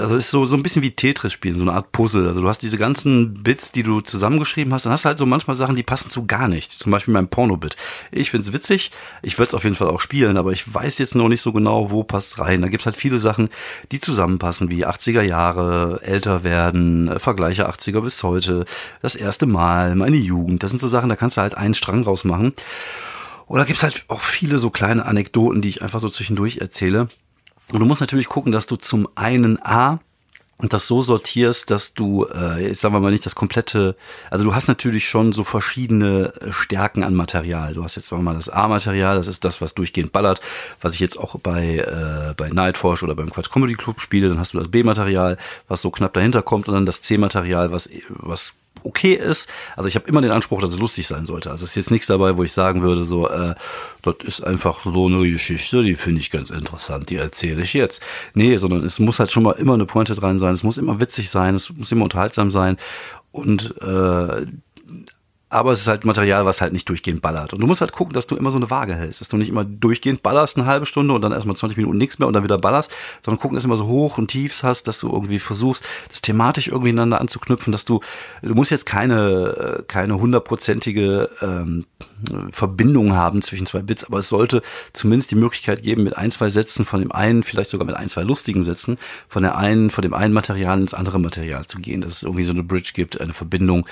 also 0.00 0.16
ist 0.16 0.30
so, 0.30 0.44
so 0.46 0.56
ein 0.56 0.62
bisschen 0.62 0.82
wie 0.82 0.90
Tetris 0.90 1.32
spielen, 1.32 1.56
so 1.56 1.62
eine 1.62 1.72
Art 1.72 1.92
Puzzle. 1.92 2.26
Also 2.26 2.40
du 2.40 2.48
hast 2.48 2.62
diese 2.62 2.78
ganzen 2.78 3.42
Bits, 3.42 3.72
die 3.72 3.82
du 3.82 4.00
zusammengeschrieben 4.00 4.72
hast, 4.72 4.86
dann 4.86 4.92
hast 4.92 5.04
du 5.04 5.08
halt 5.08 5.18
so 5.18 5.26
manchmal 5.26 5.56
Sachen, 5.56 5.76
die 5.76 5.82
passen 5.82 6.10
zu 6.10 6.26
gar 6.26 6.48
nicht. 6.48 6.70
Zum 6.70 6.92
Beispiel 6.92 7.14
mein 7.14 7.28
Porno-Bit. 7.28 7.76
Ich 8.10 8.30
find's 8.30 8.52
witzig, 8.52 8.90
ich 9.22 9.38
würde 9.38 9.48
es 9.48 9.54
auf 9.54 9.64
jeden 9.64 9.76
Fall 9.76 9.88
auch 9.88 10.00
spielen, 10.00 10.36
aber 10.36 10.52
ich 10.52 10.72
weiß 10.72 10.98
jetzt 10.98 11.14
noch 11.14 11.28
nicht 11.28 11.40
so 11.40 11.52
genau, 11.52 11.90
wo 11.90 12.04
passt 12.04 12.38
rein. 12.38 12.62
Da 12.62 12.68
gibt's 12.68 12.86
halt 12.86 12.96
viele 12.96 13.18
Sachen, 13.18 13.48
die 13.92 13.98
zusammenpassen, 13.98 14.70
wie 14.70 14.86
80er 14.86 15.22
Jahre, 15.22 16.00
älter 16.02 16.44
werden, 16.44 17.08
äh, 17.08 17.18
Vergleiche 17.18 17.68
80er 17.68 18.00
bis 18.00 18.22
heute, 18.22 18.64
das 19.02 19.14
erste 19.14 19.46
Mal, 19.46 19.94
meine 19.94 20.16
Jugend. 20.16 20.62
Das 20.62 20.70
sind 20.70 20.80
so 20.80 20.88
Sachen, 20.88 21.08
da 21.08 21.16
kannst 21.16 21.36
du 21.36 21.42
halt 21.42 21.56
einen 21.56 21.74
Strang 21.74 22.02
rausmachen. 22.02 22.52
Oder 23.46 23.64
gibt's 23.64 23.82
halt 23.82 24.04
auch 24.08 24.20
viele 24.20 24.58
so 24.58 24.68
kleine 24.68 25.06
Anekdoten, 25.06 25.62
die 25.62 25.70
ich 25.70 25.82
einfach 25.82 26.00
so 26.00 26.10
zwischendurch 26.10 26.58
erzähle. 26.58 27.08
Und 27.72 27.80
du 27.80 27.86
musst 27.86 28.00
natürlich 28.00 28.28
gucken, 28.28 28.52
dass 28.52 28.66
du 28.66 28.76
zum 28.76 29.08
einen 29.14 29.58
A 29.62 30.00
und 30.58 30.72
das 30.72 30.88
so 30.88 31.02
sortierst, 31.02 31.70
dass 31.70 31.94
du, 31.94 32.26
äh, 32.26 32.74
sagen 32.74 32.92
wir 32.92 33.00
mal 33.00 33.12
nicht 33.12 33.24
das 33.24 33.36
komplette, 33.36 33.94
also 34.28 34.44
du 34.44 34.54
hast 34.54 34.66
natürlich 34.66 35.08
schon 35.08 35.32
so 35.32 35.44
verschiedene 35.44 36.32
äh, 36.40 36.52
Stärken 36.52 37.04
an 37.04 37.14
Material. 37.14 37.74
Du 37.74 37.84
hast 37.84 37.94
jetzt 37.94 38.08
sagen 38.08 38.22
wir 38.22 38.32
mal 38.32 38.34
das 38.34 38.48
A-Material, 38.48 39.16
das 39.16 39.28
ist 39.28 39.44
das, 39.44 39.60
was 39.60 39.74
durchgehend 39.74 40.12
ballert, 40.12 40.40
was 40.80 40.94
ich 40.94 41.00
jetzt 41.00 41.16
auch 41.16 41.38
bei 41.38 41.76
äh, 41.76 42.34
bei 42.36 42.48
Nightforce 42.48 43.04
oder 43.04 43.14
beim 43.14 43.30
Quatsch 43.30 43.50
Comedy 43.52 43.74
Club 43.74 44.00
spiele. 44.00 44.28
Dann 44.28 44.40
hast 44.40 44.52
du 44.52 44.58
das 44.58 44.68
B-Material, 44.68 45.38
was 45.68 45.80
so 45.80 45.92
knapp 45.92 46.12
dahinter 46.14 46.42
kommt, 46.42 46.66
und 46.66 46.74
dann 46.74 46.86
das 46.86 47.02
C-Material, 47.02 47.70
was 47.70 47.88
was 48.08 48.52
okay 48.82 49.14
ist. 49.14 49.48
Also 49.76 49.88
ich 49.88 49.94
habe 49.94 50.08
immer 50.08 50.20
den 50.20 50.30
Anspruch, 50.30 50.60
dass 50.60 50.70
es 50.70 50.78
lustig 50.78 51.06
sein 51.06 51.26
sollte. 51.26 51.50
Also 51.50 51.64
es 51.64 51.70
ist 51.70 51.76
jetzt 51.76 51.90
nichts 51.90 52.06
dabei, 52.06 52.36
wo 52.36 52.42
ich 52.42 52.52
sagen 52.52 52.82
würde, 52.82 53.04
so, 53.04 53.28
äh, 53.28 53.54
das 54.02 54.16
ist 54.24 54.42
einfach 54.42 54.84
so 54.84 55.06
eine 55.06 55.30
Geschichte, 55.30 55.82
die 55.82 55.94
finde 55.94 56.20
ich 56.20 56.30
ganz 56.30 56.50
interessant, 56.50 57.10
die 57.10 57.16
erzähle 57.16 57.62
ich 57.62 57.74
jetzt. 57.74 58.02
Nee, 58.34 58.56
sondern 58.56 58.84
es 58.84 58.98
muss 58.98 59.18
halt 59.18 59.32
schon 59.32 59.42
mal 59.42 59.52
immer 59.52 59.74
eine 59.74 59.86
Pointe 59.86 60.14
dran 60.14 60.38
sein, 60.38 60.52
es 60.52 60.62
muss 60.62 60.78
immer 60.78 61.00
witzig 61.00 61.30
sein, 61.30 61.54
es 61.54 61.70
muss 61.70 61.92
immer 61.92 62.04
unterhaltsam 62.04 62.50
sein. 62.50 62.76
Und 63.32 63.74
äh, 63.82 64.46
aber 65.50 65.72
es 65.72 65.80
ist 65.80 65.86
halt 65.86 66.04
Material, 66.04 66.44
was 66.44 66.60
halt 66.60 66.74
nicht 66.74 66.88
durchgehend 66.88 67.22
ballert. 67.22 67.54
Und 67.54 67.60
du 67.60 67.66
musst 67.66 67.80
halt 67.80 67.92
gucken, 67.92 68.12
dass 68.12 68.26
du 68.26 68.36
immer 68.36 68.50
so 68.50 68.58
eine 68.58 68.68
Waage 68.68 68.94
hältst, 68.94 69.22
dass 69.22 69.28
du 69.28 69.38
nicht 69.38 69.48
immer 69.48 69.64
durchgehend 69.64 70.22
ballerst 70.22 70.58
eine 70.58 70.66
halbe 70.66 70.84
Stunde 70.84 71.14
und 71.14 71.22
dann 71.22 71.32
erstmal 71.32 71.56
20 71.56 71.78
Minuten 71.78 71.96
nichts 71.96 72.18
mehr 72.18 72.28
und 72.28 72.34
dann 72.34 72.44
wieder 72.44 72.58
ballerst, 72.58 72.90
sondern 73.22 73.40
gucken, 73.40 73.54
dass 73.54 73.62
du 73.62 73.68
immer 73.68 73.78
so 73.78 73.86
hoch 73.86 74.18
und 74.18 74.28
tiefs 74.28 74.62
hast, 74.62 74.88
dass 74.88 74.98
du 74.98 75.10
irgendwie 75.10 75.38
versuchst, 75.38 75.84
das 76.10 76.20
thematisch 76.20 76.68
irgendwie 76.68 76.90
ineinander 76.90 77.20
anzuknüpfen, 77.20 77.72
dass 77.72 77.86
du, 77.86 78.00
du 78.42 78.54
musst 78.54 78.70
jetzt 78.70 78.84
keine, 78.84 79.78
äh, 79.78 79.82
keine 79.84 80.20
hundertprozentige 80.20 81.30
ähm, 81.40 81.86
Verbindung 82.52 83.16
haben 83.16 83.40
zwischen 83.40 83.66
zwei 83.66 83.80
Bits, 83.80 84.04
aber 84.04 84.18
es 84.18 84.28
sollte 84.28 84.60
zumindest 84.92 85.30
die 85.30 85.36
Möglichkeit 85.36 85.82
geben, 85.82 86.04
mit 86.04 86.16
ein, 86.16 86.30
zwei 86.30 86.50
Sätzen 86.50 86.84
von 86.84 87.00
dem 87.00 87.12
einen, 87.12 87.42
vielleicht 87.42 87.70
sogar 87.70 87.86
mit 87.86 87.96
ein, 87.96 88.10
zwei 88.10 88.22
lustigen 88.22 88.64
Sätzen, 88.64 88.98
von 89.28 89.42
der 89.42 89.56
einen, 89.56 89.90
von 89.90 90.02
dem 90.02 90.12
einen 90.12 90.34
Material 90.34 90.78
ins 90.78 90.92
andere 90.92 91.18
Material 91.18 91.66
zu 91.66 91.78
gehen, 91.78 92.02
dass 92.02 92.16
es 92.16 92.22
irgendwie 92.22 92.44
so 92.44 92.52
eine 92.52 92.62
Bridge 92.62 92.90
gibt, 92.92 93.18
eine 93.18 93.32
Verbindung. 93.32 93.86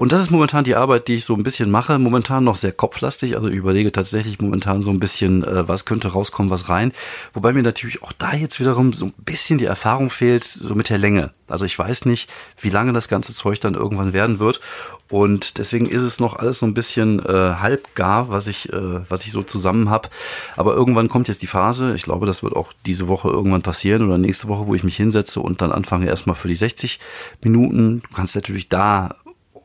Und 0.00 0.12
das 0.12 0.22
ist 0.22 0.30
momentan 0.30 0.64
die 0.64 0.76
Arbeit, 0.76 1.08
die 1.08 1.16
ich 1.16 1.26
so 1.26 1.34
ein 1.34 1.42
bisschen 1.42 1.70
mache. 1.70 1.98
Momentan 1.98 2.42
noch 2.42 2.56
sehr 2.56 2.72
kopflastig. 2.72 3.36
Also 3.36 3.48
ich 3.48 3.56
überlege 3.56 3.92
tatsächlich 3.92 4.40
momentan 4.40 4.80
so 4.80 4.88
ein 4.90 4.98
bisschen, 4.98 5.44
äh, 5.44 5.68
was 5.68 5.84
könnte 5.84 6.08
rauskommen, 6.08 6.50
was 6.50 6.70
rein. 6.70 6.92
Wobei 7.34 7.52
mir 7.52 7.62
natürlich 7.62 8.02
auch 8.02 8.12
da 8.12 8.32
jetzt 8.32 8.58
wiederum 8.60 8.94
so 8.94 9.04
ein 9.04 9.14
bisschen 9.18 9.58
die 9.58 9.66
Erfahrung 9.66 10.08
fehlt, 10.08 10.44
so 10.44 10.74
mit 10.74 10.88
der 10.88 10.96
Länge. 10.96 11.32
Also 11.48 11.66
ich 11.66 11.78
weiß 11.78 12.06
nicht, 12.06 12.30
wie 12.58 12.70
lange 12.70 12.94
das 12.94 13.08
ganze 13.08 13.34
Zeug 13.34 13.60
dann 13.60 13.74
irgendwann 13.74 14.14
werden 14.14 14.38
wird. 14.38 14.62
Und 15.10 15.58
deswegen 15.58 15.86
ist 15.86 16.02
es 16.02 16.20
noch 16.20 16.36
alles 16.36 16.60
so 16.60 16.66
ein 16.66 16.72
bisschen 16.72 17.18
äh, 17.18 17.56
halbgar, 17.56 18.30
was 18.30 18.46
ich, 18.46 18.72
äh, 18.72 19.00
was 19.10 19.26
ich 19.26 19.32
so 19.32 19.42
zusammen 19.42 19.90
habe. 19.90 20.08
Aber 20.56 20.72
irgendwann 20.74 21.08
kommt 21.08 21.26
jetzt 21.26 21.42
die 21.42 21.48
Phase, 21.48 21.94
ich 21.94 22.02
glaube, 22.02 22.26
das 22.26 22.44
wird 22.44 22.54
auch 22.54 22.72
diese 22.86 23.08
Woche 23.08 23.28
irgendwann 23.28 23.62
passieren 23.62 24.06
oder 24.06 24.18
nächste 24.18 24.46
Woche, 24.46 24.68
wo 24.68 24.74
ich 24.74 24.84
mich 24.84 24.96
hinsetze 24.96 25.40
und 25.40 25.60
dann 25.60 25.72
anfange 25.72 26.06
erstmal 26.06 26.36
für 26.36 26.46
die 26.46 26.54
60 26.54 27.00
Minuten. 27.42 28.02
Du 28.08 28.14
kannst 28.14 28.36
natürlich 28.36 28.68
da 28.68 29.16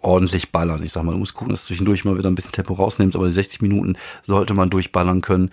ordentlich 0.05 0.51
ballern. 0.51 0.83
Ich 0.83 0.91
sag 0.91 1.03
mal, 1.03 1.11
du 1.11 1.17
musst 1.17 1.33
gucken, 1.33 1.51
dass 1.51 1.63
du 1.63 1.67
zwischendurch 1.67 2.05
mal 2.05 2.17
wieder 2.17 2.29
ein 2.29 2.35
bisschen 2.35 2.51
Tempo 2.51 2.73
rausnimmst, 2.73 3.15
aber 3.15 3.25
die 3.25 3.33
60 3.33 3.61
Minuten 3.61 3.97
sollte 4.25 4.53
man 4.53 4.69
durchballern 4.69 5.21
können. 5.21 5.49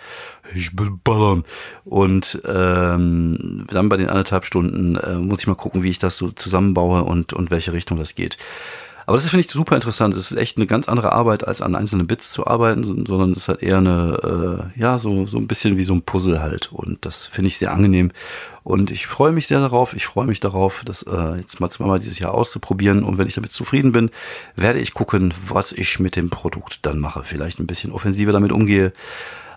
Ich 0.55 0.79
will 0.79 0.91
ballern. 1.03 1.45
Und 1.85 2.41
ähm, 2.47 3.67
dann 3.69 3.89
bei 3.89 3.97
den 3.97 4.09
anderthalb 4.09 4.45
Stunden 4.45 4.97
äh, 4.97 5.15
muss 5.15 5.41
ich 5.41 5.47
mal 5.47 5.55
gucken, 5.55 5.83
wie 5.83 5.91
ich 5.91 5.99
das 5.99 6.17
so 6.17 6.31
zusammenbaue 6.31 7.03
und, 7.05 7.33
und 7.33 7.51
welche 7.51 7.73
Richtung 7.73 7.99
das 7.99 8.15
geht. 8.15 8.39
Aber 9.13 9.19
das 9.19 9.29
finde 9.29 9.45
ich 9.45 9.51
super 9.51 9.75
interessant. 9.75 10.15
Es 10.15 10.31
ist 10.31 10.39
echt 10.39 10.57
eine 10.57 10.67
ganz 10.67 10.89
andere 10.89 11.13
Arbeit, 11.13 11.47
als 11.47 11.61
an 11.61 11.75
einzelnen 11.75 12.07
Bits 12.07 12.31
zu 12.31 12.47
arbeiten, 12.47 12.83
sondern 12.83 13.33
es 13.33 13.41
ist 13.41 13.49
halt 13.49 13.63
eher 13.63 13.77
eine, 13.77 14.71
äh, 14.75 14.81
ja, 14.81 14.99
so, 14.99 15.27
so 15.27 15.37
ein 15.37 15.47
bisschen 15.47 15.77
wie 15.77 15.85
so 15.85 15.93
ein 15.93 16.01
Puzzle 16.01 16.41
halt. 16.41 16.73
Und 16.73 17.05
das 17.05 17.27
finde 17.27 17.49
ich 17.49 17.59
sehr 17.59 17.75
angenehm. 17.75 18.11
Und 18.63 18.91
ich 18.91 19.07
freue 19.07 19.33
mich 19.33 19.49
sehr 19.49 19.61
darauf. 19.61 19.93
Ich 19.93 20.07
freue 20.07 20.27
mich 20.27 20.41
darauf, 20.41 20.81
das 20.87 21.03
äh, 21.03 21.37
jetzt 21.37 21.61
mal 21.61 21.69
zweimal 21.69 21.99
dieses 21.99 22.21
Jahr 22.21 22.33
auszuprobieren. 22.33 23.05
Und 23.05 23.19
wenn 23.19 23.27
ich 23.27 23.35
damit 23.35 23.53
zufrieden 23.53 23.93
bin, 23.93 24.09
werde 24.57 24.79
ich 24.79 24.95
gucken, 24.95 25.35
was 25.47 25.73
ich 25.73 26.01
mit 26.01 26.17
dem 26.17 26.31
Produkt 26.31 26.79
dann 26.87 26.99
mache. 26.99 27.23
Vielleicht 27.23 27.61
ein 27.61 27.67
bisschen 27.67 27.93
offensiver 27.93 28.33
damit 28.33 28.51
umgehe. 28.51 28.95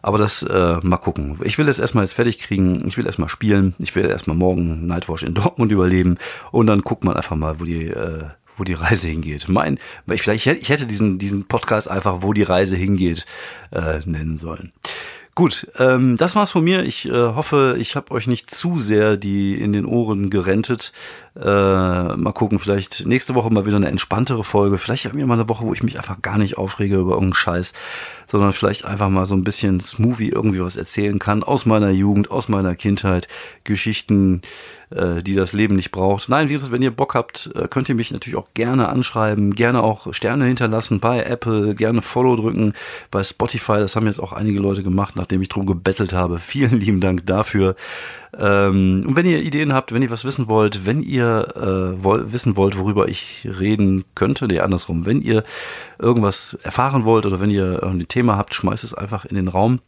Aber 0.01 0.17
das 0.17 0.43
äh, 0.43 0.79
mal 0.81 0.97
gucken. 0.97 1.39
Ich 1.45 1.57
will 1.57 1.67
das 1.67 1.79
erstmal 1.79 2.03
jetzt 2.03 2.15
fertig 2.15 2.39
kriegen. 2.39 2.85
Ich 2.89 2.97
will 2.97 3.05
erstmal 3.05 3.29
spielen. 3.29 3.73
Ich 3.79 3.95
will 3.95 4.03
erstmal 4.03 4.35
morgen 4.35 4.85
Nightwatch 4.85 5.23
in 5.23 5.33
Dortmund 5.33 5.71
überleben. 5.71 6.17
Und 6.51 6.67
dann 6.67 6.81
guckt 6.81 7.05
man 7.05 7.15
einfach 7.15 7.37
mal, 7.37 7.61
wo 7.61 7.63
die, 7.63 7.85
äh, 7.85 8.25
wo 8.57 8.63
die 8.63 8.73
Reise 8.73 9.07
hingeht. 9.07 9.47
Mein, 9.47 9.79
ich, 10.07 10.21
vielleicht 10.21 10.45
ich 10.45 10.69
hätte 10.69 10.85
diesen, 10.85 11.19
diesen 11.19 11.45
Podcast 11.45 11.89
einfach, 11.89 12.17
wo 12.21 12.33
die 12.33 12.43
Reise 12.43 12.75
hingeht, 12.75 13.25
äh, 13.71 13.99
nennen 14.05 14.37
sollen. 14.37 14.71
Gut, 15.37 15.67
ähm, 15.79 16.15
das 16.15 16.33
war's 16.37 16.51
von 16.51 16.63
mir. 16.63 16.85
Ich 16.85 17.05
äh, 17.07 17.11
hoffe, 17.11 17.75
ich 17.77 17.97
habe 17.97 18.11
euch 18.11 18.25
nicht 18.25 18.49
zu 18.49 18.77
sehr 18.79 19.17
die 19.17 19.59
in 19.59 19.73
den 19.73 19.85
Ohren 19.85 20.29
gerentet. 20.29 20.93
Äh, 21.35 21.41
mal 21.43 22.31
gucken, 22.33 22.57
vielleicht 22.57 23.05
nächste 23.05 23.35
Woche 23.35 23.49
mal 23.49 23.65
wieder 23.65 23.75
eine 23.75 23.89
entspanntere 23.89 24.45
Folge. 24.45 24.77
Vielleicht 24.77 25.03
haben 25.03 25.17
wir 25.17 25.27
mal 25.27 25.33
eine 25.33 25.49
Woche, 25.49 25.65
wo 25.65 25.73
ich 25.73 25.83
mich 25.83 25.97
einfach 25.97 26.21
gar 26.21 26.37
nicht 26.37 26.57
aufrege 26.57 26.95
über 26.95 27.15
irgendeinen 27.15 27.33
Scheiß, 27.33 27.73
sondern 28.27 28.53
vielleicht 28.53 28.85
einfach 28.85 29.09
mal 29.09 29.25
so 29.25 29.35
ein 29.35 29.43
bisschen 29.43 29.81
smoothie 29.81 30.29
irgendwie 30.29 30.61
was 30.61 30.77
erzählen 30.77 31.19
kann 31.19 31.43
aus 31.43 31.65
meiner 31.65 31.89
Jugend, 31.89 32.31
aus 32.31 32.47
meiner 32.47 32.73
Kindheit, 32.75 33.27
Geschichten, 33.65 34.41
äh, 34.95 35.21
die 35.21 35.35
das 35.35 35.53
Leben 35.53 35.75
nicht 35.75 35.91
braucht. 35.91 36.29
Nein, 36.29 36.49
wie 36.49 36.53
gesagt, 36.53 36.71
wenn 36.71 36.81
ihr 36.81 36.91
Bock 36.91 37.13
habt, 37.15 37.51
äh, 37.55 37.67
könnt 37.67 37.89
ihr 37.89 37.95
mich 37.95 38.11
natürlich 38.11 38.37
auch 38.37 38.47
gerne 38.53 38.89
anschreiben, 38.89 39.53
gerne 39.53 39.83
auch 39.83 40.13
Sterne 40.13 40.45
hinterlassen 40.45 40.99
bei 40.99 41.23
Apple, 41.23 41.75
gerne 41.75 42.01
Follow 42.01 42.35
drücken 42.35 42.73
bei 43.11 43.23
Spotify. 43.23 43.77
Das 43.77 43.95
haben 43.95 44.07
jetzt 44.07 44.19
auch 44.19 44.31
einige 44.31 44.59
Leute 44.59 44.83
gemacht, 44.83 45.15
nachdem 45.15 45.41
ich 45.41 45.49
drum 45.49 45.65
gebettelt 45.65 46.13
habe. 46.13 46.39
Vielen 46.45 46.79
lieben 46.79 47.01
Dank 47.01 47.25
dafür. 47.25 47.75
Ähm, 48.37 49.05
und 49.07 49.15
wenn 49.15 49.25
ihr 49.25 49.41
Ideen 49.41 49.73
habt, 49.73 49.93
wenn 49.93 50.01
ihr 50.01 50.09
was 50.09 50.25
wissen 50.25 50.47
wollt, 50.47 50.85
wenn 50.85 51.01
ihr 51.01 51.53
äh, 51.55 52.03
woll 52.03 52.33
wissen 52.33 52.55
wollt, 52.55 52.77
worüber 52.77 53.07
ich 53.07 53.47
reden 53.59 54.05
könnte, 54.15 54.47
nee, 54.47 54.59
andersrum, 54.59 55.05
wenn 55.05 55.21
ihr 55.21 55.43
irgendwas 55.99 56.57
erfahren 56.63 57.05
wollt 57.05 57.25
oder 57.25 57.39
wenn 57.39 57.49
ihr 57.49 57.83
ein 57.83 58.07
Thema 58.07 58.37
habt, 58.37 58.53
schmeißt 58.53 58.83
es 58.83 58.93
einfach 58.93 59.25
in 59.25 59.35
den 59.35 59.47
Raum 59.47 59.79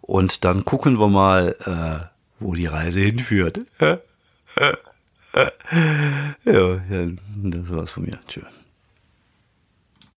und 0.00 0.44
dann 0.44 0.64
gucken 0.64 0.98
wir 0.98 1.08
mal, 1.08 1.56
äh, 1.64 2.13
wo 2.44 2.54
die 2.54 2.66
Reise 2.66 3.00
hinführt. 3.00 3.60
ja, 3.80 3.96
das 6.44 7.70
war's 7.70 7.92
von 7.92 8.04
mir. 8.04 8.18
Tschüss. 8.28 8.44